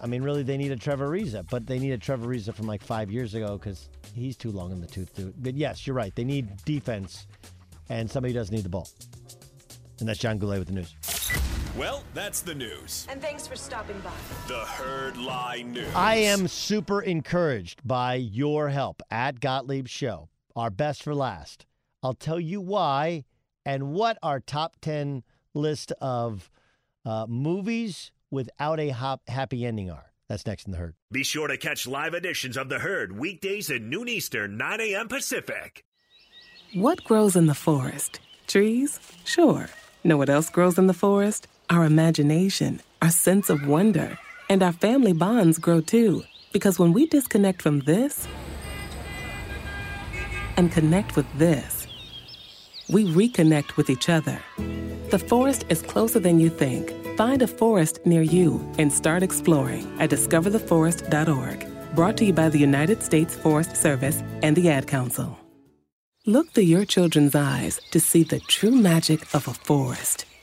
I 0.02 0.08
mean, 0.08 0.24
really, 0.24 0.42
they 0.44 0.58
needed 0.58 0.82
Trevor 0.82 1.08
Ariza, 1.10 1.48
but 1.52 1.68
they 1.68 1.78
needed 1.78 2.02
Trevor 2.02 2.28
Ariza 2.28 2.54
from 2.56 2.66
like 2.66 2.82
five 2.84 3.12
years 3.12 3.36
ago 3.36 3.58
because 3.60 3.90
he's 4.16 4.38
too 4.38 4.52
long 4.52 4.72
in 4.72 4.82
the 4.82 4.88
tooth. 4.88 5.16
To, 5.18 5.32
but 5.38 5.54
yes, 5.54 5.86
you're 5.86 5.96
right. 5.96 6.14
They 6.16 6.24
need 6.24 6.64
defense, 6.66 7.28
and 7.90 8.10
somebody 8.10 8.34
does 8.34 8.50
need 8.52 8.64
the 8.64 8.70
ball, 8.70 8.88
and 10.00 10.10
that's 10.10 10.20
John 10.20 10.40
Goulet 10.40 10.58
with 10.60 10.68
the 10.70 10.74
news. 10.74 10.96
Well, 11.78 12.04
that's 12.14 12.42
the 12.42 12.56
news. 12.56 13.08
And 13.10 13.22
thanks 13.22 13.48
for 13.48 13.56
stopping 13.56 14.00
by. 14.00 14.12
The 14.48 14.60
Herd 14.60 15.18
Lie 15.18 15.64
News. 15.66 15.88
I 15.96 16.16
am 16.16 16.48
super 16.48 17.02
encouraged 17.02 17.82
by 17.88 18.16
your 18.16 18.70
help 18.70 19.02
at 19.12 19.40
Gottlieb 19.40 19.88
Show. 19.88 20.30
Our 20.56 20.70
best 20.70 21.04
for 21.04 21.16
last. 21.16 21.66
I'll 22.04 22.14
tell 22.16 22.40
you 22.40 22.60
why 22.60 23.26
and 23.66 23.92
what 23.94 24.18
our 24.24 24.40
top 24.40 24.78
10 24.82 25.24
list 25.54 25.92
of 26.02 26.50
uh, 27.06 27.28
movies 27.30 28.12
without 28.32 28.80
a 28.80 28.90
hop- 28.90 29.28
happy 29.30 29.66
ending 29.66 29.90
are. 29.90 30.12
That's 30.28 30.46
next 30.46 30.66
in 30.66 30.72
the 30.72 30.78
herd. 30.78 30.96
Be 31.12 31.24
sure 31.24 31.48
to 31.48 31.58
catch 31.58 31.88
live 31.88 32.14
editions 32.14 32.56
of 32.58 32.70
The 32.70 32.80
Herd 32.80 33.18
weekdays 33.18 33.70
at 33.72 33.82
noon 33.82 34.08
Eastern, 34.08 34.58
9 34.58 34.82
a.m. 34.82 35.08
Pacific. 35.08 35.84
What 36.74 37.04
grows 37.04 37.36
in 37.36 37.48
the 37.48 37.56
forest? 37.56 38.20
Trees? 38.48 39.00
Sure. 39.24 39.70
Know 40.04 40.18
what 40.18 40.30
else 40.30 40.50
grows 40.50 40.78
in 40.78 40.86
the 40.88 40.94
forest? 40.94 41.48
Our 41.72 41.86
imagination, 41.86 42.82
our 43.00 43.12
sense 43.12 43.52
of 43.52 43.68
wonder, 43.68 44.18
and 44.50 44.64
our 44.64 44.72
family 44.72 45.14
bonds 45.14 45.60
grow 45.60 45.82
too. 45.82 46.24
Because 46.52 46.80
when 46.80 46.94
we 46.94 47.06
disconnect 47.06 47.62
from 47.62 47.82
this 47.82 48.28
and 50.58 50.72
connect 50.72 51.16
with 51.16 51.28
this, 51.38 51.86
we 52.90 53.06
reconnect 53.06 53.78
with 53.78 53.92
each 53.92 54.10
other. 54.10 54.40
The 55.12 55.20
forest 55.20 55.66
is 55.70 55.84
closer 55.84 56.20
than 56.20 56.40
you 56.40 56.50
think. 56.50 56.92
Find 57.18 57.44
a 57.44 57.48
forest 57.48 58.00
near 58.04 58.24
you 58.24 58.68
and 58.80 58.92
start 58.92 59.22
exploring 59.22 59.86
at 60.00 60.10
discovertheforest.org. 60.10 61.68
Brought 61.96 62.18
to 62.18 62.26
you 62.26 62.34
by 62.34 62.50
the 62.50 62.58
United 62.58 63.04
States 63.04 63.36
Forest 63.36 63.76
Service 63.76 64.24
and 64.42 64.56
the 64.56 64.70
Ad 64.70 64.88
Council. 64.88 65.38
Look 66.26 66.52
through 66.52 66.64
your 66.64 66.86
children's 66.86 67.36
eyes 67.36 67.80
to 67.92 68.00
see 68.00 68.24
the 68.24 68.40
true 68.40 68.72
magic 68.72 69.22
of 69.36 69.48
a 69.48 69.54
forest. 69.54 70.26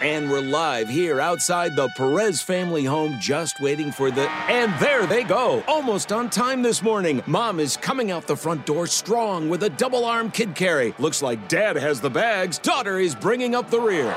And 0.00 0.30
we're 0.30 0.40
live 0.40 0.88
here 0.88 1.20
outside 1.20 1.76
the 1.76 1.90
Perez 1.90 2.40
family 2.40 2.86
home, 2.86 3.18
just 3.20 3.60
waiting 3.60 3.92
for 3.92 4.10
the. 4.10 4.30
And 4.48 4.72
there 4.80 5.06
they 5.06 5.24
go! 5.24 5.62
Almost 5.68 6.10
on 6.10 6.30
time 6.30 6.62
this 6.62 6.82
morning. 6.82 7.22
Mom 7.26 7.60
is 7.60 7.76
coming 7.76 8.10
out 8.10 8.26
the 8.26 8.34
front 8.34 8.64
door 8.64 8.86
strong 8.86 9.50
with 9.50 9.62
a 9.62 9.68
double 9.68 10.06
arm 10.06 10.30
kid 10.30 10.54
carry. 10.54 10.94
Looks 10.98 11.20
like 11.20 11.48
dad 11.48 11.76
has 11.76 12.00
the 12.00 12.08
bags. 12.08 12.56
Daughter 12.58 12.98
is 12.98 13.14
bringing 13.14 13.54
up 13.54 13.68
the 13.68 13.80
rear. 13.80 14.16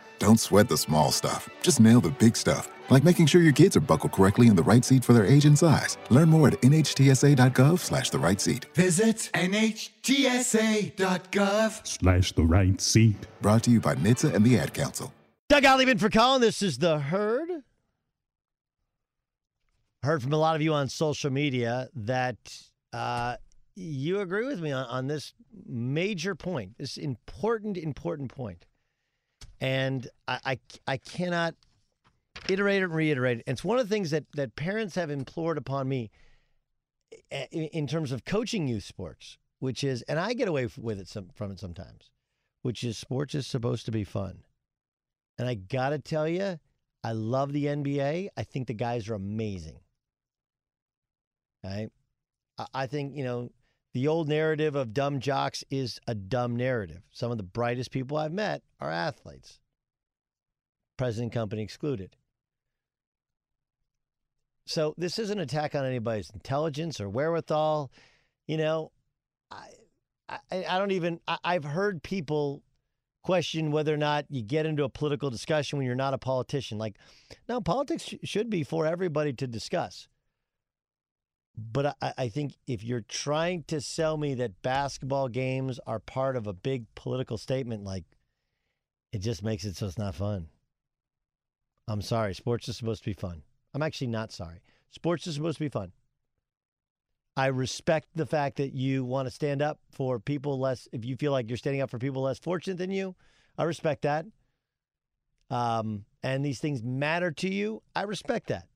Don't 0.21 0.39
sweat 0.39 0.69
the 0.69 0.77
small 0.77 1.11
stuff. 1.11 1.49
Just 1.63 1.79
nail 1.79 1.99
the 1.99 2.11
big 2.11 2.37
stuff, 2.37 2.69
like 2.91 3.03
making 3.03 3.25
sure 3.25 3.41
your 3.41 3.53
kids 3.53 3.75
are 3.75 3.79
buckled 3.81 4.11
correctly 4.11 4.45
in 4.49 4.55
the 4.55 4.61
right 4.61 4.85
seat 4.85 5.03
for 5.03 5.13
their 5.13 5.25
age 5.25 5.45
and 5.45 5.57
size. 5.57 5.97
Learn 6.11 6.29
more 6.29 6.49
at 6.49 6.61
nhtsa.gov 6.61 7.79
slash 7.79 8.11
the 8.11 8.19
right 8.19 8.39
seat. 8.39 8.67
Visit 8.75 9.31
NHTSA.gov. 9.33 9.87
Slash 11.87 12.33
the 12.33 12.43
right 12.43 12.79
seat. 12.79 13.15
Brought 13.41 13.63
to 13.63 13.71
you 13.71 13.79
by 13.79 13.95
NHTSA 13.95 14.35
and 14.35 14.45
the 14.45 14.59
Ad 14.59 14.75
Council. 14.75 15.11
Doug 15.49 15.63
Gottlieb 15.63 15.99
for 15.99 16.11
Colin. 16.11 16.39
This 16.39 16.61
is 16.61 16.77
the 16.77 16.99
herd. 16.99 17.49
Heard 20.03 20.21
from 20.21 20.33
a 20.33 20.37
lot 20.37 20.55
of 20.55 20.61
you 20.61 20.75
on 20.75 20.87
social 20.87 21.31
media 21.31 21.89
that 21.95 22.37
uh, 22.93 23.37
you 23.75 24.19
agree 24.19 24.45
with 24.45 24.61
me 24.61 24.71
on, 24.71 24.85
on 24.85 25.07
this 25.07 25.33
major 25.65 26.35
point, 26.35 26.77
this 26.77 26.97
important, 26.97 27.75
important 27.75 28.31
point. 28.31 28.67
And 29.61 30.07
I, 30.27 30.39
I, 30.45 30.59
I 30.87 30.97
cannot 30.97 31.53
iterate 32.49 32.81
it 32.81 32.85
and 32.85 32.95
reiterate 32.95 33.37
it. 33.37 33.43
It's 33.47 33.63
one 33.63 33.77
of 33.77 33.87
the 33.87 33.93
things 33.93 34.09
that, 34.09 34.25
that 34.33 34.55
parents 34.55 34.95
have 34.95 35.11
implored 35.11 35.57
upon 35.57 35.87
me 35.87 36.09
eh, 37.31 37.45
in, 37.51 37.63
in 37.65 37.87
terms 37.87 38.11
of 38.11 38.25
coaching 38.25 38.67
youth 38.67 38.83
sports, 38.83 39.37
which 39.59 39.83
is, 39.83 40.01
and 40.03 40.19
I 40.19 40.33
get 40.33 40.47
away 40.47 40.67
with 40.77 40.99
it 40.99 41.07
some, 41.07 41.29
from 41.35 41.51
it 41.51 41.59
sometimes, 41.59 42.09
which 42.63 42.83
is 42.83 42.97
sports 42.97 43.35
is 43.35 43.45
supposed 43.45 43.85
to 43.85 43.91
be 43.91 44.03
fun. 44.03 44.39
And 45.37 45.47
I 45.47 45.53
got 45.53 45.89
to 45.89 45.99
tell 45.99 46.27
you, 46.27 46.59
I 47.03 47.11
love 47.13 47.53
the 47.53 47.65
NBA. 47.65 48.29
I 48.35 48.43
think 48.43 48.67
the 48.67 48.73
guys 48.73 49.09
are 49.09 49.15
amazing. 49.15 49.79
Right? 51.63 51.89
I- 52.57 52.67
I 52.73 52.87
think, 52.87 53.15
you 53.15 53.23
know, 53.23 53.49
the 53.93 54.07
old 54.07 54.29
narrative 54.29 54.75
of 54.75 54.93
dumb 54.93 55.19
jocks 55.19 55.63
is 55.69 55.99
a 56.07 56.15
dumb 56.15 56.55
narrative. 56.55 57.01
Some 57.11 57.31
of 57.31 57.37
the 57.37 57.43
brightest 57.43 57.91
people 57.91 58.17
I've 58.17 58.31
met 58.31 58.61
are 58.79 58.91
athletes, 58.91 59.59
president 60.97 61.33
company 61.33 61.63
excluded. 61.63 62.15
So 64.65 64.93
this 64.97 65.19
isn't 65.19 65.37
an 65.37 65.43
attack 65.43 65.75
on 65.75 65.85
anybody's 65.85 66.29
intelligence 66.29 67.01
or 67.01 67.09
wherewithal. 67.09 67.91
You 68.47 68.57
know, 68.57 68.91
I, 69.49 69.67
I, 70.29 70.39
I 70.69 70.79
don't 70.79 70.91
even, 70.91 71.19
I, 71.27 71.37
I've 71.43 71.63
heard 71.65 72.03
people 72.03 72.63
question 73.23 73.71
whether 73.71 73.93
or 73.93 73.97
not 73.97 74.25
you 74.29 74.41
get 74.41 74.65
into 74.65 74.83
a 74.83 74.89
political 74.89 75.29
discussion 75.29 75.77
when 75.77 75.85
you're 75.85 75.95
not 75.95 76.13
a 76.13 76.17
politician. 76.17 76.77
Like, 76.77 76.95
no, 77.49 77.59
politics 77.59 78.03
sh- 78.03 78.15
should 78.23 78.49
be 78.49 78.63
for 78.63 78.85
everybody 78.85 79.33
to 79.33 79.47
discuss. 79.47 80.07
But 81.57 81.97
I, 82.01 82.13
I 82.17 82.29
think 82.29 82.53
if 82.65 82.83
you're 82.83 83.01
trying 83.01 83.63
to 83.63 83.81
sell 83.81 84.17
me 84.17 84.33
that 84.35 84.61
basketball 84.61 85.27
games 85.27 85.79
are 85.85 85.99
part 85.99 86.35
of 86.35 86.47
a 86.47 86.53
big 86.53 86.85
political 86.95 87.37
statement, 87.37 87.83
like, 87.83 88.05
it 89.11 89.19
just 89.19 89.43
makes 89.43 89.65
it 89.65 89.75
so 89.75 89.87
it's 89.87 89.97
not 89.97 90.15
fun. 90.15 90.47
I'm 91.87 92.01
sorry. 92.01 92.33
Sports 92.33 92.69
is 92.69 92.77
supposed 92.77 93.03
to 93.03 93.09
be 93.09 93.13
fun. 93.13 93.43
I'm 93.73 93.83
actually 93.83 94.07
not 94.07 94.31
sorry. 94.31 94.61
Sports 94.91 95.27
is 95.27 95.35
supposed 95.35 95.57
to 95.57 95.65
be 95.65 95.69
fun. 95.69 95.91
I 97.35 97.47
respect 97.47 98.07
the 98.15 98.25
fact 98.25 98.57
that 98.57 98.73
you 98.73 99.05
want 99.05 99.27
to 99.27 99.31
stand 99.31 99.61
up 99.61 99.79
for 99.91 100.19
people 100.19 100.59
less, 100.59 100.87
if 100.91 101.05
you 101.05 101.15
feel 101.15 101.31
like 101.31 101.49
you're 101.49 101.57
standing 101.57 101.81
up 101.81 101.89
for 101.89 101.97
people 101.97 102.23
less 102.23 102.39
fortunate 102.39 102.77
than 102.77 102.91
you, 102.91 103.15
I 103.57 103.63
respect 103.63 104.03
that. 104.03 104.25
Um, 105.49 106.05
and 106.23 106.45
these 106.45 106.59
things 106.59 106.83
matter 106.83 107.31
to 107.31 107.49
you, 107.49 107.81
I 107.95 108.03
respect 108.03 108.47
that. 108.47 108.67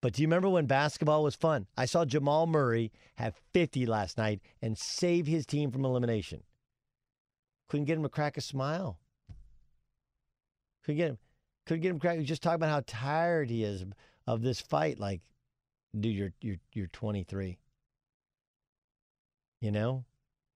But 0.00 0.12
do 0.12 0.22
you 0.22 0.28
remember 0.28 0.48
when 0.48 0.66
basketball 0.66 1.24
was 1.24 1.34
fun? 1.34 1.66
I 1.76 1.84
saw 1.84 2.04
Jamal 2.04 2.46
Murray 2.46 2.92
have 3.16 3.34
50 3.52 3.84
last 3.86 4.16
night 4.16 4.40
and 4.62 4.78
save 4.78 5.26
his 5.26 5.44
team 5.44 5.72
from 5.72 5.84
elimination. 5.84 6.44
Couldn't 7.68 7.86
get 7.86 7.96
him 7.96 8.04
to 8.04 8.08
crack 8.08 8.36
a 8.36 8.40
smile. 8.40 8.98
Couldn't 10.84 10.98
get 10.98 11.10
him. 11.10 11.18
Couldn't 11.66 11.82
get 11.82 11.90
him 11.90 11.98
crack. 11.98 12.20
Just 12.20 12.42
talking 12.42 12.56
about 12.56 12.70
how 12.70 12.82
tired 12.86 13.50
he 13.50 13.64
is 13.64 13.84
of 14.26 14.42
this 14.42 14.60
fight. 14.60 14.98
Like, 14.98 15.20
dude, 15.98 16.14
you're 16.14 16.32
you're 16.40 16.56
you're 16.72 16.86
23. 16.86 17.58
You 19.60 19.70
know, 19.72 20.04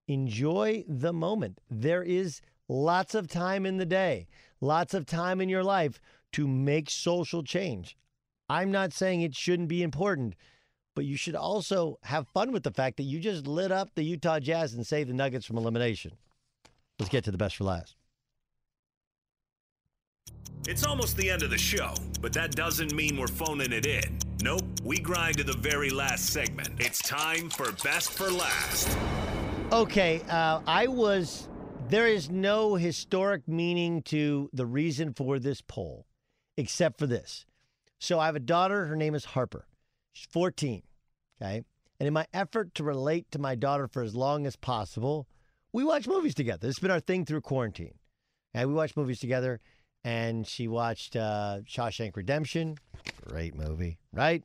enjoy 0.06 0.84
the 0.88 1.12
moment. 1.12 1.60
There 1.68 2.02
is 2.02 2.40
lots 2.68 3.14
of 3.14 3.28
time 3.28 3.66
in 3.66 3.76
the 3.76 3.84
day, 3.84 4.28
lots 4.60 4.94
of 4.94 5.04
time 5.04 5.40
in 5.40 5.48
your 5.48 5.64
life 5.64 6.00
to 6.32 6.46
make 6.46 6.88
social 6.88 7.42
change. 7.42 7.96
I'm 8.52 8.70
not 8.70 8.92
saying 8.92 9.22
it 9.22 9.34
shouldn't 9.34 9.70
be 9.70 9.82
important, 9.82 10.34
but 10.94 11.06
you 11.06 11.16
should 11.16 11.34
also 11.34 11.98
have 12.02 12.28
fun 12.28 12.52
with 12.52 12.64
the 12.64 12.70
fact 12.70 12.98
that 12.98 13.04
you 13.04 13.18
just 13.18 13.46
lit 13.46 13.72
up 13.72 13.88
the 13.94 14.02
Utah 14.02 14.40
Jazz 14.40 14.74
and 14.74 14.86
saved 14.86 15.08
the 15.08 15.14
Nuggets 15.14 15.46
from 15.46 15.56
elimination. 15.56 16.12
Let's 16.98 17.08
get 17.08 17.24
to 17.24 17.30
the 17.30 17.38
best 17.38 17.56
for 17.56 17.64
last. 17.64 17.96
It's 20.68 20.84
almost 20.84 21.16
the 21.16 21.30
end 21.30 21.42
of 21.42 21.48
the 21.48 21.56
show, 21.56 21.94
but 22.20 22.34
that 22.34 22.54
doesn't 22.54 22.92
mean 22.92 23.16
we're 23.16 23.26
phoning 23.26 23.72
it 23.72 23.86
in. 23.86 24.18
Nope, 24.42 24.64
we 24.84 24.98
grind 24.98 25.38
to 25.38 25.44
the 25.44 25.56
very 25.56 25.88
last 25.88 26.26
segment. 26.26 26.78
It's 26.78 26.98
time 26.98 27.48
for 27.48 27.72
Best 27.82 28.12
for 28.12 28.30
Last. 28.30 28.94
Okay, 29.72 30.20
uh, 30.28 30.60
I 30.66 30.88
was. 30.88 31.48
There 31.88 32.06
is 32.06 32.28
no 32.28 32.74
historic 32.74 33.48
meaning 33.48 34.02
to 34.02 34.50
the 34.52 34.66
reason 34.66 35.14
for 35.14 35.38
this 35.38 35.62
poll, 35.62 36.06
except 36.58 36.98
for 36.98 37.06
this. 37.06 37.46
So 38.02 38.18
I 38.18 38.26
have 38.26 38.34
a 38.34 38.40
daughter. 38.40 38.86
Her 38.86 38.96
name 38.96 39.14
is 39.14 39.24
Harper. 39.24 39.64
She's 40.12 40.26
14. 40.32 40.82
Okay. 41.40 41.62
And 42.00 42.06
in 42.08 42.12
my 42.12 42.26
effort 42.34 42.74
to 42.74 42.82
relate 42.82 43.30
to 43.30 43.38
my 43.38 43.54
daughter 43.54 43.86
for 43.86 44.02
as 44.02 44.16
long 44.16 44.44
as 44.44 44.56
possible, 44.56 45.28
we 45.72 45.84
watch 45.84 46.08
movies 46.08 46.34
together. 46.34 46.66
It's 46.66 46.80
been 46.80 46.90
our 46.90 46.98
thing 46.98 47.24
through 47.24 47.42
quarantine. 47.42 47.94
And 48.54 48.68
we 48.68 48.74
watch 48.74 48.96
movies 48.96 49.20
together. 49.20 49.60
And 50.02 50.44
she 50.48 50.66
watched 50.66 51.14
uh, 51.14 51.60
Shawshank 51.64 52.16
Redemption. 52.16 52.76
Great 53.24 53.54
movie, 53.54 54.00
right? 54.12 54.42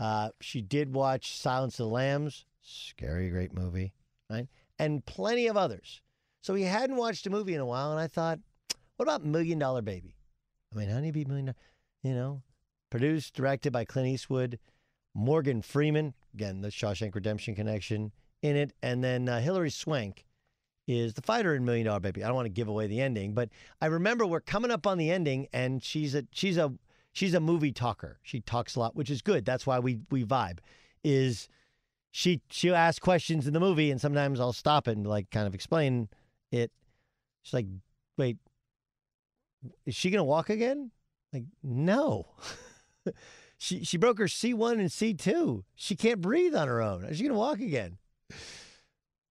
Uh, 0.00 0.30
she 0.40 0.62
did 0.62 0.94
watch 0.94 1.38
Silence 1.38 1.74
of 1.74 1.88
the 1.88 1.92
Lambs. 1.92 2.46
Scary, 2.62 3.28
great 3.28 3.52
movie, 3.52 3.92
right? 4.30 4.48
And 4.78 5.04
plenty 5.04 5.48
of 5.48 5.58
others. 5.58 6.00
So 6.42 6.54
we 6.54 6.62
hadn't 6.62 6.96
watched 6.96 7.26
a 7.26 7.30
movie 7.30 7.52
in 7.52 7.60
a 7.60 7.66
while. 7.66 7.90
And 7.90 8.00
I 8.00 8.06
thought, 8.06 8.38
what 8.96 9.04
about 9.04 9.22
Million 9.22 9.58
Dollar 9.58 9.82
Baby? 9.82 10.16
I 10.72 10.78
mean, 10.78 10.88
Honey 10.88 11.10
Bee 11.10 11.26
Million 11.26 11.46
Dollar, 11.46 11.56
you 12.02 12.14
know, 12.14 12.40
produced, 12.98 13.34
directed 13.34 13.74
by 13.74 13.84
Clint 13.84 14.08
Eastwood, 14.08 14.58
Morgan 15.14 15.60
Freeman, 15.60 16.14
again, 16.32 16.62
the 16.62 16.68
Shawshank 16.68 17.14
Redemption 17.14 17.54
connection 17.54 18.10
in 18.40 18.56
it, 18.56 18.72
and 18.82 19.04
then 19.04 19.28
uh, 19.28 19.38
Hilary 19.38 19.68
Swank 19.68 20.24
is 20.88 21.12
the 21.12 21.20
fighter 21.20 21.54
in 21.54 21.66
Million 21.66 21.84
Dollar 21.84 22.00
Baby. 22.00 22.24
I 22.24 22.28
don't 22.28 22.36
want 22.36 22.46
to 22.46 22.50
give 22.50 22.68
away 22.68 22.86
the 22.86 23.02
ending, 23.02 23.34
but 23.34 23.50
I 23.82 23.86
remember 23.86 24.24
we're 24.26 24.40
coming 24.40 24.70
up 24.70 24.86
on 24.86 24.96
the 24.96 25.10
ending, 25.10 25.46
and 25.52 25.84
she's 25.84 26.14
a 26.14 26.24
she's 26.30 26.56
a 26.56 26.72
she's 27.12 27.34
a 27.34 27.40
movie 27.40 27.70
talker. 27.70 28.18
She 28.22 28.40
talks 28.40 28.76
a 28.76 28.80
lot, 28.80 28.96
which 28.96 29.10
is 29.10 29.20
good. 29.20 29.44
That's 29.44 29.66
why 29.66 29.78
we 29.78 29.98
we 30.10 30.24
vibe. 30.24 30.60
Is 31.04 31.50
she 32.10 32.40
she'll 32.48 32.74
ask 32.74 33.02
questions 33.02 33.46
in 33.46 33.52
the 33.52 33.60
movie, 33.60 33.90
and 33.90 34.00
sometimes 34.00 34.40
I'll 34.40 34.54
stop 34.54 34.88
it 34.88 34.96
and 34.96 35.06
like 35.06 35.30
kind 35.30 35.46
of 35.46 35.54
explain 35.54 36.08
it. 36.50 36.72
She's 37.42 37.52
like, 37.52 37.66
"Wait, 38.16 38.38
is 39.84 39.94
she 39.94 40.08
gonna 40.08 40.24
walk 40.24 40.48
again?" 40.48 40.92
Like, 41.34 41.44
no. 41.62 42.28
she 43.58 43.84
she 43.84 43.96
broke 43.96 44.18
her 44.18 44.28
C 44.28 44.54
one 44.54 44.80
and 44.80 44.90
C 44.90 45.14
two. 45.14 45.64
She 45.74 45.96
can't 45.96 46.20
breathe 46.20 46.54
on 46.54 46.68
her 46.68 46.80
own. 46.80 47.04
Is 47.04 47.18
she 47.18 47.24
gonna 47.24 47.38
walk 47.38 47.60
again? 47.60 47.98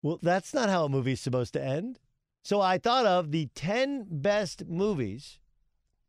Well, 0.03 0.19
that's 0.23 0.53
not 0.53 0.69
how 0.69 0.85
a 0.85 0.89
movie's 0.89 1.21
supposed 1.21 1.55
to 1.55 1.65
end. 1.65 1.99
So 2.43 2.61
I 2.61 2.79
thought 2.79 3.07
of 3.07 3.31
the 3.31 3.49
ten 3.55 4.07
best 4.11 4.67
movies, 4.67 5.39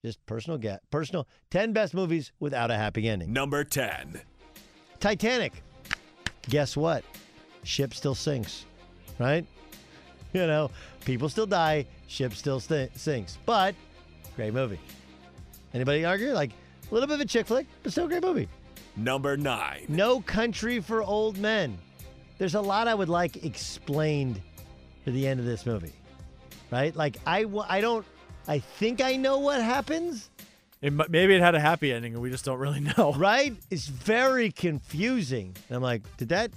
just 0.03 0.25
personal 0.25 0.57
get 0.57 0.81
personal 0.91 1.27
ten 1.49 1.71
best 1.71 1.93
movies 1.93 2.31
without 2.39 2.71
a 2.71 2.75
happy 2.75 3.07
ending. 3.07 3.31
Number 3.31 3.63
10. 3.63 4.21
Titanic. 4.99 5.63
Guess 6.49 6.75
what? 6.75 7.03
Ship 7.63 7.93
still 7.93 8.15
sinks, 8.15 8.65
right? 9.19 9.45
You 10.33 10.45
know, 10.47 10.69
people 11.05 11.29
still 11.29 11.45
die, 11.45 11.85
ship 12.07 12.33
still 12.33 12.59
st- 12.59 12.97
sinks. 12.97 13.37
But 13.45 13.73
great 14.35 14.53
movie. 14.53 14.79
Anybody 15.73 16.03
argue? 16.03 16.33
Like 16.33 16.51
a 16.89 16.93
little 16.93 17.07
bit 17.07 17.15
of 17.15 17.21
a 17.21 17.25
chick 17.25 17.47
flick, 17.47 17.67
but 17.83 17.91
still 17.91 18.05
a 18.05 18.07
great 18.07 18.23
movie. 18.23 18.47
Number 18.95 19.35
9. 19.37 19.85
No 19.89 20.21
Country 20.21 20.79
for 20.79 21.01
Old 21.03 21.37
Men. 21.37 21.77
There's 22.37 22.55
a 22.55 22.61
lot 22.61 22.87
I 22.87 22.93
would 22.95 23.09
like 23.09 23.43
explained 23.43 24.41
to 25.05 25.11
the 25.11 25.27
end 25.27 25.39
of 25.39 25.45
this 25.45 25.65
movie, 25.65 25.93
right? 26.71 26.95
Like 26.95 27.17
I, 27.25 27.45
I 27.67 27.81
don't, 27.81 28.05
I 28.47 28.59
think 28.59 29.01
I 29.01 29.15
know 29.15 29.39
what 29.39 29.61
happens, 29.61 30.29
It, 30.81 30.91
maybe 31.09 31.33
it 31.35 31.41
had 31.41 31.55
a 31.55 31.59
happy 31.59 31.91
ending 31.93 32.13
and 32.13 32.21
we 32.21 32.29
just 32.29 32.45
don't 32.45 32.59
really 32.59 32.79
know. 32.97 33.13
right? 33.17 33.53
It's 33.71 33.87
very 33.87 34.51
confusing. 34.51 35.55
And 35.69 35.77
I'm 35.77 35.83
like, 35.83 36.01
did 36.17 36.29
that, 36.29 36.51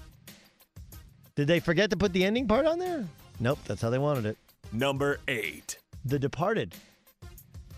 did 1.35 1.47
they 1.47 1.61
forget 1.61 1.91
to 1.91 1.97
put 1.97 2.13
the 2.13 2.25
ending 2.25 2.47
part 2.49 2.67
on 2.67 2.79
there? 2.79 3.07
Nope, 3.41 3.59
that's 3.67 3.81
how 3.83 3.91
they 3.91 3.99
wanted 3.99 4.27
it. 4.27 4.37
Number 4.73 5.21
8. 5.29 5.79
The 6.05 6.19
Departed. 6.19 6.75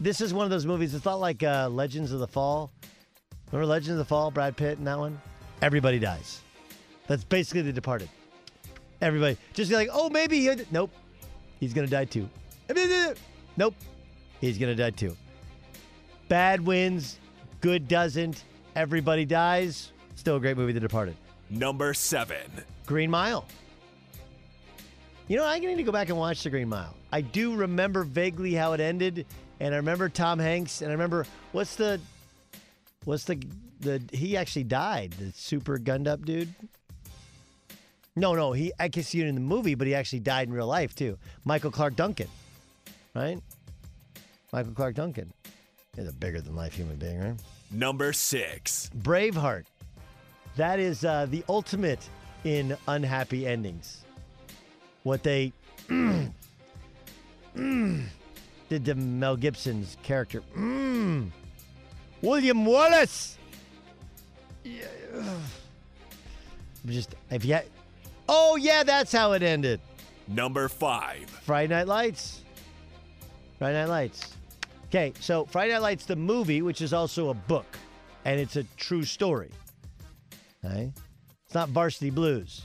This 0.00 0.22
is 0.22 0.32
one 0.32 0.44
of 0.44 0.50
those 0.50 0.64
movies. 0.64 0.94
It's 0.94 1.04
not 1.04 1.20
like 1.20 1.42
uh, 1.42 1.68
Legends 1.68 2.10
of 2.10 2.20
the 2.20 2.26
Fall. 2.26 2.72
Remember 3.52 3.66
Legends 3.66 3.90
of 3.90 3.98
the 3.98 4.04
Fall? 4.04 4.30
Brad 4.30 4.56
Pitt 4.56 4.78
in 4.78 4.84
that 4.84 4.98
one. 4.98 5.20
Everybody 5.60 5.98
dies. 5.98 6.40
That's 7.06 7.22
basically 7.22 7.62
The 7.62 7.72
Departed. 7.72 8.08
Everybody 9.02 9.36
just 9.52 9.68
be 9.70 9.76
like, 9.76 9.88
oh, 9.92 10.08
maybe 10.08 10.40
he. 10.40 10.50
Nope, 10.70 10.90
he's 11.58 11.74
gonna 11.74 11.86
die 11.86 12.04
too. 12.04 12.28
Nope, 13.56 13.74
he's 14.40 14.58
gonna 14.58 14.74
die 14.74 14.90
too. 14.90 15.16
Bad 16.28 16.60
wins, 16.60 17.18
good 17.60 17.88
doesn't. 17.88 18.44
Everybody 18.76 19.24
dies. 19.24 19.92
Still 20.14 20.36
a 20.36 20.40
great 20.40 20.56
movie, 20.56 20.72
The 20.72 20.80
Departed. 20.80 21.16
Number 21.48 21.92
7. 21.92 22.36
Green 22.86 23.10
Mile. 23.10 23.46
You 25.28 25.36
know, 25.36 25.44
I 25.44 25.58
need 25.58 25.76
to 25.76 25.82
go 25.82 25.92
back 25.92 26.08
and 26.08 26.18
watch 26.18 26.42
The 26.42 26.50
Green 26.50 26.68
Mile. 26.68 26.94
I 27.10 27.20
do 27.22 27.56
remember 27.56 28.04
vaguely 28.04 28.54
how 28.54 28.72
it 28.74 28.80
ended, 28.80 29.26
and 29.60 29.74
I 29.74 29.76
remember 29.76 30.08
Tom 30.08 30.38
Hanks, 30.38 30.80
and 30.80 30.90
I 30.90 30.92
remember 30.92 31.26
what's 31.52 31.76
the, 31.76 32.00
what's 33.04 33.24
the, 33.24 33.40
the 33.80 34.02
he 34.12 34.36
actually 34.36 34.64
died, 34.64 35.12
the 35.12 35.32
super 35.32 35.78
gunned 35.78 36.08
up 36.08 36.24
dude. 36.24 36.52
No, 38.16 38.34
no, 38.34 38.52
he 38.52 38.72
I 38.80 38.88
can 38.88 39.02
see 39.02 39.20
it 39.20 39.28
in 39.28 39.34
the 39.34 39.40
movie, 39.40 39.74
but 39.74 39.86
he 39.86 39.94
actually 39.94 40.20
died 40.20 40.48
in 40.48 40.54
real 40.54 40.66
life 40.66 40.94
too. 40.94 41.16
Michael 41.44 41.70
Clarke 41.70 41.96
Duncan, 41.96 42.28
right? 43.14 43.40
Michael 44.52 44.72
Clarke 44.72 44.96
Duncan 44.96 45.32
is 45.96 46.08
a 46.08 46.12
bigger 46.12 46.40
than 46.40 46.56
life 46.56 46.74
human 46.74 46.96
being, 46.96 47.20
right? 47.20 47.36
Number 47.70 48.12
6. 48.12 48.90
Braveheart. 48.98 49.64
That 50.56 50.80
is 50.80 51.04
uh, 51.04 51.26
the 51.30 51.44
ultimate 51.48 52.08
in 52.44 52.76
unhappy 52.88 53.46
endings. 53.46 54.02
What 55.04 55.22
they 55.22 55.52
did 58.70 58.84
to 58.86 58.94
Mel 58.94 59.36
Gibson's 59.36 59.98
character. 60.02 60.42
Mm. 60.56 61.30
William 62.22 62.64
Wallace. 62.64 63.36
Yeah. 64.64 64.84
I'm 65.14 65.40
Just 66.86 67.14
if 67.30 67.44
you. 67.44 67.58
Oh 68.28 68.56
yeah, 68.56 68.84
that's 68.84 69.12
how 69.12 69.32
it 69.32 69.42
ended. 69.42 69.80
Number 70.28 70.68
5. 70.68 71.28
Friday 71.28 71.74
Night 71.74 71.88
Lights. 71.88 72.42
Friday 73.58 73.80
Night 73.80 73.88
Lights. 73.88 74.36
Okay, 74.86 75.12
so 75.20 75.44
Friday 75.46 75.72
Night 75.72 75.82
Lights, 75.82 76.06
the 76.06 76.16
movie, 76.16 76.62
which 76.62 76.80
is 76.80 76.92
also 76.92 77.30
a 77.30 77.34
book, 77.34 77.76
and 78.24 78.40
it's 78.40 78.56
a 78.56 78.64
true 78.76 79.02
story. 79.02 79.50
Okay? 80.64 80.92
It's 81.46 81.54
not 81.54 81.68
Varsity 81.70 82.10
Blues. 82.10 82.62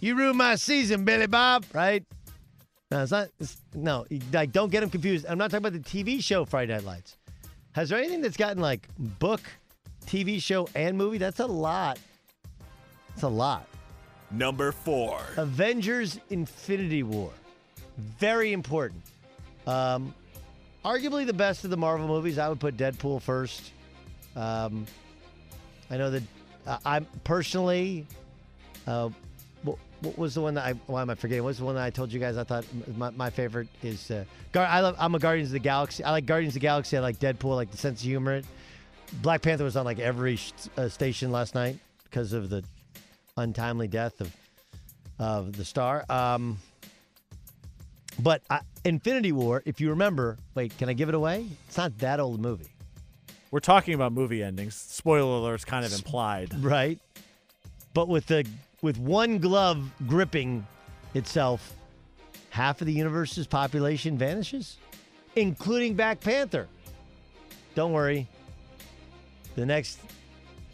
You 0.00 0.16
ruined 0.16 0.36
my 0.36 0.56
season, 0.56 1.04
Billy 1.04 1.26
Bob, 1.26 1.64
right? 1.72 2.04
No, 2.94 3.02
it's 3.02 3.10
not. 3.10 3.28
It's, 3.40 3.56
no, 3.74 4.06
like 4.32 4.52
don't 4.52 4.70
get 4.70 4.82
them 4.82 4.88
confused. 4.88 5.26
I'm 5.28 5.36
not 5.36 5.50
talking 5.50 5.66
about 5.66 5.72
the 5.72 5.80
TV 5.80 6.22
show 6.22 6.44
Friday 6.44 6.74
Night 6.74 6.84
Lights. 6.84 7.16
Has 7.72 7.88
there 7.88 7.98
anything 7.98 8.20
that's 8.20 8.36
gotten 8.36 8.62
like 8.62 8.86
book, 9.18 9.40
TV 10.06 10.40
show, 10.40 10.68
and 10.76 10.96
movie? 10.96 11.18
That's 11.18 11.40
a 11.40 11.46
lot. 11.46 11.98
That's 13.08 13.24
a 13.24 13.28
lot. 13.28 13.66
Number 14.30 14.70
four. 14.70 15.20
Avengers 15.36 16.20
Infinity 16.30 17.02
War. 17.02 17.32
Very 17.96 18.52
important. 18.52 19.02
Um, 19.66 20.14
arguably 20.84 21.26
the 21.26 21.32
best 21.32 21.64
of 21.64 21.70
the 21.70 21.76
Marvel 21.76 22.06
movies. 22.06 22.38
I 22.38 22.48
would 22.48 22.60
put 22.60 22.76
Deadpool 22.76 23.22
first. 23.22 23.72
Um, 24.36 24.86
I 25.90 25.96
know 25.96 26.10
that 26.12 26.22
uh, 26.64 26.78
I'm 26.86 27.08
personally. 27.24 28.06
Uh, 28.86 29.08
what, 30.04 30.18
was 30.18 30.34
the 30.34 30.40
one 30.40 30.54
that 30.54 30.64
I? 30.64 30.72
Why 30.86 31.02
am 31.02 31.10
I 31.10 31.14
forgetting? 31.14 31.42
What 31.42 31.48
was 31.48 31.58
the 31.58 31.64
one 31.64 31.74
that 31.74 31.84
I 31.84 31.90
told 31.90 32.12
you 32.12 32.20
guys? 32.20 32.36
I 32.36 32.44
thought 32.44 32.64
my, 32.96 33.10
my 33.10 33.30
favorite 33.30 33.68
is. 33.82 34.10
Uh, 34.10 34.24
Gar- 34.52 34.66
I 34.66 34.80
love. 34.80 34.96
I'm 34.98 35.14
a 35.14 35.18
Guardians 35.18 35.48
of 35.50 35.54
the 35.54 35.58
Galaxy. 35.58 36.04
I 36.04 36.10
like 36.10 36.26
Guardians 36.26 36.52
of 36.52 36.60
the 36.60 36.66
Galaxy. 36.66 36.96
I 36.96 37.00
like 37.00 37.18
Deadpool. 37.18 37.52
I 37.52 37.54
like 37.54 37.70
the 37.70 37.76
sense 37.76 38.00
of 38.00 38.06
humor. 38.06 38.42
Black 39.22 39.42
Panther 39.42 39.64
was 39.64 39.76
on 39.76 39.84
like 39.84 39.98
every 39.98 40.36
sh- 40.36 40.52
uh, 40.76 40.88
station 40.88 41.30
last 41.32 41.54
night 41.54 41.78
because 42.04 42.32
of 42.32 42.50
the 42.50 42.62
untimely 43.36 43.88
death 43.88 44.20
of 44.20 44.34
of 45.18 45.56
the 45.56 45.64
star. 45.64 46.04
Um, 46.08 46.58
but 48.20 48.42
I, 48.50 48.60
Infinity 48.84 49.32
War, 49.32 49.62
if 49.64 49.80
you 49.80 49.90
remember, 49.90 50.38
wait, 50.54 50.76
can 50.78 50.88
I 50.88 50.92
give 50.92 51.08
it 51.08 51.14
away? 51.14 51.46
It's 51.68 51.76
not 51.76 51.98
that 51.98 52.20
old 52.20 52.38
a 52.38 52.42
movie, 52.42 52.68
We're 53.50 53.60
talking 53.60 53.94
about 53.94 54.12
movie 54.12 54.42
endings. 54.42 54.74
Spoiler 54.74 55.40
alerts 55.50 55.66
kind 55.66 55.84
of 55.84 55.92
implied. 55.92 56.52
right? 56.62 56.98
But 57.92 58.08
with 58.08 58.26
the 58.26 58.44
with 58.84 58.98
one 58.98 59.38
glove 59.38 59.90
gripping 60.06 60.64
itself, 61.14 61.74
half 62.50 62.82
of 62.82 62.86
the 62.86 62.92
universe's 62.92 63.46
population 63.46 64.18
vanishes, 64.18 64.76
including 65.36 65.94
Black 65.94 66.20
Panther. 66.20 66.68
Don't 67.74 67.94
worry. 67.94 68.28
The 69.54 69.64
next 69.64 70.00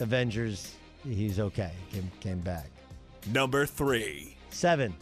Avengers, 0.01 0.75
he's 1.05 1.39
okay. 1.39 1.71
Came, 1.93 2.11
came 2.19 2.41
back. 2.41 2.67
Number 3.33 3.65
three. 3.65 4.37
Seven. 4.51 4.93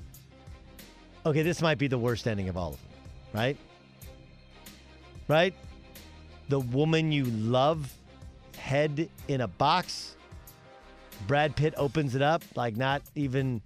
Okay, 1.25 1.41
this 1.41 1.63
might 1.63 1.79
be 1.79 1.87
the 1.87 1.97
worst 1.97 2.29
ending 2.29 2.51
of 2.51 2.59
all 2.59 2.75
of 2.75 2.77
them, 2.77 2.91
right? 3.33 3.57
Right? 5.29 5.55
The 6.51 6.61
woman 6.61 7.11
you 7.11 7.25
love, 7.25 7.91
head 8.59 9.09
in 9.29 9.41
a 9.41 9.49
box. 9.49 10.15
Brad 11.27 11.57
Pitt 11.57 11.75
opens 11.77 12.15
it 12.15 12.23
up, 12.23 12.43
like 12.55 12.77
not 12.77 13.03
even. 13.15 13.63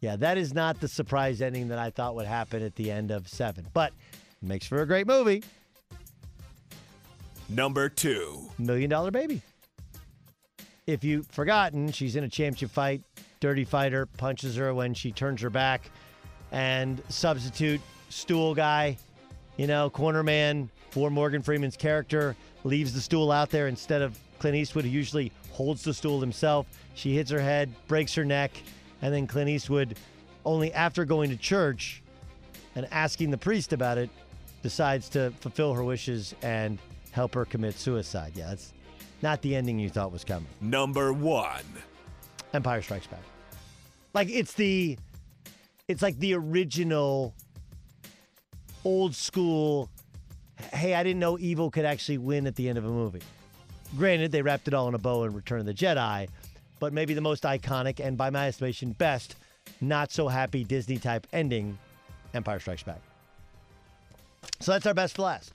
Yeah, 0.00 0.16
that 0.16 0.36
is 0.36 0.52
not 0.52 0.80
the 0.80 0.88
surprise 0.88 1.40
ending 1.40 1.68
that 1.68 1.78
I 1.78 1.90
thought 1.90 2.14
would 2.14 2.26
happen 2.26 2.62
at 2.62 2.74
the 2.76 2.90
end 2.90 3.10
of 3.10 3.26
seven, 3.26 3.66
but 3.72 3.92
makes 4.42 4.66
for 4.66 4.82
a 4.82 4.86
great 4.86 5.06
movie. 5.06 5.42
Number 7.48 7.88
two 7.88 8.50
Million 8.58 8.90
Dollar 8.90 9.10
Baby. 9.10 9.40
If 10.86 11.02
you've 11.02 11.26
forgotten, 11.28 11.90
she's 11.90 12.16
in 12.16 12.24
a 12.24 12.28
championship 12.28 12.70
fight. 12.70 13.02
Dirty 13.40 13.64
fighter 13.64 14.06
punches 14.06 14.56
her 14.56 14.74
when 14.74 14.92
she 14.92 15.12
turns 15.12 15.40
her 15.40 15.50
back, 15.50 15.90
and 16.52 17.02
substitute 17.08 17.80
stool 18.10 18.54
guy, 18.54 18.96
you 19.56 19.66
know, 19.66 19.90
corner 19.90 20.22
man 20.22 20.70
for 20.90 21.10
Morgan 21.10 21.42
Freeman's 21.42 21.76
character 21.76 22.36
leaves 22.64 22.92
the 22.92 23.00
stool 23.00 23.32
out 23.32 23.50
there 23.50 23.68
instead 23.68 24.02
of 24.02 24.18
Clint 24.38 24.56
Eastwood, 24.56 24.84
who 24.84 24.90
usually 24.90 25.32
holds 25.54 25.84
the 25.84 25.94
stool 25.94 26.20
himself. 26.20 26.66
She 26.94 27.14
hits 27.14 27.30
her 27.30 27.40
head, 27.40 27.72
breaks 27.86 28.12
her 28.14 28.24
neck, 28.24 28.50
and 29.02 29.14
then 29.14 29.26
Clint 29.28 29.48
Eastwood, 29.48 29.96
only 30.44 30.72
after 30.72 31.04
going 31.04 31.30
to 31.30 31.36
church 31.36 32.02
and 32.74 32.88
asking 32.90 33.30
the 33.30 33.38
priest 33.38 33.72
about 33.72 33.96
it, 33.96 34.10
decides 34.62 35.08
to 35.10 35.30
fulfill 35.40 35.72
her 35.72 35.84
wishes 35.84 36.34
and 36.42 36.78
help 37.12 37.34
her 37.34 37.44
commit 37.44 37.78
suicide. 37.78 38.32
Yeah, 38.34 38.48
that's 38.48 38.72
not 39.22 39.40
the 39.42 39.54
ending 39.54 39.78
you 39.78 39.88
thought 39.88 40.10
was 40.10 40.24
coming. 40.24 40.48
Number 40.60 41.12
one. 41.12 41.62
Empire 42.52 42.82
Strikes 42.82 43.06
Back. 43.06 43.22
Like 44.12 44.28
it's 44.28 44.54
the 44.54 44.98
it's 45.86 46.02
like 46.02 46.18
the 46.18 46.34
original 46.34 47.34
old 48.84 49.14
school 49.14 49.88
hey, 50.72 50.94
I 50.94 51.02
didn't 51.02 51.20
know 51.20 51.38
evil 51.38 51.70
could 51.70 51.84
actually 51.84 52.18
win 52.18 52.46
at 52.46 52.56
the 52.56 52.68
end 52.68 52.78
of 52.78 52.84
a 52.84 52.88
movie. 52.88 53.22
Granted, 53.96 54.32
they 54.32 54.42
wrapped 54.42 54.68
it 54.68 54.74
all 54.74 54.88
in 54.88 54.94
a 54.94 54.98
bow 54.98 55.24
in 55.24 55.34
Return 55.34 55.60
of 55.60 55.66
the 55.66 55.74
Jedi, 55.74 56.28
but 56.80 56.92
maybe 56.92 57.14
the 57.14 57.20
most 57.20 57.44
iconic 57.44 58.00
and 58.00 58.16
by 58.16 58.30
my 58.30 58.48
estimation 58.48 58.92
best 58.92 59.36
not 59.80 60.10
so 60.10 60.28
happy 60.28 60.64
Disney 60.64 60.98
type 60.98 61.26
ending 61.32 61.78
Empire 62.34 62.58
Strikes 62.58 62.82
Back. 62.82 63.00
So 64.60 64.72
that's 64.72 64.86
our 64.86 64.94
best 64.94 65.16
for 65.16 65.22
last. 65.22 65.52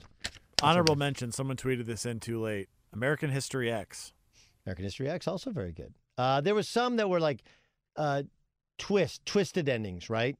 Honorable 0.62 0.96
mention. 0.96 1.32
Someone 1.32 1.56
tweeted 1.56 1.86
this 1.86 2.06
in 2.06 2.20
too 2.20 2.40
late. 2.40 2.68
American 2.92 3.30
History 3.30 3.70
X. 3.70 4.12
American 4.66 4.84
History 4.84 5.08
X 5.08 5.26
also 5.26 5.50
very 5.50 5.72
good. 5.72 5.94
Uh, 6.18 6.40
there 6.40 6.54
was 6.54 6.68
some 6.68 6.96
that 6.96 7.08
were 7.08 7.20
like 7.20 7.42
uh, 7.96 8.22
twist, 8.78 9.24
twisted 9.24 9.68
endings, 9.68 10.10
right? 10.10 10.36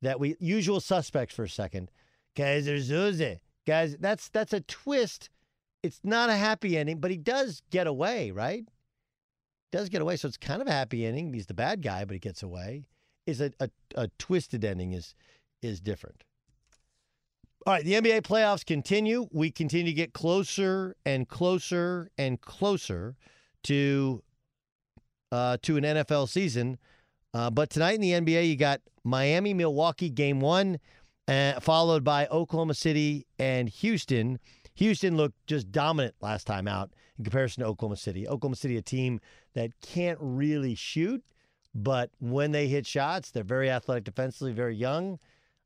That 0.00 0.18
we 0.18 0.36
usual 0.40 0.80
suspects 0.80 1.34
for 1.34 1.44
a 1.44 1.48
second. 1.48 1.90
Keyser 2.34 2.78
Söze. 2.78 3.38
Guys, 3.66 3.96
that's 4.00 4.28
that's 4.30 4.52
a 4.52 4.60
twist. 4.62 5.30
It's 5.82 6.00
not 6.04 6.30
a 6.30 6.36
happy 6.36 6.76
ending, 6.76 6.98
but 6.98 7.10
he 7.10 7.16
does 7.16 7.62
get 7.70 7.86
away, 7.86 8.30
right? 8.30 8.64
Does 9.72 9.88
get 9.88 10.02
away, 10.02 10.16
so 10.16 10.28
it's 10.28 10.36
kind 10.36 10.62
of 10.62 10.68
a 10.68 10.72
happy 10.72 11.04
ending. 11.06 11.32
He's 11.32 11.46
the 11.46 11.54
bad 11.54 11.82
guy, 11.82 12.04
but 12.04 12.14
he 12.14 12.20
gets 12.20 12.42
away. 12.42 12.86
Is 13.26 13.40
a, 13.40 13.52
a, 13.60 13.70
a 13.94 14.08
twisted 14.18 14.64
ending 14.64 14.92
is 14.92 15.14
is 15.62 15.80
different. 15.80 16.24
All 17.64 17.72
right, 17.72 17.84
the 17.84 17.92
NBA 17.92 18.22
playoffs 18.22 18.66
continue. 18.66 19.28
We 19.30 19.50
continue 19.52 19.86
to 19.86 19.96
get 19.96 20.12
closer 20.12 20.96
and 21.06 21.28
closer 21.28 22.10
and 22.18 22.40
closer 22.40 23.14
to 23.64 24.22
uh, 25.30 25.56
to 25.62 25.76
an 25.76 25.84
NFL 25.84 26.28
season. 26.28 26.78
Uh, 27.32 27.50
but 27.50 27.70
tonight 27.70 27.94
in 27.94 28.00
the 28.00 28.10
NBA, 28.10 28.48
you 28.48 28.56
got 28.56 28.80
Miami, 29.04 29.54
Milwaukee, 29.54 30.10
game 30.10 30.40
one, 30.40 30.78
uh, 31.28 31.60
followed 31.60 32.04
by 32.04 32.26
Oklahoma 32.26 32.74
City 32.74 33.26
and 33.38 33.68
Houston. 33.68 34.38
Houston 34.74 35.16
looked 35.16 35.46
just 35.46 35.70
dominant 35.70 36.14
last 36.20 36.46
time 36.46 36.66
out 36.66 36.90
in 37.18 37.24
comparison 37.24 37.62
to 37.62 37.68
Oklahoma 37.68 37.96
City. 37.96 38.26
Oklahoma 38.26 38.56
City, 38.56 38.76
a 38.76 38.82
team 38.82 39.20
that 39.54 39.70
can't 39.80 40.18
really 40.20 40.74
shoot, 40.74 41.22
but 41.74 42.10
when 42.20 42.52
they 42.52 42.68
hit 42.68 42.86
shots, 42.86 43.30
they're 43.30 43.44
very 43.44 43.70
athletic 43.70 44.04
defensively, 44.04 44.52
very 44.52 44.74
young. 44.74 45.18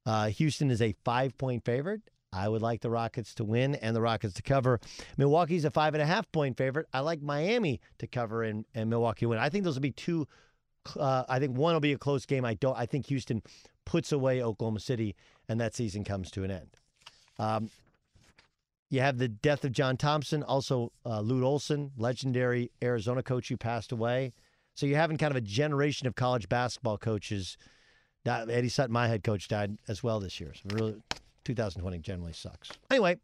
Uh, 0.05 0.29
Houston 0.29 0.71
is 0.71 0.81
a 0.81 0.95
five 1.05 1.37
point 1.37 1.65
favorite. 1.65 2.03
I 2.33 2.49
would 2.49 2.63
like 2.63 2.81
the 2.81 2.91
Rockets 2.91 3.35
to 3.37 3.45
win 3.45 3.77
and 3.77 3.97
the 3.97 4.01
Rockets 4.01 4.35
to 4.35 4.43
cover. 4.43 4.81
Milwaukee's 5.17 5.65
a 5.65 5.71
five 5.71 5.95
and 5.95 6.03
a 6.03 6.07
half 6.07 6.31
point 6.33 6.57
favorite. 6.57 6.87
I 6.93 7.01
like 7.01 7.23
Miami 7.23 7.81
to 7.99 8.07
cover 8.07 8.43
and, 8.43 8.65
and 8.75 8.91
Milwaukee 8.91 9.27
win. 9.27 9.39
I 9.39 9.49
think 9.49 9.65
those 9.65 9.75
will 9.75 9.83
be 9.83 9.93
two. 9.93 10.29
Uh, 10.99 11.25
I 11.29 11.39
think 11.39 11.57
one 11.57 11.75
will 11.75 11.81
be 11.81 11.93
a 11.93 11.99
close 11.99 12.27
game. 12.27 12.45
I 12.45 12.55
don't. 12.55 12.77
I 12.77 12.87
think 12.87 13.07
Houston 13.07 13.43
puts 13.85 14.13
away 14.13 14.43
Oklahoma 14.43 14.81
City, 14.81 15.17
and 15.49 15.61
that 15.61 15.75
season 15.75 16.05
comes 16.05 16.31
to 16.33 16.45
an 16.45 16.51
end. 16.51 16.77
Um, 17.39 17.71
you 18.91 19.01
have 19.01 19.19
the 19.19 19.29
death 19.29 19.65
of 19.65 19.73
John 19.73 19.97
Thompson, 19.97 20.43
also 20.43 20.93
uh, 21.05 21.21
Lute 21.21 21.43
Olson, 21.43 21.91
legendary 21.97 22.71
Arizona 22.83 23.23
coach 23.23 23.49
who 23.49 23.57
passed 23.57 23.93
away. 23.93 24.33
So 24.75 24.87
you're 24.87 24.99
having 24.99 25.17
kind 25.17 25.31
of 25.31 25.37
a 25.37 25.41
generation 25.41 26.07
of 26.07 26.15
college 26.15 26.49
basketball 26.49 26.99
coaches. 26.99 27.57
Eddie 28.27 28.69
Sutton, 28.69 28.93
my 28.93 29.09
head 29.09 29.23
coach, 29.23 29.49
died 29.49 29.79
as 29.89 30.03
well 30.03 30.21
this 30.21 30.41
year. 30.41 30.53
So 30.55 30.77
really, 30.77 30.97
2020 31.45 31.99
generally 31.99 32.33
sucks. 32.33 32.71
Anyway, 32.91 33.17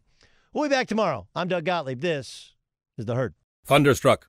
we'll 0.52 0.68
be 0.68 0.74
back 0.74 0.88
tomorrow. 0.88 1.26
I'm 1.34 1.48
Doug 1.48 1.64
Gottlieb. 1.64 2.00
This 2.00 2.54
is 2.96 3.06
the 3.06 3.14
herd. 3.14 3.34
Thunderstruck. 3.66 4.28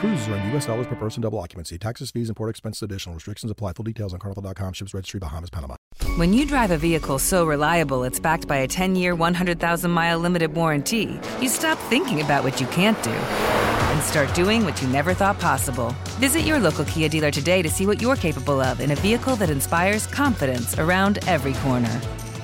Cruises 0.00 0.28
are 0.28 0.36
in 0.36 0.50
U.S. 0.50 0.66
dollars 0.66 0.86
per 0.86 0.94
person, 0.94 1.22
double 1.22 1.38
occupancy. 1.38 1.78
Taxes, 1.78 2.10
fees, 2.10 2.28
and 2.28 2.36
port 2.36 2.50
expenses 2.50 2.82
additional. 2.82 3.14
Restrictions 3.14 3.50
apply. 3.50 3.72
Full 3.72 3.84
details 3.84 4.12
on 4.12 4.18
carnival.com. 4.18 4.74
Ships 4.74 4.92
registry, 4.92 5.18
Bahamas, 5.20 5.48
Panama. 5.48 5.76
When 6.16 6.34
you 6.34 6.44
drive 6.44 6.70
a 6.70 6.76
vehicle 6.76 7.18
so 7.18 7.46
reliable 7.46 8.04
it's 8.04 8.20
backed 8.20 8.46
by 8.46 8.58
a 8.58 8.68
10 8.68 8.94
year, 8.94 9.14
100,000 9.14 9.90
mile 9.90 10.18
limited 10.18 10.54
warranty, 10.54 11.18
you 11.40 11.48
stop 11.48 11.78
thinking 11.88 12.20
about 12.20 12.44
what 12.44 12.60
you 12.60 12.66
can't 12.66 13.02
do 13.02 13.10
and 13.10 14.02
start 14.02 14.32
doing 14.34 14.66
what 14.66 14.80
you 14.82 14.88
never 14.88 15.14
thought 15.14 15.40
possible. 15.40 15.94
Visit 16.18 16.42
your 16.42 16.58
local 16.58 16.84
Kia 16.84 17.08
dealer 17.08 17.30
today 17.30 17.62
to 17.62 17.70
see 17.70 17.86
what 17.86 18.02
you're 18.02 18.16
capable 18.16 18.60
of 18.60 18.80
in 18.80 18.90
a 18.90 18.96
vehicle 18.96 19.36
that 19.36 19.48
inspires 19.48 20.06
confidence 20.06 20.78
around 20.78 21.20
every 21.26 21.54
corner. 21.54 22.00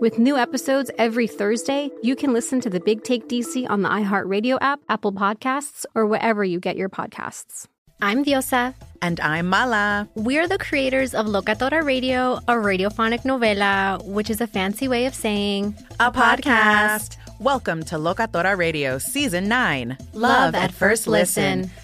With 0.00 0.18
new 0.18 0.36
episodes 0.36 0.90
every 0.98 1.26
Thursday, 1.26 1.90
you 2.02 2.16
can 2.16 2.32
listen 2.32 2.60
to 2.62 2.70
the 2.70 2.80
Big 2.80 3.04
Take 3.04 3.28
DC 3.28 3.68
on 3.70 3.82
the 3.82 3.88
iHeartRadio 3.88 4.58
app, 4.60 4.80
Apple 4.88 5.12
Podcasts, 5.12 5.86
or 5.94 6.06
wherever 6.06 6.44
you 6.44 6.58
get 6.60 6.76
your 6.76 6.88
podcasts. 6.88 7.66
I'm 8.02 8.24
Diosa. 8.24 8.74
And 9.02 9.20
I'm 9.20 9.46
Mala. 9.48 10.08
We're 10.14 10.48
the 10.48 10.58
creators 10.58 11.14
of 11.14 11.26
Locatora 11.26 11.82
Radio, 11.84 12.34
a 12.48 12.54
radiophonic 12.54 13.22
novela, 13.22 14.04
which 14.04 14.30
is 14.30 14.40
a 14.40 14.46
fancy 14.46 14.88
way 14.88 15.06
of 15.06 15.14
saying 15.14 15.74
a 16.00 16.10
podcast. 16.10 17.16
Welcome 17.40 17.82
to 17.84 17.96
Locatora 17.96 18.56
Radio 18.56 18.98
Season 18.98 19.48
9 19.48 19.96
Love, 19.98 20.14
love 20.14 20.54
at, 20.54 20.64
at, 20.64 20.72
First 20.72 21.06
listen. 21.06 21.62
listen. 21.62 21.83